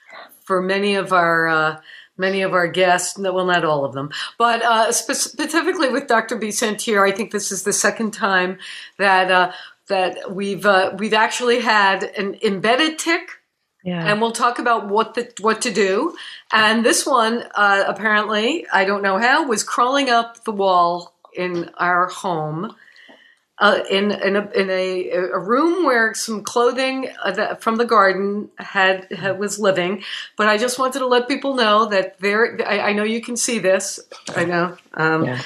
for 0.43 0.61
many 0.61 0.95
of 0.95 1.11
our 1.11 1.47
uh, 1.47 1.81
many 2.17 2.41
of 2.41 2.53
our 2.53 2.67
guests. 2.67 3.17
Well, 3.17 3.45
not 3.45 3.65
all 3.65 3.85
of 3.85 3.93
them, 3.93 4.11
but 4.37 4.61
uh, 4.61 4.91
specifically 4.91 5.89
with 5.89 6.07
Dr. 6.07 6.37
Bisentier, 6.37 7.07
I 7.07 7.15
think 7.15 7.31
this 7.31 7.51
is 7.51 7.63
the 7.63 7.73
second 7.73 8.11
time 8.11 8.57
that 8.97 9.31
uh, 9.31 9.51
that 9.87 10.33
we've 10.33 10.65
uh, 10.65 10.95
we've 10.97 11.13
actually 11.13 11.61
had 11.61 12.03
an 12.03 12.37
embedded 12.43 12.99
tick. 12.99 13.29
Yeah. 13.83 14.03
And 14.03 14.19
we'll 14.19 14.31
talk 14.31 14.57
about 14.57 14.87
what 14.87 15.13
the 15.13 15.31
what 15.41 15.61
to 15.61 15.71
do. 15.71 16.15
And 16.51 16.83
this 16.83 17.05
one, 17.05 17.43
uh, 17.53 17.83
apparently, 17.85 18.65
I 18.73 18.83
don't 18.83 19.03
know 19.03 19.19
how, 19.19 19.47
was 19.47 19.63
crawling 19.63 20.09
up 20.09 20.43
the 20.43 20.51
wall 20.51 21.13
in 21.35 21.69
our 21.77 22.07
home, 22.07 22.75
uh, 23.57 23.79
in 23.89 24.11
in 24.11 24.35
a 24.35 24.49
in 24.51 24.69
a, 24.69 25.09
a, 25.11 25.39
room 25.39 25.85
where 25.85 26.13
some 26.13 26.43
clothing 26.43 27.09
uh, 27.23 27.31
that, 27.31 27.61
from 27.61 27.77
the 27.77 27.85
garden 27.85 28.49
had, 28.57 29.09
had, 29.13 29.39
was 29.39 29.59
living. 29.59 30.03
But 30.35 30.47
I 30.47 30.57
just 30.57 30.77
wanted 30.77 30.99
to 30.99 31.07
let 31.07 31.29
people 31.29 31.55
know 31.55 31.85
that 31.85 32.19
there. 32.19 32.59
I, 32.67 32.89
I 32.89 32.93
know 32.93 33.03
you 33.03 33.21
can 33.21 33.37
see 33.37 33.59
this. 33.59 33.99
I 34.35 34.43
know. 34.43 34.77
Um, 34.93 35.23
yeah. 35.23 35.41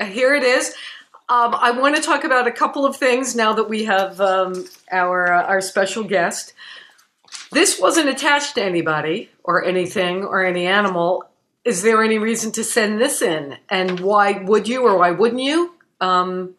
here 0.00 0.34
it 0.34 0.44
is. 0.44 0.74
Um, 1.28 1.54
I 1.54 1.72
want 1.72 1.96
to 1.96 2.02
talk 2.02 2.24
about 2.24 2.46
a 2.46 2.52
couple 2.52 2.86
of 2.86 2.96
things 2.96 3.34
now 3.34 3.52
that 3.54 3.68
we 3.68 3.84
have 3.84 4.20
um, 4.20 4.64
our 4.90 5.32
uh, 5.32 5.42
our 5.42 5.60
special 5.60 6.04
guest. 6.04 6.54
This 7.52 7.78
wasn't 7.78 8.08
attached 8.08 8.54
to 8.54 8.62
anybody 8.62 9.28
or 9.44 9.62
anything 9.62 10.24
or 10.24 10.44
any 10.44 10.66
animal. 10.66 11.28
Is 11.64 11.82
there 11.82 12.02
any 12.02 12.18
reason 12.18 12.52
to 12.52 12.64
send 12.64 13.00
this 13.00 13.20
in? 13.20 13.58
And 13.68 14.00
why 14.00 14.42
would 14.44 14.68
you 14.68 14.82
or 14.82 14.98
why 14.98 15.10
wouldn't 15.10 15.42
you? 15.42 15.75
Um, 16.00 16.54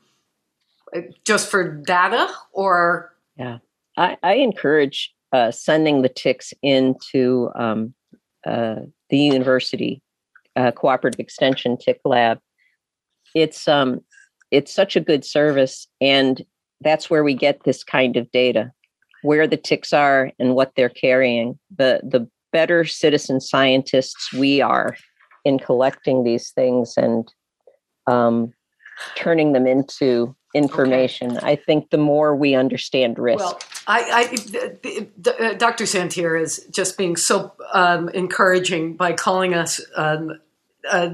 just 1.25 1.49
for 1.49 1.63
data 1.63 2.29
or? 2.51 3.13
Yeah, 3.37 3.59
I, 3.97 4.17
I 4.23 4.33
encourage 4.35 5.13
uh, 5.31 5.51
sending 5.51 6.01
the 6.01 6.09
ticks 6.09 6.53
into 6.61 7.49
um, 7.55 7.93
uh, 8.45 8.75
the 9.09 9.17
university 9.17 10.01
uh, 10.55 10.71
cooperative 10.71 11.19
extension 11.19 11.77
tick 11.77 11.99
lab. 12.05 12.39
It's 13.35 13.67
um, 13.67 14.01
it's 14.51 14.73
such 14.73 14.95
a 14.95 15.01
good 15.01 15.25
service 15.25 15.87
and 16.01 16.43
that's 16.81 17.09
where 17.09 17.23
we 17.23 17.33
get 17.33 17.63
this 17.63 17.83
kind 17.83 18.17
of 18.17 18.31
data 18.31 18.71
where 19.23 19.47
the 19.47 19.57
ticks 19.57 19.93
are 19.93 20.31
and 20.39 20.55
what 20.55 20.73
they're 20.75 20.89
carrying 20.89 21.57
the 21.75 21.99
the 22.03 22.27
better 22.53 22.85
citizen 22.85 23.41
scientists 23.41 24.31
we 24.33 24.61
are 24.61 24.95
in 25.43 25.59
collecting 25.59 26.23
these 26.23 26.51
things 26.51 26.93
and 26.97 27.31
um, 28.07 28.53
turning 29.15 29.53
them 29.53 29.67
into 29.67 30.35
information. 30.53 31.37
Okay. 31.37 31.47
I 31.51 31.55
think 31.55 31.89
the 31.89 31.97
more 31.97 32.35
we 32.35 32.55
understand 32.55 33.19
risk. 33.19 33.39
Well, 33.39 33.59
I, 33.87 34.27
I 34.31 35.53
Dr. 35.55 35.85
Szantyr 35.85 36.41
is 36.41 36.65
just 36.71 36.97
being 36.97 37.15
so 37.15 37.53
um, 37.73 38.09
encouraging 38.09 38.95
by 38.95 39.13
calling 39.13 39.53
us 39.53 39.81
um, 39.95 40.39
uh, 40.89 41.09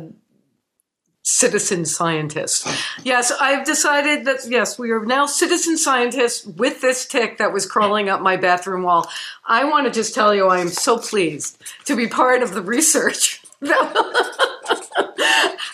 citizen 1.23 1.85
scientists. 1.85 2.67
Yes, 3.03 3.31
I've 3.31 3.65
decided 3.65 4.25
that, 4.25 4.39
yes, 4.47 4.77
we 4.77 4.91
are 4.91 5.05
now 5.05 5.25
citizen 5.25 5.77
scientists 5.77 6.45
with 6.45 6.81
this 6.81 7.07
tick 7.07 7.37
that 7.37 7.53
was 7.53 7.65
crawling 7.65 8.09
up 8.09 8.21
my 8.21 8.35
bathroom 8.35 8.83
wall. 8.83 9.09
I 9.45 9.63
want 9.63 9.87
to 9.87 9.91
just 9.91 10.13
tell 10.13 10.35
you, 10.35 10.47
I 10.47 10.59
am 10.59 10.69
so 10.69 10.97
pleased 10.97 11.61
to 11.85 11.95
be 11.95 12.07
part 12.07 12.43
of 12.43 12.53
the 12.53 12.61
research. 12.61 13.41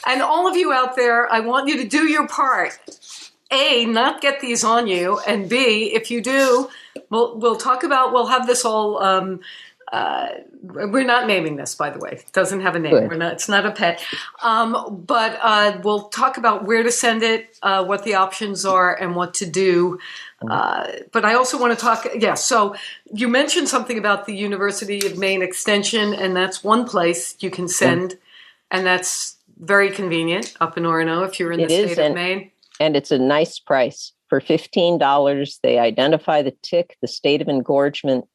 and 0.10 0.22
all 0.22 0.48
of 0.48 0.56
you 0.56 0.72
out 0.72 0.96
there, 0.96 1.32
I 1.32 1.40
want 1.40 1.68
you 1.68 1.78
to 1.78 1.88
do 1.88 2.08
your 2.08 2.28
part. 2.28 2.80
A, 3.52 3.86
not 3.86 4.22
get 4.22 4.42
these 4.42 4.64
on 4.64 4.86
you, 4.86 5.20
and 5.26 5.50
B, 5.50 5.92
if 5.94 6.12
you 6.12 6.22
do, 6.22 6.70
we'll 7.10 7.38
we'll 7.40 7.56
talk 7.56 7.84
about. 7.84 8.14
We'll 8.14 8.28
have 8.28 8.46
this 8.46 8.64
all 8.64 9.02
um, 9.02 9.40
uh, 9.92 10.28
we're 10.62 11.06
not 11.06 11.26
naming 11.26 11.56
this, 11.56 11.74
by 11.74 11.90
the 11.90 12.00
way. 12.00 12.12
It 12.12 12.32
doesn't 12.32 12.62
have 12.62 12.76
a 12.76 12.80
name. 12.80 12.94
We're 12.94 13.16
not. 13.16 13.34
It's 13.34 13.50
not 13.50 13.66
a 13.66 13.72
pet. 13.72 14.04
Um, 14.44 15.04
but 15.06 15.40
uh, 15.42 15.80
we'll 15.84 16.10
talk 16.10 16.38
about 16.38 16.66
where 16.66 16.84
to 16.84 16.92
send 16.92 17.24
it, 17.24 17.58
uh, 17.64 17.84
what 17.86 18.04
the 18.04 18.16
options 18.16 18.66
are, 18.66 18.94
and 18.94 19.16
what 19.16 19.34
to 19.36 19.46
do. 19.46 20.00
Uh, 20.48 20.88
but 21.12 21.26
I 21.26 21.34
also 21.34 21.60
want 21.60 21.78
to 21.78 21.84
talk. 21.84 22.08
Yeah. 22.16 22.36
So 22.36 22.76
you 23.12 23.28
mentioned 23.28 23.68
something 23.68 23.98
about 23.98 24.26
the 24.26 24.36
University 24.36 25.06
of 25.08 25.18
Maine 25.18 25.42
Extension, 25.42 26.14
and 26.14 26.36
that's 26.36 26.64
one 26.64 26.86
place 26.86 27.36
you 27.40 27.50
can 27.50 27.68
send, 27.68 28.18
and 28.70 28.86
that's 28.86 29.38
very 29.60 29.92
convenient 29.92 30.56
up 30.62 30.78
in 30.78 30.84
Orono 30.84 31.28
if 31.28 31.40
you're 31.40 31.52
in 31.52 31.60
the 31.60 31.66
it 31.66 31.92
state 31.92 32.06
of 32.06 32.14
Maine. 32.14 32.52
And 32.80 32.96
it's 32.96 33.12
a 33.12 33.20
nice 33.20 33.60
price 33.60 34.14
for 34.28 34.40
fifteen 34.40 34.98
dollars. 34.98 35.60
They 35.64 35.80
identify 35.80 36.42
the 36.42 36.56
tick, 36.64 36.98
the 37.02 37.08
state 37.08 37.42
of 37.42 37.48
engorgement 37.48 38.26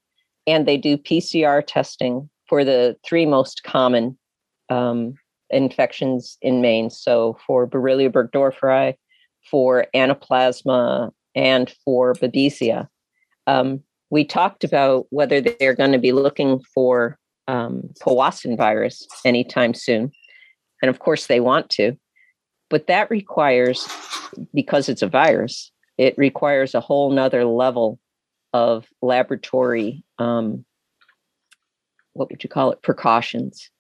and 0.47 0.67
they 0.67 0.77
do 0.77 0.97
PCR 0.97 1.63
testing 1.67 2.29
for 2.49 2.65
the 2.65 2.97
three 3.05 3.27
most 3.27 3.63
common 3.65 4.19
um, 4.69 5.15
infections 5.51 6.37
in 6.43 6.61
Maine. 6.61 6.91
So 6.91 7.39
for 7.47 7.67
Borrelia 7.67 8.11
burgdorferi, 8.11 8.95
for 9.51 9.87
Anaplasma, 9.95 11.11
and 11.35 11.75
for 11.85 12.15
Babesia. 12.15 12.89
Um, 13.47 13.83
we 14.11 14.25
talked 14.25 14.65
about 14.65 15.07
whether 15.11 15.41
they're 15.41 15.75
going 15.75 15.93
to 15.93 15.99
be 15.99 16.13
looking 16.13 16.61
for 16.75 17.19
um, 17.49 17.83
Powassan 18.01 18.57
virus 18.57 19.07
anytime 19.25 19.75
soon. 19.75 20.13
And 20.85 20.91
of 20.91 20.99
course, 20.99 21.29
they 21.29 21.41
want 21.41 21.71
to. 21.71 21.97
but 22.69 22.89
that 22.89 23.09
requires, 23.09 23.89
because 24.53 24.91
it's 24.91 25.01
a 25.01 25.07
virus, 25.09 25.73
it 25.97 26.15
requires 26.19 26.75
a 26.75 26.81
whole 26.81 27.11
nother 27.11 27.47
level 27.47 27.99
of 28.53 28.85
laboratory 29.01 30.05
um, 30.19 30.67
what 32.13 32.29
would 32.31 32.45
you 32.45 32.51
call 32.51 32.71
it? 32.71 32.83
Precautions. 32.83 33.71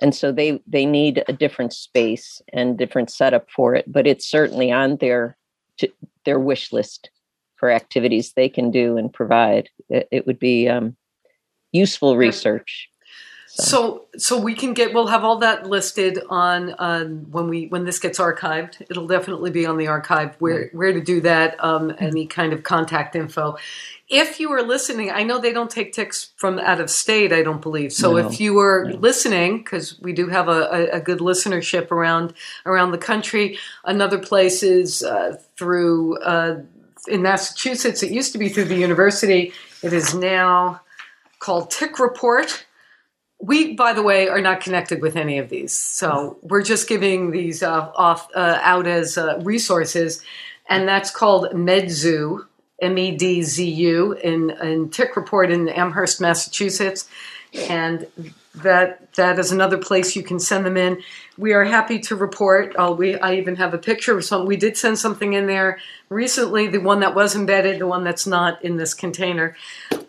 And 0.00 0.14
so 0.14 0.32
they 0.32 0.62
they 0.66 0.86
need 0.86 1.22
a 1.28 1.34
different 1.34 1.74
space 1.74 2.40
and 2.50 2.78
different 2.78 3.10
setup 3.10 3.50
for 3.50 3.74
it 3.74 3.84
but 3.92 4.06
it's 4.06 4.26
certainly 4.26 4.72
on 4.72 4.96
their 4.96 5.36
to, 5.78 5.86
their 6.24 6.40
wish 6.40 6.72
list 6.72 7.10
for 7.56 7.70
activities 7.70 8.32
they 8.32 8.48
can 8.48 8.70
do 8.70 8.96
and 8.96 9.12
provide. 9.12 9.68
It, 9.90 10.08
it 10.10 10.26
would 10.26 10.38
be 10.38 10.66
um, 10.68 10.96
useful 11.72 12.16
research 12.16 12.88
so. 13.62 14.04
so 14.16 14.38
we 14.38 14.54
can 14.54 14.74
get 14.74 14.92
we'll 14.92 15.06
have 15.06 15.24
all 15.24 15.38
that 15.38 15.66
listed 15.66 16.18
on 16.28 16.70
uh, 16.72 17.04
when 17.04 17.48
we 17.48 17.66
when 17.66 17.84
this 17.84 17.98
gets 17.98 18.18
archived 18.18 18.80
it'll 18.90 19.06
definitely 19.06 19.50
be 19.50 19.64
on 19.66 19.76
the 19.76 19.86
archive 19.86 20.34
where 20.38 20.68
where 20.72 20.92
to 20.92 21.00
do 21.00 21.20
that 21.20 21.62
um, 21.62 21.94
any 21.98 22.26
kind 22.26 22.52
of 22.52 22.62
contact 22.62 23.14
info 23.14 23.56
if 24.08 24.38
you 24.38 24.52
are 24.52 24.62
listening, 24.62 25.10
I 25.10 25.22
know 25.22 25.38
they 25.38 25.52
don't 25.52 25.70
take 25.70 25.92
ticks 25.92 26.32
from 26.36 26.58
out 26.58 26.80
of 26.80 26.90
state, 26.90 27.32
I 27.32 27.42
don't 27.42 27.62
believe. 27.62 27.92
So 27.92 28.12
no, 28.12 28.16
if 28.18 28.38
you 28.38 28.54
were 28.54 28.90
no. 28.90 28.96
listening, 28.98 29.58
because 29.58 29.98
we 30.00 30.12
do 30.12 30.28
have 30.28 30.48
a, 30.48 30.88
a, 30.92 31.00
good 31.00 31.20
listenership 31.20 31.90
around 31.90 32.34
around 32.66 32.92
the 32.92 32.98
country, 32.98 33.58
another 33.84 34.18
place 34.18 34.62
is 34.62 35.02
uh, 35.02 35.36
through 35.56 36.18
uh, 36.18 36.60
in 37.08 37.22
Massachusetts. 37.22 38.02
It 38.02 38.12
used 38.12 38.32
to 38.32 38.38
be 38.38 38.50
through 38.50 38.66
the 38.66 38.76
university. 38.76 39.52
It 39.82 39.94
is 39.94 40.14
now 40.14 40.82
called 41.38 41.70
Tick 41.70 41.98
Report. 41.98 42.66
We, 43.44 43.74
by 43.74 43.92
the 43.92 44.02
way, 44.02 44.28
are 44.28 44.40
not 44.40 44.60
connected 44.60 45.02
with 45.02 45.16
any 45.16 45.38
of 45.38 45.48
these, 45.50 45.72
so 45.72 46.38
we're 46.42 46.62
just 46.62 46.88
giving 46.88 47.30
these 47.30 47.62
uh, 47.62 47.90
off 47.94 48.28
uh, 48.34 48.58
out 48.62 48.86
as 48.86 49.18
uh, 49.18 49.38
resources, 49.42 50.22
and 50.68 50.88
that's 50.88 51.10
called 51.10 51.50
MedZoo 51.52 52.46
M-E-D-Z-U 52.80 54.12
in, 54.12 54.50
in 54.50 54.90
Tick 54.90 55.16
Report 55.16 55.50
in 55.50 55.68
Amherst, 55.68 56.20
Massachusetts. 56.20 57.08
And 57.68 58.06
that 58.56 59.12
that 59.14 59.38
is 59.38 59.50
another 59.50 59.78
place 59.78 60.14
you 60.14 60.22
can 60.22 60.38
send 60.38 60.64
them 60.64 60.76
in. 60.76 61.02
We 61.36 61.52
are 61.52 61.64
happy 61.64 61.98
to 62.00 62.16
report. 62.16 62.74
Oh, 62.78 62.94
we 62.94 63.16
I 63.16 63.34
even 63.34 63.56
have 63.56 63.74
a 63.74 63.78
picture 63.78 64.16
of 64.16 64.24
something. 64.24 64.46
We 64.46 64.56
did 64.56 64.76
send 64.76 64.98
something 64.98 65.32
in 65.32 65.46
there 65.46 65.78
recently. 66.08 66.68
The 66.68 66.78
one 66.78 67.00
that 67.00 67.14
was 67.14 67.34
embedded, 67.34 67.80
the 67.80 67.86
one 67.86 68.04
that's 68.04 68.26
not 68.26 68.64
in 68.64 68.76
this 68.76 68.94
container, 68.94 69.56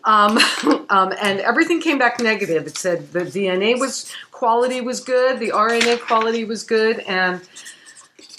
um, 0.04 0.38
um, 0.90 1.12
and 1.20 1.40
everything 1.40 1.80
came 1.80 1.98
back 1.98 2.20
negative. 2.20 2.66
It 2.66 2.78
said 2.78 3.12
the 3.12 3.20
DNA 3.20 3.78
was 3.78 4.12
quality 4.30 4.80
was 4.80 5.00
good, 5.00 5.40
the 5.40 5.50
RNA 5.50 6.00
quality 6.00 6.44
was 6.44 6.62
good, 6.62 7.00
and 7.00 7.40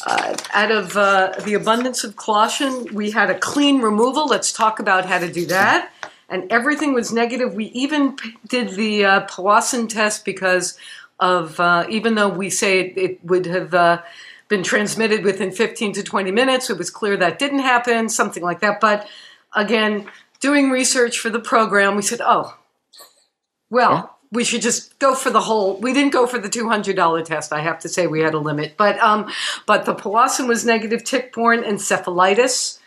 uh, 0.05 0.37
out 0.53 0.71
of 0.71 0.95
uh, 0.95 1.33
the 1.43 1.53
abundance 1.53 2.03
of 2.03 2.15
caution, 2.15 2.87
we 2.93 3.11
had 3.11 3.29
a 3.29 3.37
clean 3.37 3.81
removal. 3.81 4.27
Let's 4.27 4.53
talk 4.53 4.79
about 4.79 5.05
how 5.05 5.19
to 5.19 5.31
do 5.31 5.45
that. 5.47 5.91
And 6.29 6.51
everything 6.51 6.93
was 6.93 7.13
negative. 7.13 7.53
We 7.53 7.65
even 7.67 8.17
did 8.47 8.69
the 8.71 9.05
uh, 9.05 9.27
Powassan 9.27 9.87
test 9.87 10.25
because 10.25 10.77
of, 11.19 11.59
uh, 11.59 11.85
even 11.89 12.15
though 12.15 12.29
we 12.29 12.49
say 12.49 12.79
it, 12.81 12.97
it 12.97 13.25
would 13.25 13.45
have 13.45 13.73
uh, 13.73 14.01
been 14.49 14.63
transmitted 14.63 15.23
within 15.23 15.51
15 15.51 15.93
to 15.93 16.03
20 16.03 16.31
minutes, 16.31 16.69
it 16.69 16.77
was 16.77 16.89
clear 16.89 17.17
that 17.17 17.39
didn't 17.39 17.59
happen, 17.59 18.09
something 18.09 18.43
like 18.43 18.59
that. 18.59 18.79
But 18.79 19.07
again, 19.53 20.09
doing 20.39 20.69
research 20.69 21.17
for 21.17 21.29
the 21.29 21.39
program, 21.39 21.95
we 21.95 22.01
said, 22.01 22.21
oh, 22.21 22.57
well, 23.69 23.91
yeah 23.91 24.05
we 24.31 24.43
should 24.43 24.61
just 24.61 24.97
go 24.99 25.15
for 25.15 25.29
the 25.29 25.41
whole. 25.41 25.79
We 25.79 25.93
didn't 25.93 26.13
go 26.13 26.27
for 26.27 26.37
the 26.37 26.49
two 26.49 26.67
hundred 26.67 26.95
dollar 26.95 27.21
test. 27.21 27.53
I 27.53 27.61
have 27.61 27.79
to 27.79 27.89
say 27.89 28.07
we 28.07 28.19
had 28.21 28.33
a 28.33 28.39
limit, 28.39 28.75
but 28.77 28.99
um, 28.99 29.31
but 29.65 29.85
the 29.85 29.95
Powassan 29.95 30.47
was 30.47 30.65
negative 30.65 31.03
tick-borne 31.03 31.63
encephalitis. 31.63 32.79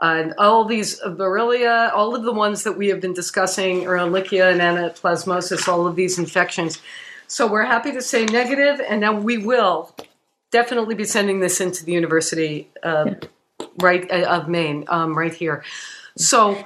And 0.00 0.34
all 0.38 0.64
these 0.64 1.00
Borrelia, 1.00 1.92
all 1.92 2.14
of 2.14 2.22
the 2.24 2.32
ones 2.32 2.64
that 2.64 2.76
we 2.76 2.88
have 2.88 3.00
been 3.00 3.12
discussing, 3.12 3.82
Ehrlichia 3.82 4.50
and 4.50 4.60
anaplasmosis, 4.60 5.68
all 5.68 5.86
of 5.86 5.96
these 5.96 6.18
infections. 6.18 6.80
So 7.26 7.46
we're 7.46 7.64
happy 7.64 7.92
to 7.92 8.02
say 8.02 8.24
negative, 8.24 8.80
and 8.80 9.00
now 9.00 9.14
we 9.14 9.38
will 9.38 9.94
definitely 10.50 10.94
be 10.94 11.04
sending 11.04 11.40
this 11.40 11.60
into 11.60 11.84
the 11.84 11.92
University 11.92 12.68
uh, 12.82 13.14
right 13.78 14.10
uh, 14.10 14.24
of 14.24 14.48
Maine, 14.48 14.84
um, 14.88 15.16
right 15.16 15.32
here. 15.32 15.64
So 16.16 16.64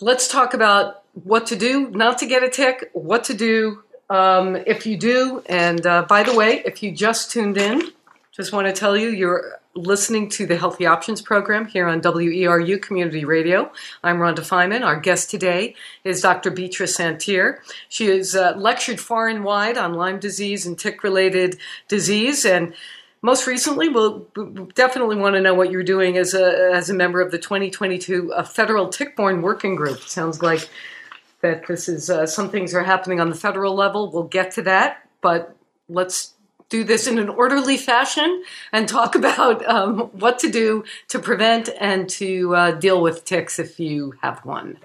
let's 0.00 0.28
talk 0.28 0.54
about 0.54 1.02
what 1.12 1.46
to 1.46 1.56
do 1.56 1.90
not 1.90 2.18
to 2.18 2.26
get 2.26 2.42
a 2.42 2.50
tick, 2.50 2.90
what 2.92 3.24
to 3.24 3.34
do 3.34 3.82
um, 4.10 4.56
if 4.56 4.86
you 4.86 4.96
do. 4.96 5.42
And 5.46 5.86
uh, 5.86 6.02
by 6.02 6.22
the 6.22 6.34
way, 6.34 6.62
if 6.64 6.82
you 6.82 6.90
just 6.90 7.30
tuned 7.30 7.56
in, 7.56 7.82
just 8.32 8.52
want 8.52 8.66
to 8.66 8.72
tell 8.72 8.96
you 8.96 9.10
you're 9.10 9.60
listening 9.74 10.28
to 10.28 10.46
the 10.46 10.56
Healthy 10.56 10.86
Options 10.86 11.20
program 11.20 11.66
here 11.66 11.88
on 11.88 12.00
WERU 12.00 12.80
Community 12.80 13.24
Radio. 13.24 13.72
I'm 14.02 14.18
Rhonda 14.18 14.38
Feinman. 14.38 14.84
Our 14.84 14.98
guest 14.98 15.30
today 15.30 15.74
is 16.04 16.20
Dr. 16.20 16.50
Beatrice 16.50 16.96
Szantyr. 16.96 17.58
She 17.88 18.06
has 18.06 18.34
uh, 18.34 18.54
lectured 18.56 19.00
far 19.00 19.28
and 19.28 19.44
wide 19.44 19.76
on 19.76 19.94
Lyme 19.94 20.20
disease 20.20 20.66
and 20.66 20.78
tick 20.78 21.02
related 21.02 21.58
disease 21.88 22.44
and 22.44 22.74
most 23.22 23.46
recently, 23.46 23.88
we'll 23.88 24.26
definitely 24.74 25.16
want 25.16 25.34
to 25.34 25.40
know 25.40 25.54
what 25.54 25.70
you're 25.70 25.82
doing 25.82 26.18
as 26.18 26.34
a 26.34 26.72
as 26.74 26.90
a 26.90 26.94
member 26.94 27.22
of 27.22 27.30
the 27.30 27.38
2022 27.38 28.34
uh, 28.34 28.42
Federal 28.42 28.90
Tick-Borne 28.90 29.40
Working 29.40 29.76
Group. 29.76 30.00
Sounds 30.00 30.42
like 30.42 30.68
that 31.40 31.66
this 31.66 31.88
is 31.88 32.10
uh, 32.10 32.26
some 32.26 32.50
things 32.50 32.74
are 32.74 32.82
happening 32.82 33.20
on 33.20 33.30
the 33.30 33.34
federal 33.34 33.74
level. 33.74 34.10
We'll 34.10 34.24
get 34.24 34.50
to 34.52 34.62
that, 34.64 35.08
but 35.22 35.56
let's 35.88 36.34
do 36.68 36.84
this 36.84 37.06
in 37.06 37.18
an 37.18 37.28
orderly 37.28 37.76
fashion 37.76 38.42
and 38.72 38.88
talk 38.88 39.14
about 39.20 39.66
um, 39.68 40.00
what 40.12 40.38
to 40.40 40.50
do 40.50 40.84
to 41.08 41.18
prevent 41.18 41.68
and 41.80 42.08
to 42.08 42.54
uh, 42.54 42.70
deal 42.72 43.00
with 43.00 43.24
ticks 43.24 43.58
if 43.58 43.78
you 43.78 44.14
have 44.22 44.44
one. 44.44 44.78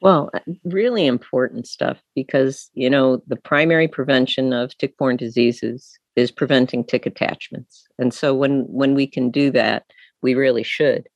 Well, 0.00 0.30
uh, 0.34 0.40
really 0.64 1.06
important 1.06 1.66
stuff 1.66 2.02
because, 2.14 2.70
you 2.74 2.90
know, 2.90 3.22
the 3.26 3.36
primary 3.36 3.88
prevention 3.88 4.52
of 4.52 4.76
tick 4.76 4.98
borne 4.98 5.16
diseases 5.16 5.98
is 6.14 6.30
preventing 6.30 6.84
tick 6.84 7.06
attachments. 7.06 7.86
And 7.98 8.12
so 8.12 8.34
when, 8.34 8.62
when 8.62 8.94
we 8.94 9.06
can 9.06 9.30
do 9.30 9.50
that, 9.52 9.84
we 10.20 10.34
really 10.34 10.62
should. 10.62 11.08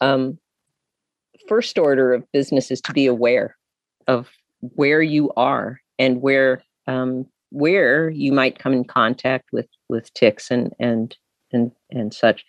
Um, 0.00 0.38
first 1.48 1.78
order 1.78 2.14
of 2.14 2.30
business 2.32 2.70
is 2.70 2.80
to 2.82 2.92
be 2.92 3.06
aware 3.06 3.56
of 4.06 4.28
where 4.60 5.02
you 5.02 5.30
are 5.36 5.80
and 5.98 6.22
where 6.22 6.62
um, 6.86 7.26
where 7.56 8.10
you 8.10 8.32
might 8.32 8.58
come 8.58 8.74
in 8.74 8.84
contact 8.84 9.48
with 9.50 9.66
with 9.88 10.12
ticks 10.12 10.50
and 10.50 10.74
and 10.78 11.16
and 11.52 11.72
and 11.90 12.12
such. 12.12 12.44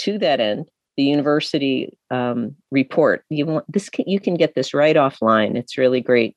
To 0.00 0.18
that 0.18 0.40
end, 0.40 0.68
the 0.96 1.04
university 1.04 1.96
um, 2.10 2.54
report 2.70 3.24
you 3.30 3.46
want 3.46 3.72
this 3.72 3.88
can, 3.88 4.04
you 4.06 4.20
can 4.20 4.36
get 4.36 4.54
this 4.54 4.74
right 4.74 4.96
offline. 4.96 5.56
It's 5.56 5.78
really 5.78 6.02
great 6.02 6.36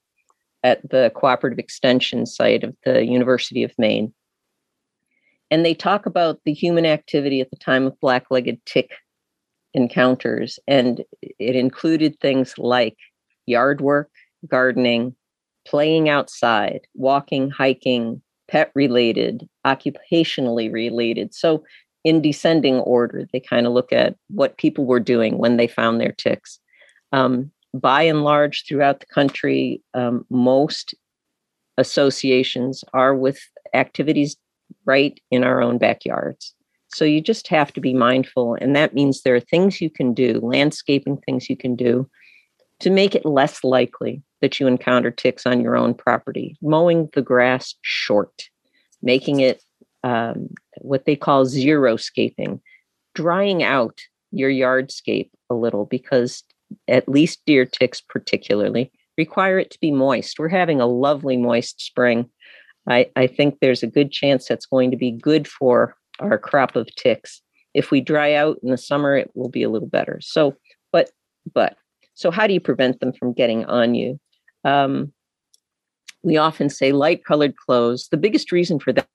at 0.64 0.82
the 0.90 1.12
cooperative 1.16 1.60
extension 1.60 2.26
site 2.26 2.64
of 2.64 2.76
the 2.86 3.06
University 3.06 3.64
of 3.64 3.74
Maine. 3.78 4.14
And 5.52 5.64
they 5.64 5.76
talk 5.76 6.06
about 6.06 6.40
the 6.46 6.54
human 6.54 6.86
activity 6.86 7.40
at 7.42 7.52
the 7.52 7.58
time 7.58 7.86
of 7.86 8.00
black-legged 8.00 8.66
tick 8.66 8.92
encounters, 9.74 10.58
and 10.68 11.04
it 11.22 11.56
included 11.56 12.20
things 12.20 12.58
like 12.58 12.98
yard 13.46 13.82
work, 13.82 14.10
gardening, 14.48 15.16
playing 15.66 16.10
outside, 16.10 16.82
walking, 16.94 17.50
hiking, 17.50 18.22
pet 18.48 18.72
related, 18.76 19.48
occupationally 19.66 20.72
related. 20.72 21.34
So, 21.34 21.64
in 22.04 22.22
descending 22.22 22.76
order, 22.82 23.28
they 23.34 23.40
kind 23.40 23.66
of 23.66 23.74
look 23.74 23.92
at 23.92 24.16
what 24.30 24.60
people 24.60 24.86
were 24.86 25.00
doing 25.00 25.40
when 25.40 25.58
they 25.58 25.68
found 25.68 26.00
their 26.00 26.12
ticks. 26.12 26.60
Um, 27.12 27.52
by 27.74 28.04
and 28.04 28.24
large, 28.24 28.64
throughout 28.68 29.00
the 29.00 29.08
country, 29.08 29.82
um, 29.96 30.24
most 30.30 30.94
associations 31.78 32.84
are 32.94 33.16
with 33.16 33.40
activities 33.74 34.38
right 34.86 35.20
in 35.32 35.44
our 35.44 35.62
own 35.62 35.78
backyards. 35.80 36.54
So 36.90 37.04
you 37.04 37.22
just 37.22 37.48
have 37.50 37.74
to 37.74 37.82
be 37.82 37.94
mindful. 37.94 38.56
And 38.62 38.76
that 38.76 38.94
means 38.94 39.22
there 39.22 39.36
are 39.36 39.42
things 39.42 39.82
you 39.82 39.90
can 39.90 40.14
do, 40.14 40.40
landscaping 40.42 41.18
things 41.18 41.50
you 41.50 41.58
can 41.58 41.76
do 41.76 42.10
to 42.80 42.90
make 42.90 43.16
it 43.16 43.26
less 43.26 43.64
likely 43.64 44.22
that 44.46 44.60
you 44.60 44.68
encounter 44.68 45.10
ticks 45.10 45.48
on 45.48 45.60
your 45.60 45.76
own 45.76 45.92
property, 45.92 46.56
mowing 46.62 47.10
the 47.14 47.22
grass 47.24 47.74
short, 47.82 48.44
making 49.02 49.40
it 49.40 49.60
um, 50.04 50.50
what 50.82 51.06
they 51.06 51.16
call 51.16 51.46
zero 51.46 51.98
scaping, 51.98 52.62
drying 53.16 53.64
out 53.64 54.00
your 54.30 54.52
yardscape 54.52 55.32
a 55.50 55.56
little 55.56 55.88
because 55.88 56.44
at 56.88 57.10
least 57.10 57.42
deer 57.48 57.66
ticks, 57.66 58.02
particularly, 58.02 58.92
require 59.18 59.58
it 59.58 59.72
to 59.72 59.80
be 59.80 59.90
moist. 59.90 60.38
We're 60.38 60.48
having 60.48 60.80
a 60.80 60.86
lovely 60.86 61.38
moist 61.38 61.82
spring. 61.82 62.30
I, 62.88 63.10
I 63.16 63.26
think 63.26 63.58
there's 63.62 63.82
a 63.82 63.88
good 63.88 64.12
chance 64.12 64.48
that's 64.48 64.68
going 64.68 64.92
to 64.92 64.98
be 64.98 65.10
good 65.10 65.48
for 65.48 65.96
our 66.20 66.38
crop 66.38 66.76
of 66.76 66.88
ticks. 66.98 67.42
If 67.74 67.90
we 67.90 68.00
dry 68.00 68.36
out 68.36 68.60
in 68.62 68.70
the 68.70 68.78
summer, 68.78 69.18
it 69.18 69.32
will 69.34 69.50
be 69.50 69.64
a 69.64 69.72
little 69.72 69.88
better. 69.88 70.20
So, 70.22 70.56
but, 70.92 71.10
but 71.52 71.78
so, 72.14 72.30
how 72.30 72.48
do 72.48 72.54
you 72.54 72.62
prevent 72.62 73.00
them 73.00 73.12
from 73.12 73.34
getting 73.34 73.66
on 73.66 73.96
you? 73.96 74.20
Um, 74.66 75.14
we 76.24 76.38
often 76.38 76.70
say 76.70 76.92
light 76.92 77.24
colored 77.24 77.56
clothes. 77.56 78.10
The 78.10 78.18
biggest 78.18 78.52
reason 78.52 78.80
for 78.80 78.92
that, 78.92 79.08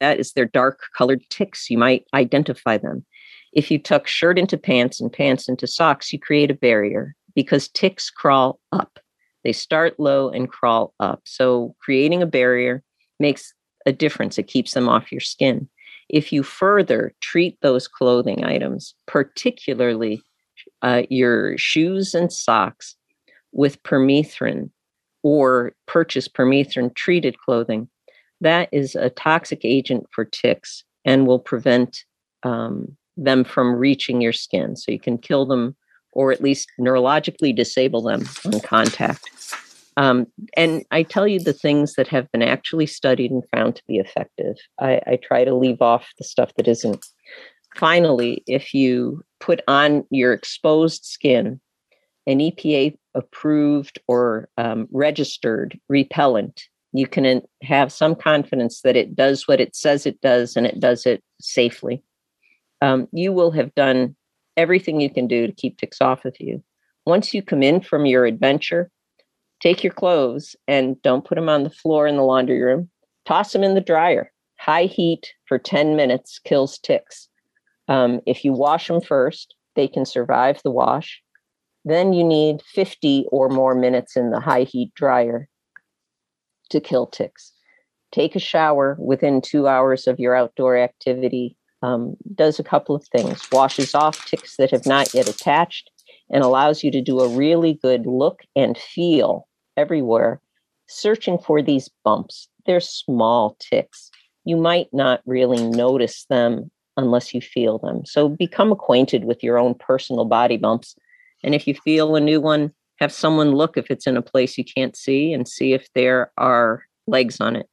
that 0.00 0.20
is 0.20 0.32
they're 0.32 0.46
dark 0.46 0.80
colored 0.96 1.22
ticks. 1.28 1.68
You 1.68 1.76
might 1.76 2.06
identify 2.14 2.78
them. 2.78 3.04
If 3.52 3.70
you 3.70 3.78
tuck 3.78 4.06
shirt 4.06 4.38
into 4.38 4.56
pants 4.56 5.00
and 5.00 5.12
pants 5.12 5.48
into 5.48 5.66
socks, 5.66 6.12
you 6.12 6.18
create 6.18 6.50
a 6.50 6.54
barrier 6.54 7.14
because 7.34 7.68
ticks 7.68 8.08
crawl 8.08 8.60
up. 8.72 9.00
They 9.42 9.52
start 9.52 9.98
low 9.98 10.30
and 10.30 10.48
crawl 10.48 10.94
up. 11.00 11.20
So 11.24 11.74
creating 11.80 12.22
a 12.22 12.26
barrier 12.26 12.82
makes 13.18 13.52
a 13.84 13.92
difference. 13.92 14.38
It 14.38 14.44
keeps 14.44 14.72
them 14.72 14.88
off 14.88 15.12
your 15.12 15.20
skin. 15.20 15.68
If 16.08 16.32
you 16.32 16.42
further 16.42 17.12
treat 17.20 17.58
those 17.60 17.88
clothing 17.88 18.44
items, 18.44 18.94
particularly 19.06 20.22
uh, 20.82 21.02
your 21.10 21.58
shoes 21.58 22.14
and 22.14 22.32
socks, 22.32 22.96
with 23.52 23.82
permethrin 23.84 24.70
or 25.24 25.72
purchase 25.86 26.28
permethrin 26.28 26.94
treated 26.94 27.36
clothing, 27.40 27.88
that 28.40 28.68
is 28.70 28.94
a 28.94 29.10
toxic 29.10 29.64
agent 29.64 30.06
for 30.12 30.24
ticks 30.24 30.84
and 31.04 31.26
will 31.26 31.40
prevent 31.40 32.04
um, 32.44 32.96
them 33.16 33.42
from 33.42 33.74
reaching 33.74 34.20
your 34.20 34.32
skin. 34.32 34.76
So 34.76 34.92
you 34.92 35.00
can 35.00 35.18
kill 35.18 35.46
them 35.46 35.74
or 36.12 36.30
at 36.30 36.42
least 36.42 36.70
neurologically 36.78 37.56
disable 37.56 38.02
them 38.02 38.28
on 38.44 38.60
contact. 38.60 39.28
Um, 39.96 40.26
and 40.56 40.84
I 40.90 41.04
tell 41.04 41.26
you 41.26 41.40
the 41.40 41.52
things 41.52 41.94
that 41.94 42.08
have 42.08 42.30
been 42.30 42.42
actually 42.42 42.86
studied 42.86 43.30
and 43.30 43.42
found 43.54 43.76
to 43.76 43.82
be 43.88 43.98
effective. 43.98 44.56
I, 44.78 45.00
I 45.06 45.18
try 45.22 45.44
to 45.44 45.54
leave 45.54 45.80
off 45.80 46.06
the 46.18 46.24
stuff 46.24 46.52
that 46.56 46.68
isn't. 46.68 47.04
Finally, 47.76 48.42
if 48.46 48.74
you 48.74 49.24
put 49.40 49.62
on 49.66 50.04
your 50.10 50.32
exposed 50.32 51.04
skin 51.04 51.60
an 52.26 52.38
EPA 52.38 52.96
approved 53.14 53.98
or 54.08 54.48
um, 54.56 54.88
registered 54.90 55.78
repellent, 55.88 56.64
you 56.92 57.06
can 57.06 57.42
have 57.62 57.92
some 57.92 58.14
confidence 58.14 58.82
that 58.82 58.96
it 58.96 59.16
does 59.16 59.48
what 59.48 59.60
it 59.60 59.74
says 59.74 60.06
it 60.06 60.20
does 60.20 60.56
and 60.56 60.66
it 60.66 60.80
does 60.80 61.06
it 61.06 61.22
safely. 61.40 62.02
Um, 62.80 63.08
you 63.12 63.32
will 63.32 63.50
have 63.50 63.74
done 63.74 64.14
everything 64.56 65.00
you 65.00 65.10
can 65.10 65.26
do 65.26 65.46
to 65.46 65.52
keep 65.52 65.78
ticks 65.78 66.00
off 66.00 66.24
of 66.24 66.36
you. 66.38 66.62
Once 67.06 67.34
you 67.34 67.42
come 67.42 67.62
in 67.62 67.80
from 67.80 68.06
your 68.06 68.24
adventure, 68.24 68.90
take 69.60 69.82
your 69.82 69.92
clothes 69.92 70.54
and 70.68 71.00
don't 71.02 71.24
put 71.24 71.34
them 71.34 71.48
on 71.48 71.64
the 71.64 71.70
floor 71.70 72.06
in 72.06 72.16
the 72.16 72.22
laundry 72.22 72.62
room. 72.62 72.88
Toss 73.26 73.52
them 73.52 73.64
in 73.64 73.74
the 73.74 73.80
dryer. 73.80 74.30
High 74.58 74.84
heat 74.84 75.32
for 75.46 75.58
10 75.58 75.96
minutes 75.96 76.38
kills 76.38 76.78
ticks. 76.78 77.28
Um, 77.88 78.20
if 78.24 78.44
you 78.44 78.52
wash 78.52 78.88
them 78.88 79.00
first, 79.00 79.54
they 79.74 79.88
can 79.88 80.04
survive 80.04 80.60
the 80.62 80.70
wash. 80.70 81.22
Then 81.84 82.12
you 82.12 82.24
need 82.24 82.62
50 82.62 83.26
or 83.30 83.48
more 83.48 83.74
minutes 83.74 84.16
in 84.16 84.30
the 84.30 84.40
high 84.40 84.62
heat 84.62 84.92
dryer 84.94 85.48
to 86.70 86.80
kill 86.80 87.06
ticks. 87.06 87.52
Take 88.12 88.36
a 88.36 88.40
shower 88.40 88.96
within 88.98 89.40
two 89.40 89.66
hours 89.66 90.06
of 90.06 90.18
your 90.18 90.34
outdoor 90.34 90.76
activity. 90.76 91.56
Um, 91.82 92.16
does 92.34 92.58
a 92.58 92.64
couple 92.64 92.94
of 92.94 93.06
things 93.08 93.46
washes 93.52 93.94
off 93.94 94.24
ticks 94.24 94.56
that 94.56 94.70
have 94.70 94.86
not 94.86 95.12
yet 95.12 95.28
attached 95.28 95.90
and 96.30 96.42
allows 96.42 96.82
you 96.82 96.90
to 96.90 97.02
do 97.02 97.20
a 97.20 97.28
really 97.28 97.74
good 97.74 98.06
look 98.06 98.40
and 98.56 98.78
feel 98.78 99.46
everywhere, 99.76 100.40
searching 100.86 101.38
for 101.38 101.60
these 101.60 101.90
bumps. 102.04 102.48
They're 102.66 102.80
small 102.80 103.56
ticks. 103.60 104.10
You 104.44 104.56
might 104.56 104.88
not 104.92 105.20
really 105.26 105.62
notice 105.68 106.24
them 106.30 106.70
unless 106.96 107.34
you 107.34 107.40
feel 107.40 107.78
them. 107.78 108.04
So 108.06 108.28
become 108.28 108.72
acquainted 108.72 109.24
with 109.24 109.42
your 109.42 109.58
own 109.58 109.74
personal 109.74 110.24
body 110.24 110.56
bumps. 110.56 110.94
And 111.44 111.54
if 111.54 111.66
you 111.66 111.74
feel 111.74 112.16
a 112.16 112.20
new 112.20 112.40
one, 112.40 112.72
have 112.98 113.12
someone 113.12 113.52
look 113.52 113.76
if 113.76 113.90
it's 113.90 114.06
in 114.06 114.16
a 114.16 114.22
place 114.22 114.56
you 114.56 114.64
can't 114.64 114.96
see 114.96 115.32
and 115.32 115.46
see 115.46 115.72
if 115.72 115.88
there 115.94 116.32
are 116.38 116.84
legs 117.06 117.40
on 117.40 117.56
it. 117.56 117.68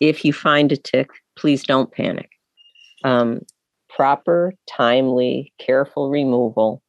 If 0.00 0.24
you 0.24 0.32
find 0.32 0.70
a 0.72 0.76
tick, 0.76 1.08
please 1.36 1.64
don't 1.64 1.92
panic. 1.92 2.30
Um, 3.04 3.40
proper, 3.88 4.54
timely, 4.68 5.52
careful 5.58 6.10
removal 6.10 6.82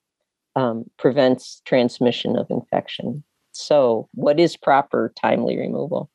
um, 0.55 0.86
prevents 0.97 1.61
transmission 1.65 2.38
of 2.38 2.47
infection. 2.49 3.24
So, 3.51 4.09
what 4.13 4.39
is 4.39 4.57
proper 4.57 5.13
timely 5.19 5.57
removal? 5.57 6.09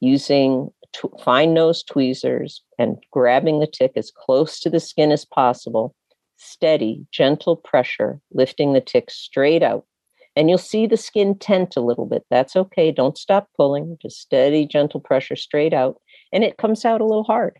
Using 0.00 0.70
fine 1.22 1.54
nose 1.54 1.82
tweezers 1.82 2.62
and 2.78 2.96
grabbing 3.10 3.60
the 3.60 3.66
tick 3.66 3.92
as 3.96 4.10
close 4.10 4.60
to 4.60 4.70
the 4.70 4.80
skin 4.80 5.12
as 5.12 5.24
possible, 5.24 5.94
steady, 6.38 7.06
gentle 7.12 7.56
pressure, 7.56 8.20
lifting 8.32 8.72
the 8.72 8.80
tick 8.80 9.10
straight 9.10 9.62
out. 9.62 9.84
And 10.34 10.48
you'll 10.48 10.58
see 10.58 10.86
the 10.86 10.96
skin 10.96 11.36
tent 11.36 11.76
a 11.76 11.80
little 11.80 12.06
bit. 12.06 12.24
That's 12.30 12.56
okay. 12.56 12.92
Don't 12.92 13.18
stop 13.18 13.48
pulling, 13.56 13.98
just 14.00 14.20
steady, 14.20 14.66
gentle 14.66 15.00
pressure 15.00 15.36
straight 15.36 15.74
out. 15.74 16.00
And 16.32 16.44
it 16.44 16.58
comes 16.58 16.84
out 16.84 17.00
a 17.00 17.06
little 17.06 17.24
hard 17.24 17.58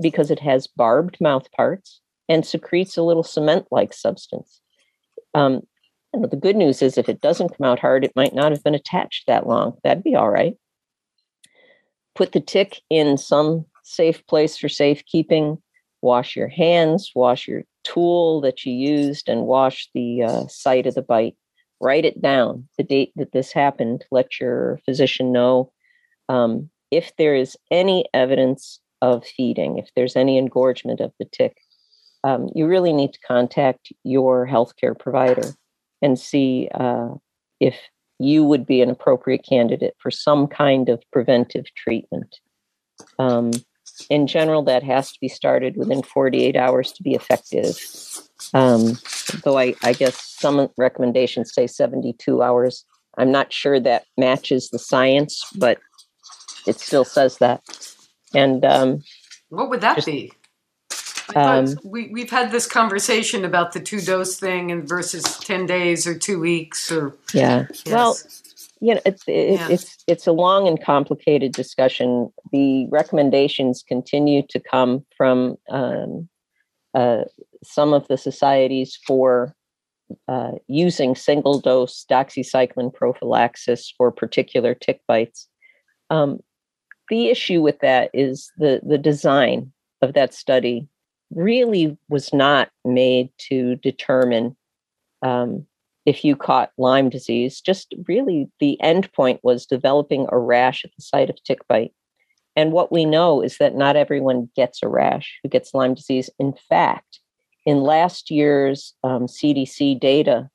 because 0.00 0.30
it 0.30 0.40
has 0.40 0.66
barbed 0.66 1.16
mouth 1.20 1.50
parts 1.52 2.00
and 2.28 2.46
secretes 2.46 2.96
a 2.96 3.02
little 3.02 3.22
cement 3.22 3.66
like 3.70 3.92
substance. 3.92 4.60
Um, 5.34 5.62
know, 6.18 6.26
the 6.26 6.36
good 6.36 6.56
news 6.56 6.82
is 6.82 6.98
if 6.98 7.08
it 7.08 7.20
doesn't 7.20 7.56
come 7.56 7.66
out 7.66 7.78
hard, 7.78 8.04
it 8.04 8.12
might 8.16 8.34
not 8.34 8.52
have 8.52 8.62
been 8.62 8.74
attached 8.74 9.26
that 9.26 9.46
long. 9.46 9.76
That'd 9.84 10.04
be 10.04 10.14
all 10.14 10.30
right. 10.30 10.54
Put 12.14 12.32
the 12.32 12.40
tick 12.40 12.80
in 12.90 13.16
some 13.16 13.66
safe 13.84 14.26
place 14.26 14.56
for 14.56 14.68
safekeeping. 14.68 15.58
Wash 16.02 16.34
your 16.34 16.48
hands, 16.48 17.12
wash 17.14 17.46
your 17.46 17.64
tool 17.84 18.40
that 18.42 18.64
you 18.64 18.72
used, 18.72 19.28
and 19.28 19.46
wash 19.46 19.88
the 19.94 20.22
uh, 20.22 20.46
site 20.48 20.86
of 20.86 20.94
the 20.94 21.02
bite. 21.02 21.36
Write 21.80 22.04
it 22.04 22.20
down, 22.20 22.68
the 22.76 22.84
date 22.84 23.12
that 23.16 23.32
this 23.32 23.52
happened. 23.52 24.04
Let 24.10 24.38
your 24.38 24.80
physician 24.84 25.32
know. 25.32 25.72
Um, 26.28 26.70
if 26.90 27.12
there 27.16 27.34
is 27.34 27.56
any 27.70 28.04
evidence 28.12 28.80
of 29.00 29.24
feeding, 29.24 29.78
if 29.78 29.88
there's 29.96 30.16
any 30.16 30.36
engorgement 30.36 31.00
of 31.00 31.12
the 31.18 31.24
tick, 31.24 31.56
um, 32.22 32.50
you 32.54 32.66
really 32.66 32.92
need 32.92 33.12
to 33.14 33.20
contact 33.26 33.92
your 34.04 34.46
healthcare 34.46 34.98
provider 34.98 35.54
and 36.02 36.18
see 36.18 36.68
uh, 36.74 37.08
if 37.60 37.76
you 38.18 38.44
would 38.44 38.66
be 38.66 38.82
an 38.82 38.90
appropriate 38.90 39.44
candidate 39.48 39.94
for 39.98 40.10
some 40.10 40.46
kind 40.46 40.90
of 40.90 41.02
preventive 41.10 41.64
treatment. 41.74 42.36
Um, 43.18 43.52
in 44.08 44.26
general, 44.26 44.62
that 44.64 44.82
has 44.82 45.12
to 45.12 45.20
be 45.20 45.28
started 45.28 45.76
within 45.76 46.02
48 46.02 46.56
hours 46.56 46.92
to 46.92 47.02
be 47.02 47.14
effective. 47.14 47.78
Um, 48.54 48.98
though 49.44 49.58
I, 49.58 49.74
I 49.82 49.92
guess 49.92 50.22
some 50.22 50.68
recommendations 50.76 51.52
say 51.52 51.66
72 51.66 52.42
hours. 52.42 52.84
I'm 53.18 53.30
not 53.30 53.52
sure 53.52 53.78
that 53.80 54.04
matches 54.16 54.70
the 54.70 54.78
science, 54.78 55.44
but 55.56 55.78
it 56.66 56.80
still 56.80 57.04
says 57.04 57.38
that. 57.38 57.62
And 58.34 58.64
um, 58.64 59.02
what 59.48 59.70
would 59.70 59.80
that 59.80 59.96
just, 59.96 60.06
be? 60.06 60.32
Um, 61.34 61.76
we 61.84 62.08
we've 62.08 62.30
had 62.30 62.50
this 62.50 62.66
conversation 62.66 63.44
about 63.44 63.72
the 63.72 63.80
two 63.80 64.00
dose 64.00 64.36
thing 64.36 64.70
and 64.70 64.88
versus 64.88 65.22
ten 65.38 65.66
days 65.66 66.06
or 66.06 66.16
two 66.16 66.40
weeks 66.40 66.90
or 66.90 67.16
yeah. 67.32 67.66
Yes. 67.84 67.86
Well, 67.86 68.18
you 68.80 68.94
know, 68.94 69.00
it's 69.04 69.22
it, 69.26 69.52
yeah. 69.52 69.68
it's 69.68 70.02
it's 70.06 70.26
a 70.26 70.32
long 70.32 70.66
and 70.66 70.82
complicated 70.82 71.52
discussion. 71.52 72.32
The 72.50 72.86
recommendations 72.90 73.84
continue 73.86 74.42
to 74.48 74.58
come 74.58 75.04
from 75.16 75.56
um, 75.68 76.28
uh, 76.94 77.24
some 77.62 77.92
of 77.92 78.08
the 78.08 78.16
societies 78.16 78.98
for 79.06 79.54
uh, 80.28 80.52
using 80.66 81.14
single 81.14 81.60
dose 81.60 82.06
doxycycline 82.10 82.92
prophylaxis 82.92 83.92
for 83.96 84.10
particular 84.10 84.74
tick 84.74 85.00
bites. 85.06 85.46
Um, 86.08 86.40
the 87.10 87.28
issue 87.28 87.60
with 87.60 87.80
that 87.80 88.10
is 88.14 88.50
the 88.56 88.80
the 88.82 88.98
design 88.98 89.72
of 90.00 90.14
that 90.14 90.32
study 90.32 90.88
really 91.30 91.98
was 92.08 92.32
not 92.32 92.70
made 92.84 93.30
to 93.50 93.76
determine 93.76 94.56
um, 95.22 95.66
if 96.06 96.24
you 96.24 96.36
caught 96.36 96.72
Lyme 96.78 97.10
disease. 97.10 97.60
Just 97.60 97.94
really, 98.08 98.48
the 98.58 98.80
end 98.80 99.12
point 99.12 99.40
was 99.42 99.66
developing 99.66 100.26
a 100.30 100.38
rash 100.38 100.84
at 100.84 100.90
the 100.96 101.02
site 101.02 101.30
of 101.30 101.42
tick 101.42 101.66
bite. 101.68 101.92
And 102.56 102.72
what 102.72 102.90
we 102.90 103.04
know 103.04 103.42
is 103.42 103.58
that 103.58 103.76
not 103.76 103.96
everyone 103.96 104.50
gets 104.56 104.82
a 104.82 104.88
rash 104.88 105.38
who 105.42 105.48
gets 105.48 105.74
Lyme 105.74 105.94
disease. 105.94 106.28
In 106.38 106.54
fact, 106.68 107.20
in 107.64 107.82
last 107.82 108.30
year's 108.30 108.94
um, 109.04 109.26
CDC 109.26 110.00
data, 110.00 110.50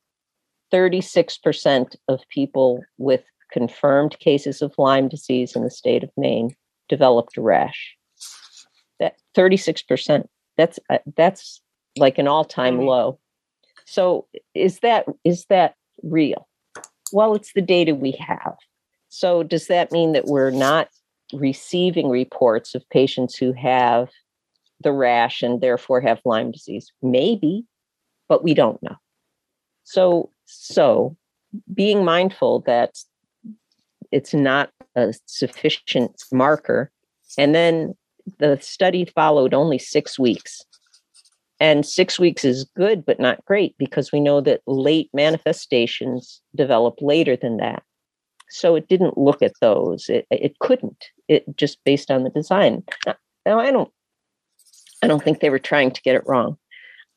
36% 0.74 1.96
of 2.08 2.22
people 2.30 2.84
with 2.98 3.24
confirmed 3.52 4.18
cases 4.20 4.62
of 4.62 4.74
Lyme 4.78 5.08
disease 5.08 5.56
in 5.56 5.64
the 5.64 5.70
state 5.70 6.04
of 6.04 6.10
Maine 6.18 6.56
developed 6.90 7.38
a 7.38 7.42
rash. 7.42 7.96
That 9.00 9.16
36%. 9.36 10.26
That's 10.58 10.80
uh, 10.90 11.00
that's 11.16 11.62
like 11.98 12.18
an 12.18 12.28
all-time 12.28 12.80
low. 12.82 13.20
So 13.86 14.28
is 14.54 14.80
that 14.80 15.06
is 15.24 15.46
that 15.46 15.76
real? 16.04 16.48
Well, 17.14 17.36
it's 17.36 17.54
the 17.54 17.62
data 17.62 17.96
we 17.96 18.12
have. 18.12 18.56
So 19.10 19.44
does 19.44 19.68
that 19.68 19.92
mean 19.92 20.12
that 20.14 20.26
we're 20.26 20.52
not 20.52 20.90
receiving 21.34 22.10
reports 22.10 22.76
of 22.76 22.88
patients 22.90 23.36
who 23.36 23.54
have 23.54 24.10
the 24.82 24.92
rash 24.92 25.42
and 25.42 25.62
therefore 25.62 26.02
have 26.02 26.20
Lyme 26.26 26.52
disease? 26.52 26.92
Maybe, 27.02 27.66
but 28.28 28.44
we 28.44 28.54
don't 28.54 28.82
know. 28.84 28.98
So 29.84 30.32
so 30.46 31.16
being 31.74 32.04
mindful 32.04 32.62
that 32.62 32.98
it's 34.12 34.34
not 34.34 34.72
a 34.96 35.14
sufficient 35.26 36.24
marker 36.32 36.92
and 37.38 37.54
then 37.54 37.96
the 38.40 38.58
study 38.60 39.06
followed 39.06 39.54
only 39.54 39.78
six 39.78 40.18
weeks. 40.18 40.64
And 41.60 41.86
six 41.86 42.20
weeks 42.20 42.44
is 42.44 42.66
good, 42.76 43.06
but 43.06 43.20
not 43.20 43.44
great 43.46 43.76
because 43.78 44.12
we 44.12 44.20
know 44.20 44.42
that 44.42 44.62
late 44.68 45.10
manifestations 45.14 46.42
develop 46.56 46.96
later 47.00 47.36
than 47.36 47.58
that. 47.58 47.84
So 48.50 48.76
it 48.76 48.88
didn't 48.88 49.18
look 49.18 49.42
at 49.42 49.54
those. 49.62 50.10
It, 50.10 50.28
it 50.30 50.60
couldn't. 50.60 51.06
It 51.28 51.46
just 51.56 51.84
based 51.84 52.12
on 52.12 52.24
the 52.24 52.30
design. 52.30 52.84
Now 53.46 53.60
I 53.60 53.72
don't 53.72 53.92
I 55.02 55.08
don't 55.08 55.24
think 55.24 55.40
they 55.40 55.50
were 55.50 55.60
trying 55.60 55.92
to 55.92 56.02
get 56.02 56.16
it 56.16 56.24
wrong. 56.26 56.58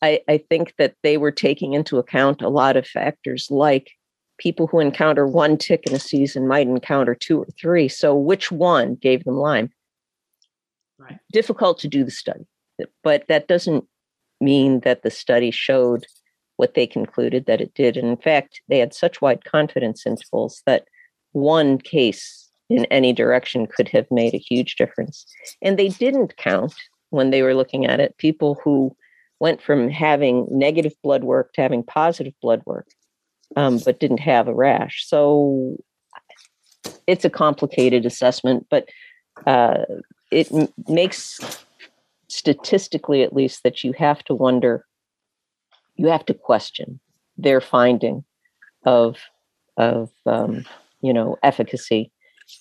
I, 0.02 0.20
I 0.28 0.38
think 0.38 0.74
that 0.78 0.94
they 1.02 1.16
were 1.16 1.32
taking 1.32 1.72
into 1.74 1.98
account 1.98 2.42
a 2.42 2.48
lot 2.48 2.76
of 2.76 2.86
factors 2.86 3.48
like 3.50 3.92
people 4.38 4.66
who 4.66 4.78
encounter 4.78 5.26
one 5.26 5.56
tick 5.56 5.84
in 5.86 5.94
a 5.94 5.98
season 5.98 6.46
might 6.46 6.68
encounter 6.68 7.14
two 7.14 7.40
or 7.40 7.48
three. 7.60 7.88
So 7.88 8.14
which 8.14 8.52
one 8.52 8.94
gave 8.94 9.24
them 9.24 9.36
Lyme? 9.36 9.70
Right. 10.98 11.18
Difficult 11.32 11.78
to 11.80 11.88
do 11.88 12.04
the 12.04 12.10
study, 12.10 12.46
but 13.02 13.24
that 13.28 13.48
doesn't 13.48 13.84
mean 14.40 14.80
that 14.80 15.02
the 15.02 15.10
study 15.10 15.50
showed 15.50 16.06
what 16.56 16.74
they 16.74 16.86
concluded 16.86 17.46
that 17.46 17.60
it 17.60 17.72
did. 17.74 17.96
And 17.96 18.08
in 18.08 18.16
fact, 18.16 18.60
they 18.68 18.78
had 18.78 18.92
such 18.92 19.20
wide 19.20 19.44
confidence 19.44 20.06
intervals 20.06 20.62
that 20.66 20.84
one 21.32 21.78
case 21.78 22.50
in 22.68 22.84
any 22.86 23.12
direction 23.12 23.66
could 23.66 23.88
have 23.88 24.06
made 24.10 24.34
a 24.34 24.38
huge 24.38 24.76
difference. 24.76 25.24
And 25.62 25.78
they 25.78 25.88
didn't 25.88 26.36
count 26.36 26.74
when 27.10 27.30
they 27.30 27.42
were 27.42 27.54
looking 27.54 27.86
at 27.86 28.00
it 28.00 28.18
people 28.18 28.60
who 28.62 28.94
went 29.40 29.62
from 29.62 29.88
having 29.88 30.46
negative 30.50 30.92
blood 31.02 31.24
work 31.24 31.52
to 31.52 31.62
having 31.62 31.82
positive 31.82 32.34
blood 32.42 32.62
work, 32.66 32.88
um, 33.56 33.78
but 33.84 34.00
didn't 34.00 34.20
have 34.20 34.48
a 34.48 34.54
rash. 34.54 35.06
So 35.06 35.76
it's 37.06 37.24
a 37.24 37.30
complicated 37.30 38.04
assessment, 38.04 38.66
but 38.68 38.88
uh, 39.46 39.84
it 40.32 40.52
m- 40.52 40.68
makes 40.88 41.64
statistically, 42.28 43.22
at 43.22 43.34
least, 43.34 43.62
that 43.62 43.82
you 43.82 43.92
have 43.94 44.22
to 44.24 44.34
wonder, 44.34 44.84
you 45.96 46.06
have 46.08 46.24
to 46.26 46.34
question 46.34 47.00
their 47.36 47.60
finding 47.60 48.24
of 48.84 49.16
of 49.76 50.10
um, 50.26 50.64
you 51.00 51.12
know 51.12 51.36
efficacy 51.42 52.10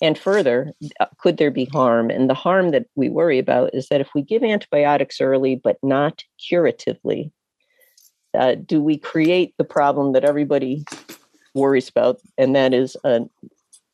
and 0.02 0.18
further, 0.18 0.72
could 1.18 1.38
there 1.38 1.50
be 1.50 1.64
harm? 1.66 2.10
And 2.10 2.28
the 2.28 2.34
harm 2.34 2.70
that 2.72 2.86
we 2.94 3.08
worry 3.08 3.38
about 3.38 3.74
is 3.74 3.88
that 3.88 4.00
if 4.00 4.08
we 4.14 4.22
give 4.22 4.42
antibiotics 4.42 5.20
early, 5.20 5.56
but 5.56 5.78
not 5.82 6.24
curatively, 6.46 7.32
uh, 8.38 8.54
do 8.54 8.82
we 8.82 8.98
create 8.98 9.54
the 9.56 9.64
problem 9.64 10.12
that 10.12 10.24
everybody 10.24 10.84
worries 11.54 11.88
about? 11.88 12.20
And 12.36 12.54
that 12.54 12.74
is 12.74 12.96
a 13.04 13.22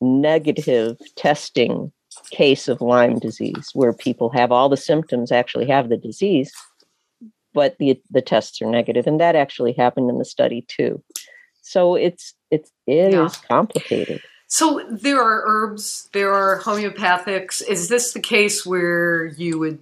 negative 0.01 0.97
testing 1.15 1.91
case 2.31 2.67
of 2.67 2.81
Lyme 2.81 3.19
disease, 3.19 3.69
where 3.73 3.93
people 3.93 4.29
have 4.31 4.51
all 4.51 4.69
the 4.69 4.77
symptoms, 4.77 5.31
actually 5.31 5.67
have 5.67 5.89
the 5.89 5.97
disease, 5.97 6.51
but 7.53 7.77
the, 7.77 7.99
the 8.11 8.21
tests 8.21 8.61
are. 8.61 8.65
And 8.65 9.19
that 9.19 9.35
actually 9.35 9.73
happened 9.73 10.09
in 10.09 10.17
the 10.17 10.25
study 10.25 10.65
too. 10.67 11.03
So 11.61 11.95
it's 11.95 12.33
it's 12.51 12.71
it 12.85 13.13
yeah. 13.13 13.25
is 13.25 13.37
complicated. 13.37 14.21
So 14.47 14.85
there 14.89 15.21
are 15.21 15.43
herbs, 15.45 16.09
there 16.13 16.31
are 16.31 16.61
homeopathics. 16.61 17.67
Is 17.67 17.89
this 17.89 18.13
the 18.13 18.19
case 18.19 18.65
where 18.65 19.25
you 19.25 19.57
would 19.59 19.79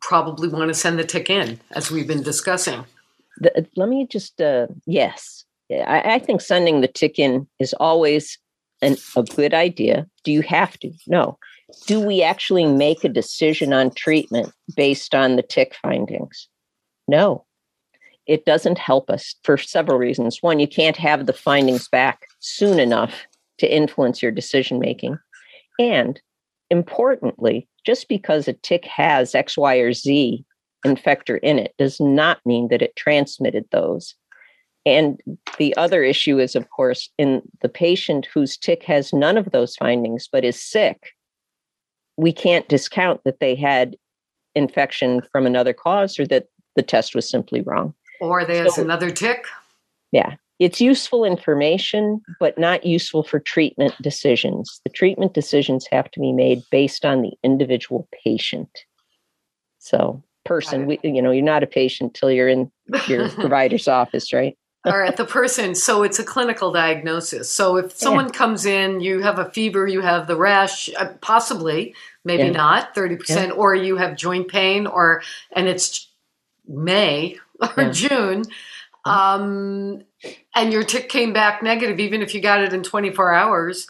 probably 0.00 0.48
want 0.48 0.68
to 0.68 0.74
send 0.74 0.98
the 0.98 1.04
tick 1.04 1.30
in, 1.30 1.58
as 1.72 1.90
we've 1.90 2.06
been 2.06 2.22
discussing? 2.22 2.84
The, 3.38 3.66
let 3.76 3.88
me 3.88 4.06
just, 4.06 4.40
uh, 4.40 4.66
yes. 4.86 5.44
I, 5.70 6.14
I, 6.14 6.18
think 6.20 6.40
sending 6.40 6.80
the 6.80 6.88
tick 6.88 7.18
in 7.18 7.48
is 7.58 7.74
always 7.74 8.38
an, 8.82 8.96
a 9.16 9.24
good 9.24 9.52
idea. 9.52 10.06
Do 10.22 10.30
you 10.30 10.42
have 10.42 10.78
to? 10.78 10.92
No. 11.08 11.38
Do 11.86 12.00
we 12.00 12.22
actually 12.22 12.66
make 12.66 13.04
a 13.04 13.08
decision 13.08 13.72
on 13.72 13.90
treatment 13.90 14.52
based 14.76 15.14
on 15.14 15.36
the 15.36 15.42
tick 15.42 15.74
findings? 15.82 16.48
No. 17.08 17.44
It 18.26 18.44
doesn't 18.44 18.78
help 18.78 19.08
us 19.10 19.34
for 19.44 19.56
several 19.56 19.98
reasons. 19.98 20.42
One, 20.42 20.58
you 20.58 20.66
can't 20.66 20.96
have 20.96 21.26
the 21.26 21.32
findings 21.32 21.88
back 21.88 22.26
soon 22.40 22.80
enough 22.80 23.26
to 23.58 23.72
influence 23.72 24.22
your 24.22 24.32
decision 24.32 24.78
making. 24.78 25.18
And 25.78 26.20
importantly, 26.70 27.68
just 27.84 28.08
because 28.08 28.48
a 28.48 28.52
tick 28.52 28.84
has 28.84 29.34
X, 29.34 29.56
Y, 29.56 29.76
or 29.76 29.92
Z 29.92 30.44
infector 30.84 31.38
in 31.42 31.58
it 31.58 31.74
does 31.78 32.00
not 32.00 32.38
mean 32.44 32.68
that 32.68 32.82
it 32.82 32.96
transmitted 32.96 33.64
those. 33.70 34.14
And 34.84 35.20
the 35.58 35.76
other 35.76 36.04
issue 36.04 36.38
is, 36.38 36.54
of 36.54 36.70
course, 36.70 37.10
in 37.18 37.42
the 37.60 37.68
patient 37.68 38.28
whose 38.32 38.56
tick 38.56 38.84
has 38.84 39.12
none 39.12 39.36
of 39.36 39.50
those 39.50 39.74
findings 39.74 40.28
but 40.30 40.44
is 40.44 40.62
sick, 40.62 41.15
we 42.16 42.32
can't 42.32 42.68
discount 42.68 43.22
that 43.24 43.40
they 43.40 43.54
had 43.54 43.96
infection 44.54 45.22
from 45.32 45.46
another 45.46 45.72
cause 45.72 46.18
or 46.18 46.26
that 46.26 46.48
the 46.76 46.82
test 46.82 47.14
was 47.14 47.28
simply 47.28 47.60
wrong. 47.60 47.94
Or 48.20 48.44
there's 48.44 48.76
so, 48.76 48.82
another 48.82 49.10
tick. 49.10 49.44
Yeah 50.12 50.36
it's 50.58 50.80
useful 50.80 51.24
information, 51.24 52.22
but 52.40 52.56
not 52.56 52.86
useful 52.86 53.22
for 53.22 53.38
treatment 53.38 53.94
decisions. 54.00 54.80
The 54.84 54.90
treatment 54.90 55.34
decisions 55.34 55.86
have 55.92 56.10
to 56.12 56.20
be 56.20 56.32
made 56.32 56.62
based 56.70 57.04
on 57.04 57.22
the 57.22 57.32
individual 57.42 58.08
patient. 58.24 58.70
So, 59.78 60.22
person, 60.44 60.86
we, 60.86 60.98
you 61.02 61.20
know, 61.20 61.30
you're 61.30 61.44
not 61.44 61.62
a 61.62 61.66
patient 61.66 62.14
till 62.14 62.30
you're 62.30 62.48
in 62.48 62.70
your 63.06 63.28
provider's 63.30 63.86
office, 63.86 64.32
right? 64.32 64.56
All 64.86 64.98
right, 64.98 65.16
the 65.16 65.24
person. 65.24 65.74
So 65.74 66.04
it's 66.04 66.18
a 66.18 66.24
clinical 66.24 66.72
diagnosis. 66.72 67.50
So 67.50 67.76
if 67.76 67.96
someone 67.96 68.26
yeah. 68.26 68.32
comes 68.32 68.66
in, 68.66 69.00
you 69.00 69.20
have 69.20 69.38
a 69.38 69.50
fever, 69.50 69.86
you 69.86 70.00
have 70.00 70.26
the 70.26 70.36
rash, 70.36 70.88
uh, 70.96 71.08
possibly, 71.20 71.94
maybe 72.24 72.44
yeah. 72.44 72.50
not, 72.50 72.94
30%, 72.94 73.28
yeah. 73.28 73.50
or 73.50 73.74
you 73.74 73.96
have 73.96 74.16
joint 74.16 74.48
pain, 74.48 74.86
or, 74.86 75.22
and 75.52 75.66
it's 75.66 76.08
May 76.68 77.38
or 77.76 77.90
June 77.90 78.44
um, 79.06 80.02
and 80.54 80.72
your 80.72 80.82
tick 80.82 81.08
came 81.08 81.32
back 81.32 81.62
negative, 81.62 82.00
even 82.00 82.22
if 82.22 82.34
you 82.34 82.40
got 82.40 82.60
it 82.60 82.72
in 82.72 82.82
24 82.82 83.32
hours, 83.32 83.86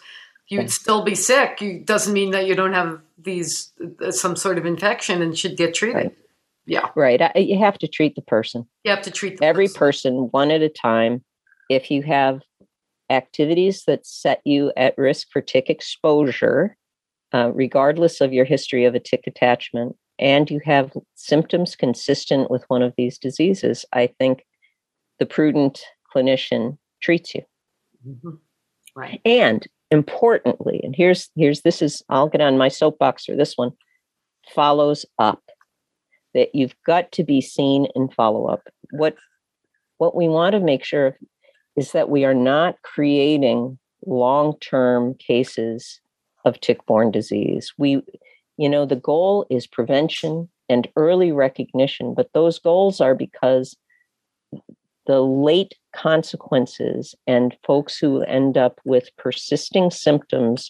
you'd 0.47 0.71
still 0.71 1.03
be 1.03 1.15
sick. 1.15 1.63
It 1.63 1.87
doesn't 1.87 2.13
mean 2.13 2.33
that 2.33 2.47
you 2.47 2.55
don't 2.55 2.75
have 2.75 3.01
these 3.19 3.73
uh, 4.01 4.11
some 4.13 4.37
sort 4.37 4.59
of 4.59 4.67
infection 4.67 5.23
and 5.23 5.37
should 5.37 5.57
get 5.57 5.75
treated. 5.75 5.97
Right. 5.97 6.19
Yeah, 6.67 6.89
right. 6.97 7.21
You 7.37 7.59
have 7.59 7.79
to 7.79 7.89
treat 7.89 8.17
the 8.17 8.23
person. 8.23 8.67
You 8.85 8.91
have 8.91 9.03
to 9.03 9.11
treat 9.11 9.41
every 9.43 9.67
person. 9.67 9.79
person 9.79 10.15
one 10.33 10.51
at 10.51 10.63
a 10.63 10.69
time. 10.69 11.25
If 11.71 11.91
you 11.91 12.03
have 12.03 12.43
activities 13.11 13.85
that 13.87 14.07
set 14.07 14.41
you 14.45 14.73
at 14.77 14.99
risk 14.99 15.29
for 15.33 15.41
tick 15.41 15.71
exposure, 15.71 16.77
uh, 17.33 17.53
regardless 17.55 18.21
of 18.21 18.33
your 18.33 18.45
history 18.45 18.85
of 18.85 18.95
a 18.95 19.01
tick 19.01 19.25
attachment, 19.27 19.97
and 20.19 20.51
you 20.51 20.61
have 20.65 20.93
symptoms 21.15 21.77
consistent 21.77 22.51
with 22.51 22.65
one 22.69 22.83
of 22.83 22.95
these 22.97 23.19
diseases, 23.19 23.85
I 23.93 24.09
think 24.19 24.45
the 25.19 25.27
prudent 25.27 25.83
clinician 26.15 26.79
treats 27.03 27.35
you. 27.35 27.43
Mm-hmm. 28.07 28.31
Right. 28.95 29.21
And 29.25 29.67
importantly, 29.91 30.81
and 30.83 30.95
here's 30.97 31.29
here's 31.37 31.63
this 31.63 31.83
is 31.83 32.03
I'll 32.09 32.29
get 32.29 32.41
on 32.41 32.59
my 32.59 32.69
soapbox 32.69 33.27
for 33.27 33.37
this 33.37 33.57
one, 33.57 33.73
follows 34.55 35.05
up. 35.19 35.43
That 36.37 36.55
you've 36.55 36.77
got 36.85 37.11
to 37.13 37.25
be 37.25 37.41
seen 37.41 37.89
in 37.97 38.09
follow 38.09 38.47
up. 38.47 38.69
What 38.91 39.17
what 39.99 40.15
we 40.15 40.29
want 40.29 40.53
to 40.53 40.61
make 40.61 40.85
sure 40.85 41.19
is 41.75 41.93
that 41.93 42.11
we 42.11 42.25
are 42.25 42.35
not 42.35 42.81
creating 42.83 43.79
long-term 44.07 45.15
cases 45.15 46.01
of 46.45 46.61
tick-borne 46.61 47.11
disease. 47.11 47.73
We 47.79 48.03
you 48.59 48.69
know 48.69 48.87
the 48.87 48.97
goal 48.97 49.47
is 49.51 49.67
prevention 49.67 50.49
and 50.69 50.87
early 50.95 51.33
recognition, 51.33 52.15
but 52.15 52.31
those 52.35 52.59
goals 52.59 53.01
are 53.01 53.15
because 53.15 53.77
the 55.07 55.21
late 55.21 55.75
consequences 55.95 57.15
and 57.27 57.57
folks 57.67 57.97
who 57.97 58.23
end 58.23 58.59
up 58.59 58.79
with 58.85 59.09
persisting 59.17 59.91
symptoms 59.91 60.69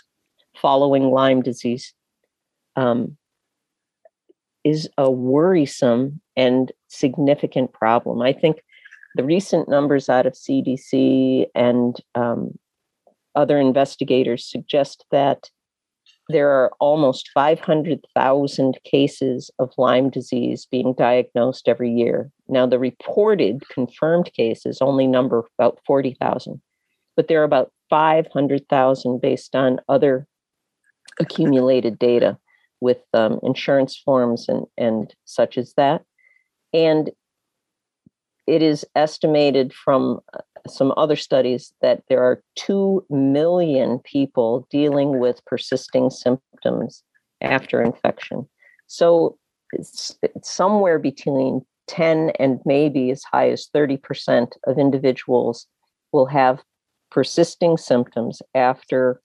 following 0.55 1.11
Lyme 1.11 1.43
disease 1.43 1.93
um, 2.77 3.17
is 4.67 4.89
a 4.99 5.09
worrisome 5.09 6.21
and 6.37 6.73
significant 6.89 7.73
problem. 7.73 8.21
I 8.21 8.33
think 8.33 8.57
the 9.15 9.23
recent 9.23 9.69
numbers 9.69 10.09
out 10.09 10.27
of 10.27 10.33
CDC 10.33 11.47
and 11.55 11.97
um, 12.17 12.59
other 13.37 13.61
investigators 13.61 14.45
suggest 14.45 15.05
that 15.13 15.51
there 16.29 16.51
are 16.51 16.73
almost 16.81 17.31
500,000 17.33 18.79
cases 18.83 19.53
of 19.61 19.71
Lyme 19.79 20.11
disease 20.11 20.67
being 20.69 20.95
diagnosed 20.99 21.69
every 21.69 21.93
year. 21.93 22.33
Now, 22.49 22.67
the 22.67 22.81
reported 22.81 23.63
confirmed 23.69 24.33
cases 24.33 24.79
only 24.81 25.07
number 25.07 25.45
about 25.61 25.79
40,000, 25.87 26.61
but 27.15 27.29
there 27.29 27.41
are 27.41 27.45
about 27.45 27.71
500,000 27.89 29.21
based 29.21 29.55
on 29.55 29.79
other 29.89 30.27
accumulated 31.21 32.01
data 32.01 32.37
with 32.81 32.99
um, 33.15 33.41
insurance 33.43 33.97
forms 33.97 34.49
and, 34.49 34.67
and 34.77 35.15
such 35.25 35.59
as 35.59 35.73
that. 35.77 36.03
And 36.73 37.11
it 38.47 38.63
is 38.63 38.85
estimated 38.95 39.73
from 39.73 40.21
uh, 40.35 40.41
some 40.69 40.93
other 40.97 41.17
studies 41.17 41.73
that 41.81 42.03
there 42.09 42.23
are 42.23 42.43
2 42.57 43.05
million 43.11 43.99
people 44.01 44.67
dealing 44.71 45.19
with 45.19 45.45
persisting 45.47 46.11
symptoms 46.11 47.03
after 47.41 47.83
infection. 47.83 48.49
So 48.87 49.39
it's, 49.73 50.17
it's 50.23 50.51
somewhere 50.51 50.99
between 50.99 51.63
10 51.89 52.31
and 52.39 52.61
maybe 52.65 53.11
as 53.11 53.23
high 53.25 53.51
as 53.51 53.69
30% 53.75 54.53
of 54.67 54.79
individuals 54.79 55.67
will 56.13 56.27
have 56.27 56.63
persisting 57.11 57.77
symptoms 57.77 58.43
after 58.55 59.21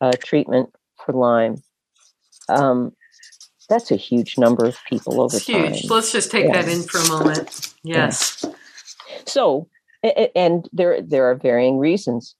uh, 0.00 0.12
treatment 0.24 0.70
for 1.04 1.12
Lyme. 1.12 1.56
Um, 2.48 2.92
that's 3.68 3.90
a 3.90 3.96
huge 3.96 4.38
number 4.38 4.66
of 4.66 4.76
people 4.88 5.20
over 5.20 5.36
it's 5.36 5.46
huge. 5.46 5.82
Time. 5.82 5.90
Let's 5.90 6.12
just 6.12 6.30
take 6.30 6.46
yes. 6.46 6.64
that 6.64 6.72
in 6.72 6.82
for 6.82 6.98
a 6.98 7.08
moment. 7.08 7.74
Yes. 7.82 8.44
So, 9.26 9.68
and 10.34 10.68
there 10.72 11.00
there 11.00 11.30
are 11.30 11.34
varying 11.34 11.78
reasons 11.78 12.34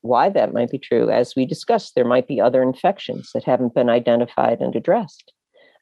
why 0.00 0.28
that 0.30 0.52
might 0.52 0.70
be 0.70 0.78
true. 0.78 1.10
As 1.10 1.34
we 1.36 1.46
discussed, 1.46 1.94
there 1.94 2.04
might 2.04 2.26
be 2.26 2.40
other 2.40 2.62
infections 2.62 3.30
that 3.34 3.44
haven't 3.44 3.74
been 3.74 3.88
identified 3.88 4.60
and 4.60 4.74
addressed. 4.74 5.32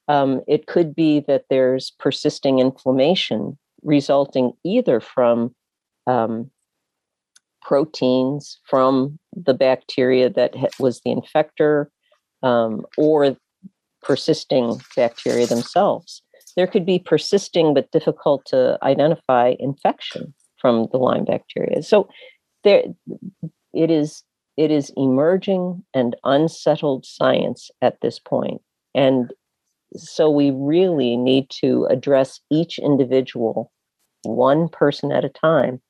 Um, 0.08 0.42
it 0.48 0.66
could 0.66 0.94
be 0.94 1.20
that 1.20 1.44
there's 1.50 1.92
persisting 1.98 2.58
inflammation 2.58 3.58
resulting 3.82 4.52
either 4.64 5.00
from 5.00 5.54
um, 6.06 6.50
proteins 7.62 8.58
from 8.64 9.18
the 9.34 9.54
bacteria 9.54 10.28
that 10.28 10.54
was 10.78 11.00
the 11.00 11.14
infector 11.14 11.86
um, 12.42 12.84
or 12.96 13.36
persisting 14.02 14.80
bacteria 14.96 15.46
themselves. 15.46 16.22
There 16.56 16.66
could 16.66 16.84
be 16.84 16.98
persisting 16.98 17.74
but 17.74 17.90
difficult 17.90 18.44
to 18.46 18.78
identify 18.82 19.54
infection 19.58 20.34
from 20.58 20.88
the 20.92 20.98
Lyme 20.98 21.24
bacteria. 21.24 21.82
So 21.82 22.08
there 22.64 22.84
it 23.72 23.90
is 23.90 24.24
it 24.56 24.70
is 24.70 24.92
emerging 24.96 25.82
and 25.94 26.16
unsettled 26.24 27.06
science 27.06 27.70
at 27.80 28.00
this 28.02 28.18
point. 28.18 28.60
And 28.94 29.32
so 29.96 30.30
we 30.30 30.50
really 30.50 31.16
need 31.16 31.48
to 31.62 31.86
address 31.88 32.40
each 32.50 32.78
individual 32.78 33.72
one 34.22 34.68
person 34.68 35.12
at 35.12 35.24
a 35.24 35.30
time. 35.30 35.80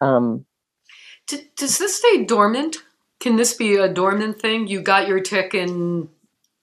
Um, 0.00 0.44
does 1.56 1.78
this 1.78 1.96
stay 1.96 2.24
dormant? 2.24 2.78
Can 3.20 3.36
this 3.36 3.54
be 3.54 3.76
a 3.76 3.92
dormant 3.92 4.40
thing? 4.40 4.66
You 4.66 4.80
got 4.80 5.08
your 5.08 5.20
tick 5.20 5.54
in 5.54 6.08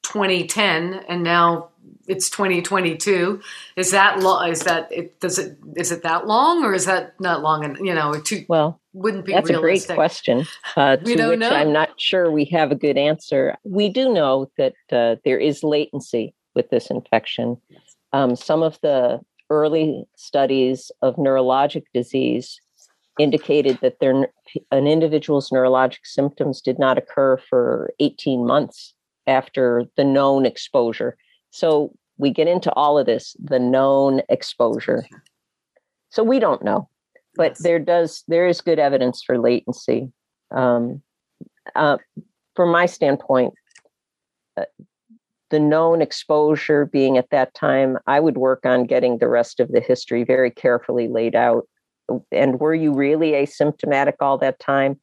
2010 0.03 1.03
and 1.07 1.23
now 1.23 1.69
it's 2.07 2.29
2022 2.29 3.41
is 3.75 3.91
that 3.91 4.19
long 4.19 4.49
is 4.49 4.61
that 4.61 4.91
it 4.91 5.19
does 5.19 5.39
it 5.39 5.57
is 5.75 5.91
it 5.91 6.03
that 6.03 6.27
long 6.27 6.63
or 6.63 6.73
is 6.73 6.85
that 6.85 7.13
not 7.19 7.41
long 7.41 7.63
and 7.63 7.77
you 7.77 7.93
know 7.93 8.13
too 8.13 8.45
well 8.49 8.79
wouldn't 8.93 9.25
be 9.25 9.31
that's 9.31 9.49
realistic. 9.49 9.91
a 9.91 9.93
great 9.93 9.95
question 9.95 10.45
uh, 10.75 10.97
to 10.97 11.29
which 11.29 11.39
know. 11.39 11.49
i'm 11.49 11.71
not 11.73 11.99
sure 11.99 12.29
we 12.31 12.45
have 12.45 12.71
a 12.71 12.75
good 12.75 12.97
answer. 12.97 13.55
We 13.63 13.89
do 13.89 14.13
know 14.13 14.51
that 14.57 14.73
uh, 14.91 15.15
there 15.25 15.39
is 15.39 15.63
latency 15.63 16.33
with 16.55 16.69
this 16.69 16.89
infection. 16.89 17.57
Um, 18.11 18.35
some 18.35 18.61
of 18.61 18.79
the 18.81 19.19
early 19.49 20.05
studies 20.15 20.91
of 21.01 21.15
neurologic 21.15 21.85
disease 21.93 22.59
indicated 23.19 23.79
that 23.81 23.99
their, 23.99 24.27
an 24.71 24.87
individual's 24.87 25.49
neurologic 25.49 25.99
symptoms 26.03 26.61
did 26.61 26.79
not 26.79 26.97
occur 26.97 27.37
for 27.37 27.93
18 27.99 28.45
months 28.45 28.93
after 29.27 29.85
the 29.95 30.03
known 30.03 30.45
exposure. 30.45 31.17
So 31.51 31.93
we 32.17 32.31
get 32.31 32.47
into 32.47 32.71
all 32.73 32.97
of 32.97 33.05
this, 33.05 33.35
the 33.43 33.59
known 33.59 34.21
exposure. 34.29 35.05
So 36.09 36.23
we 36.23 36.39
don't 36.39 36.63
know, 36.63 36.89
but 37.35 37.51
yes. 37.51 37.63
there 37.63 37.79
does 37.79 38.23
there 38.27 38.47
is 38.47 38.61
good 38.61 38.79
evidence 38.79 39.23
for 39.23 39.39
latency. 39.39 40.11
Um, 40.51 41.01
uh, 41.75 41.97
from 42.55 42.71
my 42.71 42.85
standpoint, 42.85 43.53
uh, 44.57 44.65
the 45.49 45.59
known 45.59 46.01
exposure 46.01 46.85
being 46.85 47.17
at 47.17 47.29
that 47.31 47.53
time, 47.53 47.97
I 48.07 48.19
would 48.19 48.37
work 48.37 48.65
on 48.65 48.85
getting 48.85 49.17
the 49.17 49.27
rest 49.27 49.59
of 49.59 49.71
the 49.71 49.81
history 49.81 50.23
very 50.23 50.51
carefully 50.51 51.07
laid 51.07 51.35
out. 51.35 51.67
And 52.31 52.59
were 52.59 52.75
you 52.75 52.93
really 52.93 53.31
asymptomatic 53.31 54.13
all 54.19 54.37
that 54.39 54.59
time? 54.59 54.99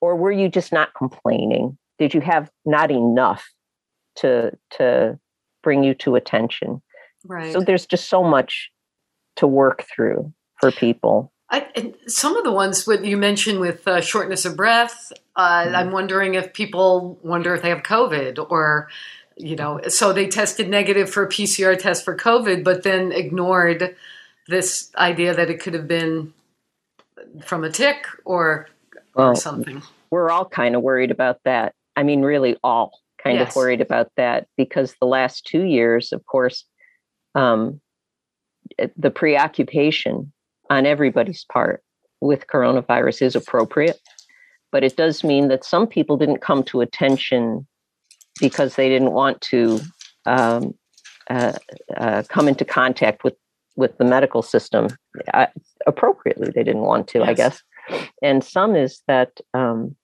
Or 0.00 0.16
were 0.16 0.32
you 0.32 0.48
just 0.48 0.72
not 0.72 0.94
complaining? 0.94 1.76
Did 1.98 2.14
you 2.14 2.20
have 2.20 2.50
not 2.64 2.90
enough 2.90 3.46
to 4.16 4.52
to 4.72 5.18
bring 5.62 5.84
you 5.84 5.94
to 5.94 6.14
attention. 6.14 6.82
Right. 7.24 7.52
So 7.52 7.60
there's 7.60 7.86
just 7.86 8.08
so 8.08 8.22
much 8.22 8.70
to 9.36 9.46
work 9.46 9.84
through 9.94 10.32
for 10.60 10.70
people. 10.70 11.32
I, 11.50 11.94
some 12.08 12.36
of 12.36 12.44
the 12.44 12.52
ones 12.52 12.84
that 12.86 13.04
you 13.04 13.16
mentioned 13.16 13.60
with 13.60 13.86
uh, 13.86 14.00
shortness 14.00 14.44
of 14.44 14.56
breath, 14.56 15.12
uh, 15.36 15.64
mm-hmm. 15.64 15.74
I'm 15.74 15.92
wondering 15.92 16.34
if 16.34 16.52
people 16.52 17.18
wonder 17.22 17.54
if 17.54 17.62
they 17.62 17.68
have 17.68 17.82
COVID 17.82 18.50
or, 18.50 18.88
you 19.36 19.54
know, 19.54 19.80
so 19.88 20.12
they 20.12 20.26
tested 20.26 20.68
negative 20.68 21.08
for 21.08 21.24
a 21.24 21.28
PCR 21.28 21.78
test 21.78 22.04
for 22.04 22.16
COVID, 22.16 22.64
but 22.64 22.82
then 22.82 23.12
ignored 23.12 23.94
this 24.48 24.90
idea 24.96 25.34
that 25.34 25.50
it 25.50 25.60
could 25.60 25.74
have 25.74 25.86
been 25.86 26.32
from 27.44 27.62
a 27.62 27.70
tick 27.70 28.06
or, 28.24 28.68
well, 29.14 29.30
or 29.30 29.36
something. 29.36 29.82
We're 30.10 30.30
all 30.30 30.46
kind 30.46 30.74
of 30.74 30.82
worried 30.82 31.12
about 31.12 31.40
that. 31.44 31.74
I 31.94 32.02
mean, 32.02 32.22
really, 32.22 32.56
all 32.64 32.92
kind 33.22 33.38
yes. 33.38 33.50
of 33.50 33.56
worried 33.56 33.80
about 33.80 34.10
that 34.16 34.46
because 34.56 34.94
the 35.00 35.06
last 35.06 35.44
two 35.46 35.62
years, 35.62 36.12
of 36.12 36.24
course, 36.26 36.64
um, 37.34 37.80
the 38.96 39.10
preoccupation 39.10 40.32
on 40.70 40.86
everybody's 40.86 41.44
part 41.52 41.82
with 42.20 42.46
coronavirus 42.46 43.22
is 43.22 43.36
appropriate, 43.36 44.00
but 44.72 44.82
it 44.82 44.96
does 44.96 45.22
mean 45.22 45.48
that 45.48 45.64
some 45.64 45.86
people 45.86 46.16
didn't 46.16 46.40
come 46.40 46.62
to 46.64 46.80
attention 46.80 47.66
because 48.40 48.76
they 48.76 48.88
didn't 48.88 49.12
want 49.12 49.40
to 49.40 49.80
um, 50.26 50.74
uh, 51.30 51.52
uh, 51.96 52.22
come 52.28 52.48
into 52.48 52.64
contact 52.64 53.24
with 53.24 53.34
with 53.76 53.98
the 53.98 54.04
medical 54.04 54.42
system 54.42 54.88
uh, 55.34 55.46
appropriately. 55.86 56.50
They 56.50 56.64
didn't 56.64 56.82
want 56.82 57.08
to, 57.08 57.18
yes. 57.18 57.28
I 57.28 57.34
guess. 57.34 57.62
And 58.22 58.42
some 58.42 58.74
is 58.74 59.02
that 59.06 59.38
um, 59.52 59.94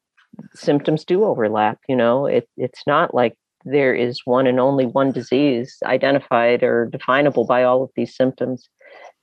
symptoms 0.55 1.05
do 1.05 1.25
overlap. 1.25 1.79
You 1.89 1.97
know, 1.97 2.27
it, 2.27 2.49
it's 2.57 2.87
not 2.87 3.15
like 3.15 3.35
there 3.65 3.95
is 3.95 4.23
one 4.25 4.47
and 4.47 4.59
only 4.59 4.87
one 4.87 5.13
disease 5.13 5.77
identified 5.85 6.63
or 6.63 6.87
definable 6.87 7.45
by 7.45 7.63
all 7.63 7.83
of 7.83 7.91
these 7.95 8.15
symptoms. 8.15 8.69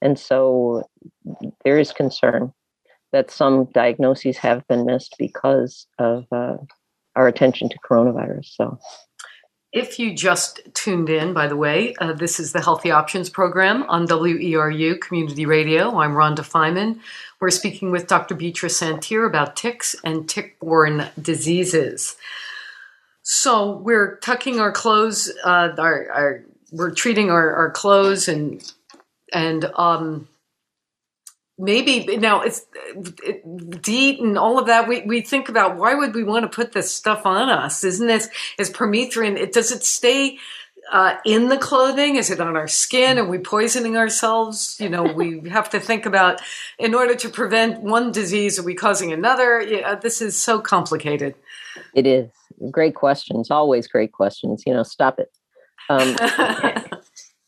And 0.02 0.18
so 0.18 0.84
there 1.64 1.78
is 1.78 1.92
concern 1.92 2.54
that 3.12 3.32
some 3.32 3.66
diagnoses 3.74 4.38
have 4.38 4.66
been 4.68 4.86
missed 4.86 5.16
because 5.18 5.88
of 5.98 6.26
uh, 6.32 6.58
our 7.16 7.28
attention 7.28 7.70
to 7.70 7.78
coronavirus. 7.80 8.46
So 8.46 8.80
if 9.72 10.00
you 10.00 10.16
just 10.16 10.62
tuned 10.74 11.10
in, 11.10 11.34
by 11.34 11.48
the 11.48 11.56
way, 11.56 11.94
uh, 12.00 12.14
this 12.14 12.40
is 12.40 12.54
the 12.54 12.62
Healthy 12.62 12.92
Options 12.92 13.30
program 13.30 13.84
on 13.84 14.08
WERU 14.08 15.00
Community 15.00 15.46
Radio. 15.46 16.00
I'm 16.00 16.14
Rhonda 16.14 16.40
Feiman. 16.40 17.00
We're 17.40 17.52
speaking 17.52 17.92
with 17.92 18.08
Dr. 18.08 18.34
Beatrice 18.34 18.80
Szantyr 18.80 19.28
about 19.28 19.56
ticks 19.56 19.96
and 20.04 20.28
tick 20.28 20.60
borne 20.60 21.08
diseases. 21.22 22.16
So 23.22 23.78
we're 23.78 24.18
tucking 24.18 24.60
our 24.60 24.72
clothes, 24.72 25.32
uh, 25.44 25.70
our, 25.78 26.12
our, 26.12 26.44
we're 26.72 26.92
treating 26.92 27.30
our, 27.30 27.54
our 27.54 27.70
clothes 27.70 28.28
and 28.28 28.64
and 29.32 29.66
um, 29.76 30.28
maybe 31.60 32.18
now 32.18 32.42
it's 32.42 32.66
it, 33.24 33.82
DEET 33.82 34.22
and 34.22 34.38
all 34.38 34.58
of 34.58 34.66
that. 34.68 34.88
We, 34.88 35.02
we 35.02 35.22
think 35.22 35.50
about 35.50 35.78
why 35.78 35.94
would 35.94 36.16
we 36.16 36.24
want 36.24 36.50
to 36.50 36.56
put 36.56 36.72
this 36.72 36.92
stuff 36.92 37.26
on 37.26 37.50
us? 37.50 37.84
Isn't 37.84 38.08
this 38.08 38.30
is 38.58 38.72
permethrin? 38.72 39.38
It 39.38 39.54
does 39.54 39.72
it 39.72 39.84
stay 39.84 40.40
uh, 40.92 41.18
in 41.26 41.50
the 41.50 41.58
clothing? 41.58 42.16
Is 42.16 42.30
it 42.30 42.40
on 42.40 42.56
our 42.56 42.68
skin? 42.68 43.18
Are 43.20 43.26
we 43.26 43.38
poisoning 43.38 43.98
ourselves? 43.98 44.78
You 44.80 44.90
know, 44.90 45.04
we 45.04 45.48
have 45.50 45.70
to 45.72 45.80
think 45.80 46.06
about 46.06 46.42
in 46.78 46.96
order 46.96 47.16
to 47.16 47.30
prevent 47.30 47.82
one 47.82 48.12
disease, 48.12 48.58
are 48.58 48.64
we 48.64 48.74
causing 48.74 49.12
another? 49.12 49.62
Yeah, 49.62 49.96
this 49.96 50.22
is 50.22 50.40
so 50.40 50.60
complicated. 50.60 51.36
It 51.94 52.08
is 52.08 52.30
great 52.72 52.96
questions. 52.96 53.52
Always 53.52 53.88
great 53.88 54.12
questions. 54.12 54.64
You 54.66 54.74
know, 54.74 54.84
stop 54.84 55.20
it. 55.20 55.32
Um, 55.90 56.16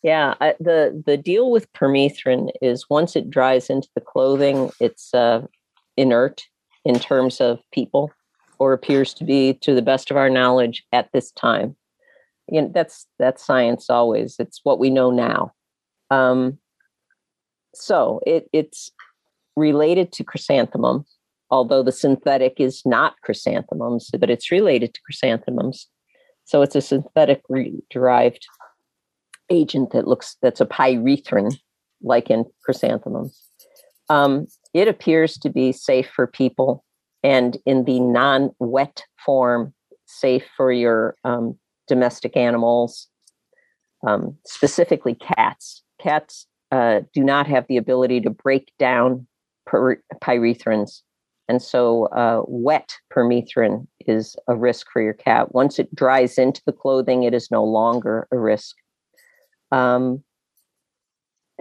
Yeah, 0.04 0.34
I, 0.42 0.56
the 0.60 1.04
the 1.06 1.18
deal 1.18 1.52
with 1.52 1.72
permethrin 1.74 2.50
is 2.62 2.90
once 2.90 3.16
it 3.16 3.30
dries 3.30 3.70
into 3.70 3.88
the 3.94 4.02
clothing, 4.02 4.72
it's 4.80 5.14
uh, 5.14 5.46
inert 5.96 6.44
in 6.86 6.98
terms 6.98 7.40
of 7.40 7.60
people, 7.72 8.12
or 8.58 8.74
appears 8.74 9.14
to 9.16 9.24
be, 9.24 9.54
to 9.62 9.76
the 9.76 9.82
best 9.84 10.10
of 10.10 10.18
our 10.18 10.30
knowledge, 10.30 10.84
at 10.92 11.10
this 11.14 11.32
time. 11.32 11.76
You 12.48 12.64
know, 12.64 12.72
that's 12.74 13.06
that's 13.20 13.46
science 13.46 13.90
always. 13.90 14.38
It's 14.40 14.62
what 14.64 14.80
we 14.80 14.90
know 14.90 15.12
now. 15.12 15.54
Um, 16.10 16.58
so 17.76 18.22
it 18.26 18.50
it's 18.52 18.90
related 19.56 20.12
to 20.14 20.24
chrysanthemum, 20.24 21.06
although 21.52 21.84
the 21.84 21.92
synthetic 21.92 22.56
is 22.58 22.82
not 22.86 23.14
chrysanthemums, 23.24 24.10
but 24.20 24.32
it's 24.32 24.52
related 24.52 24.96
to 24.96 25.02
chrysanthemums. 25.06 25.88
So 26.46 26.64
it's 26.64 26.76
a 26.76 26.82
synthetic 26.82 27.44
derived 27.92 28.48
agent 29.52 29.92
that 29.92 30.08
looks 30.08 30.38
that's 30.42 30.62
a 30.62 30.66
pyrethrin, 30.66 31.56
like 32.02 32.32
in 32.32 32.46
chrysanthemums. 32.64 33.40
Um, 34.10 34.48
it 34.74 34.88
appears 34.88 35.38
to 35.40 35.50
be 35.50 35.72
safe 35.74 36.10
for 36.16 36.28
people, 36.28 36.84
and 37.24 37.58
in 37.66 37.86
the 37.86 38.00
non-wet 38.00 39.04
form, 39.26 39.74
safe 40.08 40.46
for 40.58 40.72
your 40.72 41.16
um, 41.26 41.60
domestic 41.88 42.38
animals. 42.38 43.10
um, 44.08 44.38
specifically 44.46 45.16
cats. 45.16 45.84
Cats 46.02 46.48
uh, 46.72 47.02
do 47.14 47.24
not 47.24 47.48
have 47.48 47.66
the 47.68 47.78
ability 47.78 48.22
to 48.22 48.30
break 48.30 48.72
down 48.80 49.28
pyrethrins. 49.70 51.02
And 51.48 51.62
so, 51.62 52.06
uh, 52.08 52.44
wet 52.48 52.94
permethrin 53.14 53.88
is 54.08 54.36
a 54.48 54.56
risk 54.56 54.88
for 54.92 55.02
your 55.02 55.14
cat. 55.14 55.54
Once 55.54 55.80
it 55.80 55.94
dries 55.94 56.38
into 56.38 56.62
the 56.66 56.72
clothing, 56.72 57.24
it 57.24 57.34
is 57.34 57.52
no 57.52 57.64
longer 57.64 58.28
a 58.32 58.40
risk. 58.40 58.76
Um, 59.72 60.24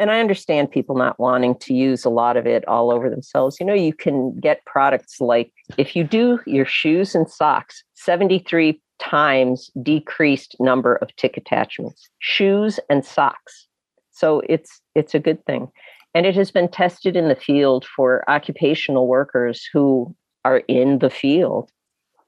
and 0.00 0.10
I 0.10 0.20
understand 0.20 0.70
people 0.70 0.96
not 0.96 1.20
wanting 1.20 1.56
to 1.56 1.74
use 1.74 2.04
a 2.06 2.10
lot 2.10 2.38
of 2.38 2.46
it 2.46 2.66
all 2.66 2.90
over 2.90 3.10
themselves. 3.10 3.58
You 3.60 3.66
know, 3.66 3.74
you 3.74 3.92
can 3.92 4.34
get 4.40 4.64
products 4.64 5.20
like 5.20 5.52
if 5.76 5.94
you 5.94 6.04
do 6.04 6.40
your 6.46 6.64
shoes 6.64 7.14
and 7.14 7.28
socks, 7.28 7.84
73 7.94 8.80
times 8.98 9.70
decreased 9.82 10.56
number 10.58 10.96
of 10.96 11.14
tick 11.16 11.36
attachments, 11.36 12.08
shoes 12.18 12.80
and 12.88 13.04
socks. 13.04 13.66
So 14.10 14.42
it's 14.48 14.80
it's 14.94 15.14
a 15.14 15.20
good 15.20 15.44
thing. 15.44 15.68
And 16.14 16.26
it 16.26 16.34
has 16.34 16.50
been 16.50 16.68
tested 16.68 17.14
in 17.14 17.28
the 17.28 17.36
field 17.36 17.84
for 17.84 18.28
occupational 18.28 19.06
workers 19.06 19.68
who 19.72 20.14
are 20.44 20.58
in 20.66 20.98
the 20.98 21.10
field 21.10 21.70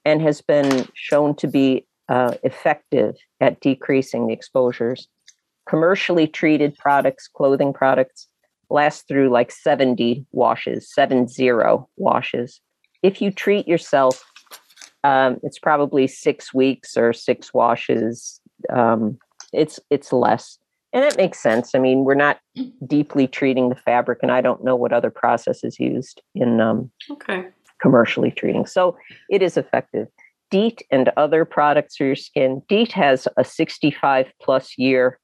and 0.05 0.21
has 0.21 0.41
been 0.41 0.87
shown 0.95 1.35
to 1.37 1.47
be 1.47 1.87
uh, 2.09 2.35
effective 2.43 3.17
at 3.41 3.61
decreasing 3.61 4.27
the 4.27 4.33
exposures. 4.33 5.09
Commercially 5.73 6.27
treated 6.27 6.77
products, 6.77 7.27
clothing 7.27 7.73
products, 7.73 8.29
last 8.69 9.09
through 9.09 9.31
like 9.31 9.51
70 9.51 10.27
washes, 10.31 10.93
seven 10.93 11.27
zero 11.27 11.89
washes. 11.97 12.61
If 13.03 13.23
you 13.23 13.31
treat 13.31 13.67
yourself, 13.67 14.23
um, 15.03 15.41
it's 15.43 15.59
probably 15.59 16.07
six 16.07 16.53
weeks 16.53 16.95
or 16.95 17.15
six 17.15 17.55
washes. 17.55 18.39
Um, 18.69 19.19
it's 19.55 19.81
it's 19.89 20.13
less 20.13 20.59
and 20.93 21.07
it 21.07 21.17
makes 21.17 21.43
sense. 21.43 21.75
I 21.75 21.79
mean, 21.79 22.05
we're 22.05 22.15
not 22.15 22.39
deeply 22.87 23.27
treating 23.27 23.71
the 23.71 23.75
fabric, 23.75 24.19
and 24.21 24.31
I 24.31 24.43
don't 24.43 24.63
know 24.63 24.77
what 24.77 24.93
other 24.93 25.11
process 25.11 25.65
is 25.65 25.81
used 25.81 26.21
in 26.35 26.61
um, 26.61 26.91
okay. 27.13 27.47
commercially 27.81 28.31
treating. 28.31 28.67
So 28.67 28.99
it 29.31 29.41
is 29.41 29.57
effective. 29.57 30.09
DEET 30.51 30.83
and 30.91 31.11
other 31.17 31.47
products 31.47 31.97
for 31.97 32.05
your 32.05 32.15
skin. 32.17 32.61
DEET 32.69 32.93
has 32.93 33.27
a 33.39 33.45
65 33.45 34.31
plus 34.39 34.77
year 34.77 35.19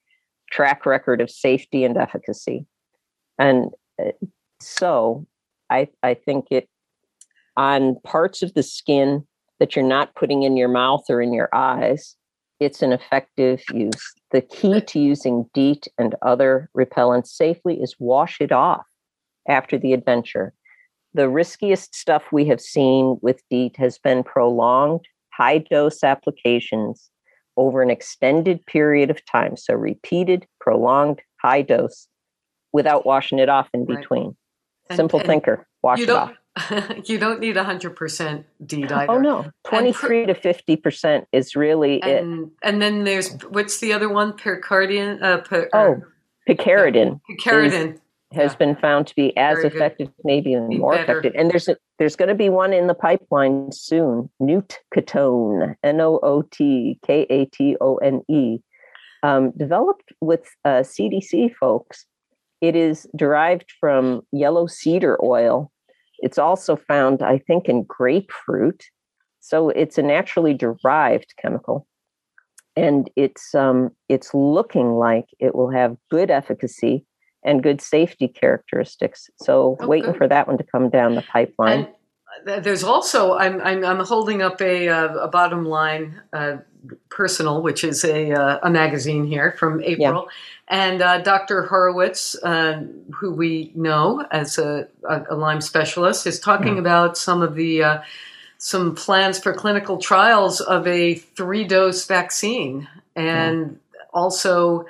track 0.51 0.87
record 0.87 1.21
of 1.21 1.31
safety 1.31 1.85
and 1.85 1.97
efficacy. 1.97 2.67
And 3.39 3.71
uh, 4.01 4.11
so 4.61 5.27
I, 5.71 5.89
I 6.03 6.15
think 6.15 6.47
it 6.51 6.69
on 7.57 7.97
parts 8.05 8.43
of 8.43 8.55
the 8.55 8.63
skin 8.63 9.27
that 9.59 9.75
you're 9.75 9.85
not 9.85 10.15
putting 10.15 10.45
in 10.45 10.57
your 10.57 10.69
mouth 10.69 11.05
or 11.09 11.21
in 11.21 11.33
your 11.33 11.49
eyes, 11.53 12.17
it's 12.61 12.83
an 12.83 12.93
effective 12.93 13.63
use. 13.73 14.15
The 14.31 14.41
key 14.41 14.81
to 14.81 14.99
using 14.99 15.49
DEET 15.55 15.89
and 15.99 16.15
other 16.23 16.71
repellents 16.77 17.29
safely 17.29 17.81
is 17.81 17.97
wash 17.99 18.41
it 18.41 18.53
off 18.53 18.87
after 19.49 19.79
the 19.79 19.93
adventure. 19.93 20.55
The 21.15 21.29
riskiest 21.29 21.95
stuff 21.95 22.25
we 22.31 22.47
have 22.47 22.61
seen 22.61 23.19
with 23.23 23.43
DEET 23.51 23.77
has 23.77 23.99
been 23.99 24.23
prolonged 24.23 25.07
high 25.33 25.59
dose 25.59 26.03
applications 26.03 27.11
over 27.59 27.83
an 27.83 27.91
extended 27.91 28.65
period 28.67 29.11
of 29.11 29.25
time. 29.27 29.57
So, 29.57 29.75
repeated, 29.75 30.47
prolonged, 30.61 31.21
high 31.41 31.63
dose 31.63 32.09
without 32.73 33.05
washing 33.05 33.39
it 33.39 33.49
off 33.49 33.69
in 33.75 33.85
between. 33.85 34.37
Right. 34.89 34.97
Simple 34.97 35.21
and, 35.21 35.29
thinker, 35.29 35.67
wash 35.83 36.01
it 36.01 36.11
off. 36.11 36.33
you 37.05 37.19
don't 37.19 37.41
need 37.41 37.57
100% 37.57 38.45
DEET 38.67 38.93
either. 38.93 39.13
Oh, 39.13 39.19
no. 39.19 39.51
23 39.67 40.27
to 40.27 40.35
50% 40.35 41.25
is 41.33 41.55
really 41.55 42.03
and, 42.03 42.45
it. 42.45 42.51
And 42.63 42.83
then 42.83 43.05
there's, 43.05 43.33
what's 43.49 43.81
the 43.81 43.93
other 43.93 44.09
one? 44.09 44.33
Pericardian? 44.33 45.23
Uh, 45.23 45.39
per, 45.39 45.69
oh, 45.73 46.01
picaridin. 46.49 47.21
Picaridin. 47.31 47.99
Has 48.35 48.53
yeah. 48.53 48.59
been 48.59 48.77
found 48.77 49.07
to 49.07 49.15
be 49.15 49.35
as 49.39 49.57
Very 49.57 49.69
effective, 49.69 50.09
good. 50.09 50.23
maybe 50.25 50.51
even 50.51 50.69
more 50.69 50.97
better. 50.97 51.19
effective. 51.21 51.33
And 51.35 51.51
there's 51.51 51.67
a, 51.69 51.77
there's 51.99 52.15
going 52.15 52.29
to 52.29 52.35
be 52.35 52.51
one 52.51 52.75
in 52.75 52.87
the 52.87 52.95
pipeline 52.95 53.73
soon. 53.73 54.29
Nootkatone, 54.43 55.77
N 55.83 56.01
O 56.01 56.21
O 56.23 56.43
T 56.43 56.99
K 57.07 57.27
A 57.31 57.47
T 57.47 57.77
O 57.81 57.97
N 57.97 58.23
E, 58.29 58.59
um, 59.23 59.53
developed 59.53 60.13
with 60.21 60.47
uh, 60.67 60.83
CDC 60.83 61.55
folks. 61.55 62.05
It 62.61 62.77
is 62.77 63.07
derived 63.17 63.73
from 63.81 64.23
yellow 64.33 64.67
cedar 64.67 65.17
oil, 65.25 65.73
it's 66.19 66.39
also 66.39 66.77
found, 66.77 67.23
I 67.23 67.39
think, 67.39 67.69
in 67.69 67.85
grapefruit. 67.85 68.85
So 69.41 69.71
it's 69.71 69.99
a 69.99 70.03
naturally 70.03 70.55
derived 70.55 71.35
chemical. 71.41 71.87
And 72.77 73.11
it's 73.17 73.55
um, 73.55 73.91
it's 74.09 74.35
looking 74.35 74.95
like 74.95 75.27
it 75.41 75.55
will 75.55 75.71
have 75.71 75.97
good 76.11 76.31
efficacy 76.31 77.05
and 77.49 77.63
good 77.63 77.81
safety 77.81 78.29
characteristics. 78.29 79.31
So 79.37 79.77
oh, 79.81 79.87
waiting 79.87 80.13
good. 80.13 80.19
for 80.19 80.29
that 80.29 80.47
one 80.47 80.59
to 80.59 80.65
come 80.65 80.91
down 80.91 81.15
the 81.15 81.23
pipeline. 81.23 81.89
And 82.47 82.65
there's 82.65 82.85
also 82.85 83.35
I'm 83.37 83.61
I'm, 83.61 83.85
I'm 83.85 84.05
holding 84.05 84.43
up 84.43 84.61
a 84.61 84.89
uh, 84.89 85.15
a 85.15 85.29
bottom 85.29 85.65
line 85.65 86.21
uh, 86.33 86.59
personal, 87.09 87.63
which 87.63 87.83
is 87.85 88.05
a 88.05 88.33
uh, 88.33 88.59
a 88.63 88.71
magazine 88.71 89.27
here 89.27 89.57
from 89.59 89.83
April, 89.83 90.29
and 90.69 91.03
uh, 91.03 91.19
Dr. 91.23 91.63
Horowitz, 91.63 92.37
uh, 92.43 92.85
who 93.13 93.33
we 93.33 93.73
know 93.75 94.25
as 94.31 94.59
a, 94.59 94.87
a, 95.09 95.25
a, 95.31 95.35
Lyme 95.35 95.61
specialist, 95.61 96.27
is 96.27 96.39
talking 96.39 96.77
mm. 96.77 96.79
about 96.79 97.17
some 97.17 97.43
of 97.43 97.55
the 97.55 97.83
uh, 97.83 98.03
some 98.59 98.95
plans 98.95 99.39
for 99.39 99.53
clinical 99.55 99.97
trials 99.97 100.61
of 100.61 100.87
a 100.87 101.15
three 101.15 101.65
dose 101.65 102.07
vaccine 102.07 102.89
and 103.17 103.67
mm. 103.67 103.77
also 104.13 104.85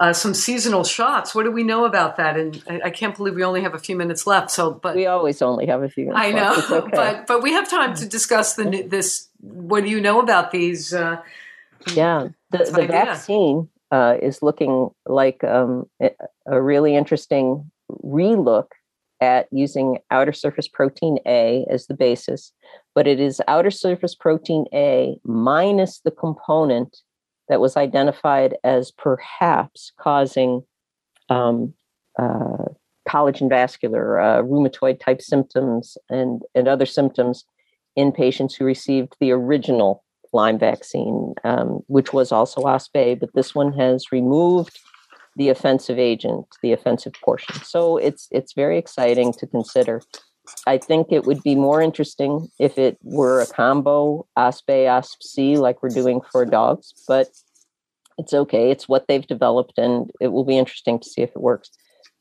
uh, 0.00 0.14
some 0.14 0.32
seasonal 0.32 0.82
shots. 0.82 1.34
What 1.34 1.44
do 1.44 1.52
we 1.52 1.62
know 1.62 1.84
about 1.84 2.16
that? 2.16 2.36
And 2.36 2.62
I, 2.68 2.80
I, 2.86 2.90
can't 2.90 3.14
believe 3.14 3.34
we 3.34 3.44
only 3.44 3.60
have 3.60 3.74
a 3.74 3.78
few 3.78 3.94
minutes 3.94 4.26
left. 4.26 4.50
So, 4.50 4.72
but 4.72 4.96
we 4.96 5.06
always 5.06 5.42
only 5.42 5.66
have 5.66 5.82
a 5.82 5.90
few. 5.90 6.06
minutes 6.06 6.20
I 6.24 6.32
know, 6.32 6.56
okay. 6.78 6.90
but 6.92 7.26
but 7.26 7.42
we 7.42 7.52
have 7.52 7.68
time 7.68 7.94
to 7.96 8.08
discuss 8.08 8.54
the 8.54 8.86
this. 8.88 9.28
What 9.40 9.84
do 9.84 9.90
you 9.90 10.00
know 10.00 10.20
about 10.20 10.52
these? 10.52 10.94
Uh, 10.94 11.18
yeah, 11.92 12.28
the, 12.50 12.58
the 12.58 12.86
vaccine 12.86 13.68
uh, 13.90 14.16
is 14.22 14.42
looking 14.42 14.88
like 15.06 15.44
um, 15.44 15.88
a 16.46 16.62
really 16.62 16.96
interesting 16.96 17.70
relook 18.02 18.68
at 19.20 19.48
using 19.52 19.98
outer 20.10 20.32
surface 20.32 20.66
protein 20.66 21.18
A 21.26 21.66
as 21.70 21.88
the 21.88 21.94
basis, 21.94 22.52
but 22.94 23.06
it 23.06 23.20
is 23.20 23.42
outer 23.48 23.70
surface 23.70 24.14
protein 24.14 24.64
A 24.72 25.18
minus 25.24 26.00
the 26.00 26.10
component 26.10 27.02
that 27.50 27.60
was 27.60 27.76
identified 27.76 28.56
as 28.64 28.92
perhaps 28.92 29.92
causing 29.98 30.62
um, 31.28 31.74
uh, 32.18 32.64
collagen 33.08 33.48
vascular, 33.48 34.20
uh, 34.20 34.42
rheumatoid 34.42 35.00
type 35.00 35.20
symptoms, 35.20 35.98
and, 36.08 36.42
and 36.54 36.68
other 36.68 36.86
symptoms 36.86 37.44
in 37.96 38.12
patients 38.12 38.54
who 38.54 38.64
received 38.64 39.16
the 39.20 39.32
original 39.32 40.04
Lyme 40.32 40.60
vaccine, 40.60 41.34
um, 41.42 41.80
which 41.88 42.12
was 42.12 42.30
also 42.30 42.62
OspA, 42.62 43.18
but 43.18 43.34
this 43.34 43.52
one 43.52 43.72
has 43.72 44.12
removed 44.12 44.78
the 45.36 45.48
offensive 45.48 45.98
agent, 45.98 46.46
the 46.62 46.72
offensive 46.72 47.14
portion. 47.24 47.56
So 47.64 47.96
it's 47.96 48.28
it's 48.30 48.52
very 48.52 48.78
exciting 48.78 49.32
to 49.34 49.46
consider. 49.46 50.02
I 50.66 50.78
think 50.78 51.08
it 51.10 51.24
would 51.24 51.42
be 51.42 51.54
more 51.54 51.80
interesting 51.80 52.48
if 52.58 52.78
it 52.78 52.98
were 53.02 53.40
a 53.40 53.46
combo 53.46 54.26
OspA 54.36 54.86
OspC 54.86 55.56
like 55.56 55.82
we're 55.82 55.88
doing 55.88 56.20
for 56.30 56.44
dogs, 56.44 56.92
but 57.08 57.28
it's 58.18 58.34
okay. 58.34 58.70
It's 58.70 58.88
what 58.88 59.06
they've 59.08 59.26
developed, 59.26 59.78
and 59.78 60.10
it 60.20 60.28
will 60.28 60.44
be 60.44 60.58
interesting 60.58 61.00
to 61.00 61.08
see 61.08 61.22
if 61.22 61.30
it 61.30 61.40
works. 61.40 61.70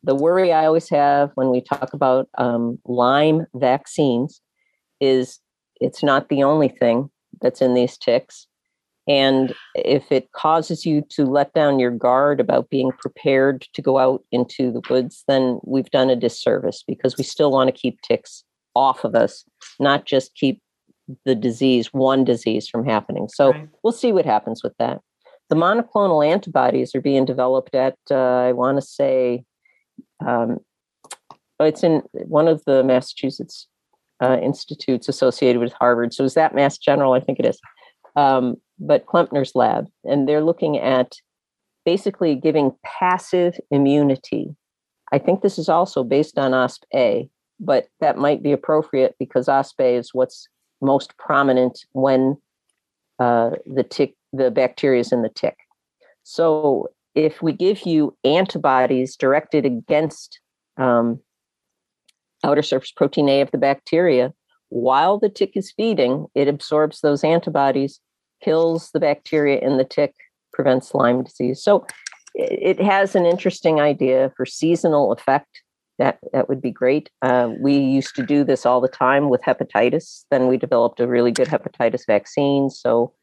The 0.04 0.16
worry 0.16 0.54
I 0.54 0.66
always 0.66 0.90
have 0.90 1.32
when 1.36 1.50
we 1.50 1.62
talk 1.62 1.94
about 1.94 2.30
um, 2.38 2.80
Lyme 2.86 3.46
vaccines 3.54 4.42
is 5.02 5.40
it's 5.82 6.02
not 6.02 6.30
the 6.30 6.44
only 6.44 6.70
thing 6.70 7.10
that's 7.42 7.62
in 7.62 7.74
these 7.74 7.98
ticks. 7.98 8.48
And 9.08 9.56
if 9.76 10.12
it 10.12 10.32
causes 10.34 10.86
you 10.86 11.02
to 11.10 11.26
let 11.26 11.54
down 11.54 11.80
your 11.80 11.92
guard 11.92 12.40
about 12.40 12.70
being 12.70 12.92
prepared 13.00 13.68
to 13.74 13.82
go 13.82 13.98
out 13.98 14.24
into 14.32 14.72
the 14.72 14.82
woods, 14.90 15.24
then 15.28 15.60
we've 15.64 15.90
done 15.90 16.10
a 16.10 16.16
disservice 16.16 16.84
because 16.88 17.18
we 17.18 17.24
still 17.24 17.52
want 17.52 17.68
to 17.68 17.82
keep 17.82 18.00
ticks 18.02 18.44
off 18.76 19.04
of 19.04 19.16
us, 19.16 19.44
not 19.80 20.06
just 20.06 20.36
keep 20.36 20.62
the 21.26 21.34
disease, 21.34 21.92
one 21.92 22.24
disease 22.24 22.68
from 22.68 22.86
happening. 22.86 23.28
So 23.28 23.52
right. 23.52 23.68
we'll 23.84 23.94
see 23.94 24.12
what 24.12 24.26
happens 24.26 24.64
with 24.64 24.74
that. 24.78 25.02
The 25.50 25.56
monoclonal 25.56 26.26
antibodies 26.26 26.94
are 26.94 27.02
being 27.02 27.26
developed 27.26 27.74
at, 27.74 27.96
uh, 28.12 28.16
I 28.16 28.52
want 28.52 28.78
to 28.78 28.86
say, 28.86 29.44
um, 30.26 30.60
it's 31.60 31.84
in 31.84 32.04
one 32.14 32.48
of 32.48 32.64
the 32.66 32.84
Massachusetts 32.84 33.68
uh, 34.22 34.38
institutes 34.42 35.10
associated 35.10 35.60
with 35.60 35.74
Harvard. 35.74 36.14
So 36.14 36.24
is 36.24 36.36
that 36.36 36.54
Mass 36.54 36.78
General? 36.78 37.14
I 37.14 37.20
think 37.20 37.40
it 37.40 37.46
is. 37.46 37.60
Um, 38.16 38.58
but 38.80 39.06
Klempner's 39.06 39.56
lab, 39.56 39.88
and 40.04 40.28
they're 40.28 40.44
looking 40.44 40.78
at 40.78 41.14
basically 41.86 42.36
giving 42.36 42.76
passive 42.84 43.56
immunity. 43.72 44.56
I 45.12 45.18
think 45.18 45.42
this 45.42 45.58
is 45.58 45.70
also 45.70 46.04
based 46.04 46.38
on 46.38 46.52
OspA, 46.52 47.30
but 47.60 47.88
that 48.00 48.18
might 48.18 48.44
be 48.44 48.52
appropriate 48.52 49.16
because 49.20 49.48
OspA 49.48 49.98
is 49.98 50.14
what's 50.14 50.48
most 50.82 51.18
prominent 51.18 51.80
when 51.92 52.38
uh, 53.20 53.52
the 53.66 53.84
tick, 53.84 54.16
the 54.32 54.52
bacteria 54.52 55.02
is 55.02 55.12
in 55.12 55.24
the 55.24 55.30
tick. 55.30 55.58
So 56.24 56.90
if 57.16 57.42
we 57.42 57.54
give 57.54 57.86
you 57.86 58.16
antibodies 58.24 59.16
directed 59.16 59.66
against 59.66 60.40
um, 60.78 61.20
outer 62.44 62.62
surface 62.62 62.92
protein 62.92 63.28
A 63.30 63.42
of 63.42 63.52
the 63.52 63.58
bacteria, 63.58 64.34
while 64.70 65.18
the 65.18 65.30
tick 65.30 65.54
is 65.56 65.74
feeding, 65.76 66.28
it 66.36 66.48
absorbs 66.48 67.02
those 67.02 67.24
antibodies, 67.24 68.00
kills 68.42 68.92
the 68.92 69.00
bacteria 69.00 69.60
in 69.60 69.78
the 69.78 69.84
tick, 69.84 70.14
prevents 70.54 70.94
Lyme 70.94 71.24
disease. 71.24 71.62
So 71.62 71.86
it 72.36 72.80
has 72.82 73.16
an 73.16 73.26
interesting 73.26 73.80
idea 73.80 74.32
for 74.36 74.46
seasonal 74.46 75.12
effect. 75.12 75.62
That 75.98 76.20
that 76.32 76.48
would 76.48 76.62
be 76.62 76.72
great. 76.72 77.10
Uh, 77.22 77.50
we 77.60 77.78
used 77.78 78.16
to 78.16 78.24
do 78.24 78.46
this 78.46 78.66
all 78.66 78.80
the 78.80 78.88
time 78.88 79.30
with 79.30 79.42
hepatitis. 79.42 80.24
Then 80.32 80.48
we 80.48 80.56
developed 80.56 81.02
a 81.02 81.08
really 81.08 81.32
good 81.32 81.50
hepatitis 81.50 82.06
vaccine. 82.08 82.70
So 82.70 83.14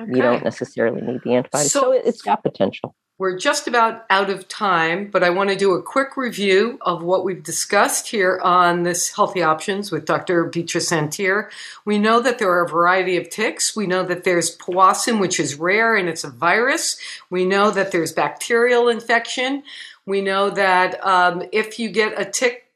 okay. 0.00 0.10
you 0.10 0.22
don't 0.22 0.42
necessarily 0.42 1.02
need 1.02 1.20
the 1.22 1.34
antibodies. 1.34 1.70
So, 1.70 1.80
so 1.80 1.92
it's 1.92 2.22
got 2.22 2.42
potential. 2.42 2.96
We're 3.18 3.38
just 3.38 3.66
about 3.66 4.04
out 4.10 4.28
of 4.28 4.46
time, 4.46 5.10
but 5.10 5.24
I 5.24 5.30
want 5.30 5.48
to 5.48 5.56
do 5.56 5.72
a 5.72 5.82
quick 5.82 6.18
review 6.18 6.78
of 6.82 7.02
what 7.02 7.24
we've 7.24 7.42
discussed 7.42 8.08
here 8.08 8.38
on 8.44 8.82
this 8.82 9.14
Healthy 9.16 9.42
Options 9.42 9.90
with 9.90 10.04
Dr. 10.04 10.44
Beatrice 10.44 10.90
Szantyr. 10.90 11.48
We 11.86 11.98
know 11.98 12.20
that 12.20 12.38
there 12.38 12.50
are 12.50 12.66
a 12.66 12.68
variety 12.68 13.16
of 13.16 13.30
ticks. 13.30 13.74
We 13.74 13.86
know 13.86 14.02
that 14.02 14.24
there's 14.24 14.54
powassan, 14.58 15.18
which 15.18 15.40
is 15.40 15.54
rare 15.54 15.96
and 15.96 16.10
it's 16.10 16.24
a 16.24 16.30
virus. 16.30 16.98
We 17.30 17.46
know 17.46 17.70
that 17.70 17.90
there's 17.90 18.12
bacterial 18.12 18.90
infection. 18.90 19.62
We 20.04 20.20
know 20.20 20.50
that 20.50 21.02
um, 21.02 21.42
if 21.52 21.78
you 21.78 21.88
get 21.88 22.20
a 22.20 22.26
tick, 22.26 22.66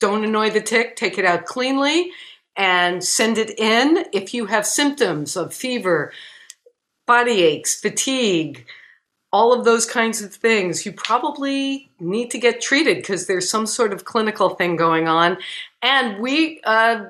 don't 0.00 0.24
annoy 0.24 0.48
the 0.48 0.62
tick, 0.62 0.96
take 0.96 1.18
it 1.18 1.26
out 1.26 1.44
cleanly 1.44 2.10
and 2.56 3.04
send 3.04 3.36
it 3.36 3.50
in. 3.58 4.06
If 4.14 4.32
you 4.32 4.46
have 4.46 4.66
symptoms 4.66 5.36
of 5.36 5.52
fever, 5.52 6.10
body 7.06 7.42
aches, 7.42 7.78
fatigue, 7.78 8.64
all 9.34 9.52
of 9.52 9.64
those 9.64 9.84
kinds 9.84 10.22
of 10.22 10.32
things, 10.32 10.86
you 10.86 10.92
probably 10.92 11.90
need 11.98 12.30
to 12.30 12.38
get 12.38 12.60
treated 12.60 12.98
because 12.98 13.26
there's 13.26 13.50
some 13.50 13.66
sort 13.66 13.92
of 13.92 14.04
clinical 14.04 14.50
thing 14.50 14.76
going 14.76 15.08
on. 15.08 15.36
And 15.82 16.20
we, 16.22 16.60
uh, 16.62 17.06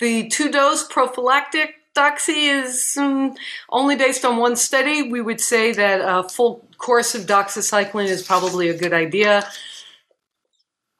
the 0.00 0.28
two 0.28 0.50
dose 0.50 0.86
prophylactic 0.86 1.76
doxy 1.96 2.62
is 2.62 2.94
um, 2.98 3.36
only 3.70 3.96
based 3.96 4.26
on 4.26 4.36
one 4.36 4.54
study. 4.54 5.10
We 5.10 5.22
would 5.22 5.40
say 5.40 5.72
that 5.72 6.02
a 6.02 6.28
full 6.28 6.68
course 6.76 7.14
of 7.14 7.22
doxycycline 7.22 8.08
is 8.08 8.22
probably 8.22 8.68
a 8.68 8.76
good 8.76 8.92
idea. 8.92 9.48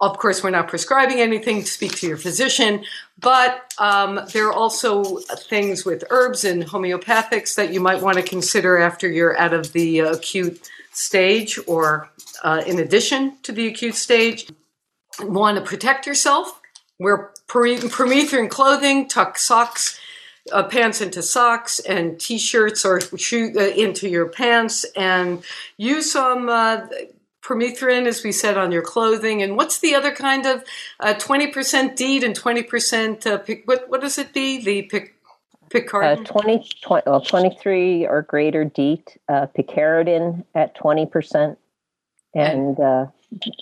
Of 0.01 0.17
course, 0.17 0.43
we're 0.43 0.51
not 0.51 0.69
prescribing 0.69 1.21
anything. 1.21 1.61
To 1.61 1.67
speak 1.67 1.97
to 1.97 2.09
your 2.09 2.17
physician. 2.17 2.85
But 3.19 3.73
um, 3.79 4.21
there 4.33 4.47
are 4.49 4.53
also 4.53 5.19
things 5.37 5.85
with 5.85 6.05
herbs 6.11 6.45
and 6.45 6.65
homeopathics 6.65 7.55
that 7.57 7.73
you 7.73 7.81
might 7.81 8.01
want 8.01 8.17
to 8.17 8.23
consider 8.23 8.79
after 8.79 9.11
you're 9.11 9.39
out 9.39 9.53
of 9.53 9.73
the 9.73 10.01
uh, 10.01 10.13
acute 10.13 10.71
stage 10.93 11.59
or 11.67 12.09
uh, 12.43 12.63
in 12.67 12.79
addition 12.79 13.37
to 13.43 13.53
the 13.53 13.67
acute 13.67 13.95
stage. 13.95 14.51
You 15.19 15.27
want 15.27 15.59
to 15.59 15.63
protect 15.63 16.07
yourself. 16.07 16.61
Wear 16.99 17.33
permethrin 17.49 18.49
clothing, 18.49 19.09
tuck 19.09 19.39
socks, 19.39 19.99
uh, 20.53 20.63
pants 20.65 21.01
into 21.01 21.23
socks, 21.23 21.79
and 21.81 22.19
t-shirts 22.19 22.85
or 22.85 23.01
shoe 23.19 23.53
uh, 23.57 23.61
into 23.61 24.09
your 24.09 24.29
pants, 24.29 24.85
and 24.97 25.43
use 25.77 26.13
some 26.13 26.49
uh, 26.49 26.87
permethrin, 27.43 28.07
as 28.07 28.23
we 28.23 28.33
said, 28.33 28.57
on 28.57 28.73
your 28.73 28.83
clothing. 28.83 29.43
And 29.43 29.57
what's 29.57 29.79
the 29.79 29.95
other 29.95 30.13
kind 30.13 30.47
of 30.47 30.65
uh, 31.01 31.15
20% 31.15 31.97
DEET 31.97 32.25
and 32.25 32.39
20% 32.39 33.27
uh, 33.27 33.39
pic, 33.39 33.63
what, 33.67 33.89
what 33.89 34.01
does 34.01 34.19
it 34.19 34.33
be? 34.33 34.63
The 34.63 34.83
pic, 34.83 35.15
picaridin? 35.71 36.21
Uh, 36.21 36.25
20, 36.25 36.69
20, 36.83 37.03
well, 37.07 37.21
23 37.21 38.07
or 38.07 38.23
greater 38.23 38.65
DEET, 38.65 39.17
uh, 39.29 39.47
picaridin 39.57 40.45
at 40.55 40.77
20%. 40.77 41.57
And 42.35 42.79
uh, 42.79 43.07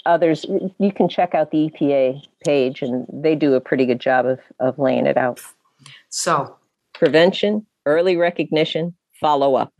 others, 0.04 0.44
you 0.78 0.92
can 0.92 1.08
check 1.08 1.34
out 1.34 1.50
the 1.50 1.70
EPA 1.70 2.22
page 2.44 2.82
and 2.82 3.06
they 3.12 3.34
do 3.34 3.54
a 3.54 3.60
pretty 3.60 3.86
good 3.86 4.00
job 4.00 4.26
of, 4.26 4.40
of 4.60 4.78
laying 4.78 5.06
it 5.06 5.16
out. 5.16 5.40
So, 6.10 6.56
prevention, 6.94 7.66
early 7.86 8.16
recognition, 8.16 8.94
follow 9.20 9.54
up. 9.54 9.72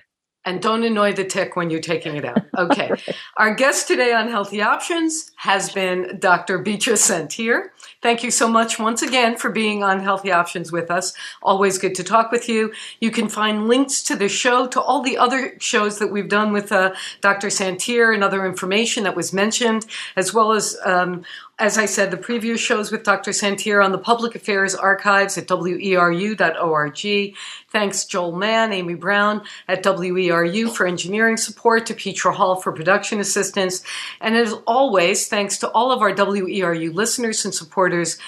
And 0.45 0.63
don't 0.63 0.83
annoy 0.83 1.13
the 1.13 1.25
tick 1.25 1.57
when 1.57 1.69
you're 1.69 1.81
taking 1.81 2.17
it 2.17 2.25
out. 2.25 2.43
Okay. 2.57 2.91
Our 3.37 3.55
guest 3.55 3.87
today 3.87 4.15
on 4.15 4.29
Healthy 4.29 4.63
Options 4.63 5.31
has 5.37 5.71
been 5.71 6.19
Dr. 6.21 6.59
Beatrice 6.59 7.11
Szantyr. 7.11 7.69
Thank 8.01 8.23
you 8.23 8.31
so 8.31 8.49
much 8.49 8.79
once 8.79 9.03
again 9.03 9.37
for 9.37 9.51
being 9.51 9.83
on 9.83 10.01
Healthy 10.01 10.33
Options 10.33 10.73
with 10.73 10.91
us. 10.91 11.13
Always 11.43 11.77
good 11.77 11.95
to 11.97 12.05
talk 12.05 12.31
with 12.31 12.49
you. 12.49 12.73
You 13.01 13.11
can 13.11 13.29
find 13.29 13.69
links 13.69 14.03
to 14.05 14.17
the 14.17 14.29
show, 14.29 14.67
to 14.69 14.81
all 14.81 15.03
the 15.03 15.19
other 15.19 15.59
shows 15.61 15.99
that 15.99 16.13
we've 16.13 16.29
done 16.29 16.53
with 16.53 16.73
uh, 16.73 16.95
Dr. 17.21 17.49
Szantyr 17.49 18.15
and 18.15 18.25
other 18.25 18.47
information 18.47 19.05
that 19.05 19.17
was 19.17 19.33
mentioned, 19.33 19.85
as 20.17 20.33
well 20.33 20.53
as 20.53 20.79
um, 20.85 21.25
as 21.59 21.77
I 21.77 21.87
said, 21.87 22.11
the 22.11 22.17
previous 22.17 22.61
shows 22.61 22.93
with 22.93 23.03
Dr. 23.03 23.33
Szantyr 23.33 23.85
on 23.85 23.91
the 23.91 23.99
Public 23.99 24.35
Affairs 24.37 24.75
Archives 24.75 25.37
at 25.37 25.49
weru.org. 25.49 27.37
Thanks 27.71 28.05
Joel 28.05 28.37
Mann, 28.37 28.73
Amy 28.73 28.95
Brown 28.95 29.43
at 29.67 29.83
WERU 29.83 30.71
for 30.71 30.87
engineering 30.87 31.37
support, 31.37 31.87
to 31.87 31.95
Petra 31.95 32.33
Hall 32.33 32.57
for 32.57 32.73
production 32.73 33.19
assistance, 33.19 33.83
and 34.21 34.37
as 34.37 34.53
always, 34.67 35.27
thanks 35.27 35.59
to 35.59 35.71
all 35.71 35.91
of 35.91 36.01
our 36.01 36.15
WERU 36.15 36.95
listeners 36.95 37.45
and 37.45 37.55
supporters. 37.55 38.19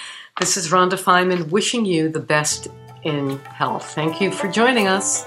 This 0.41 0.57
is 0.57 0.71
Rhonda 0.71 0.95
Feinman 0.95 1.51
wishing 1.51 1.85
you 1.85 2.09
the 2.09 2.21
best 2.21 2.69
in 3.05 3.39
health. 3.39 3.95
Thank 3.95 4.21
you 4.21 4.31
for 4.31 4.49
joining 4.49 4.89
us. 4.89 5.25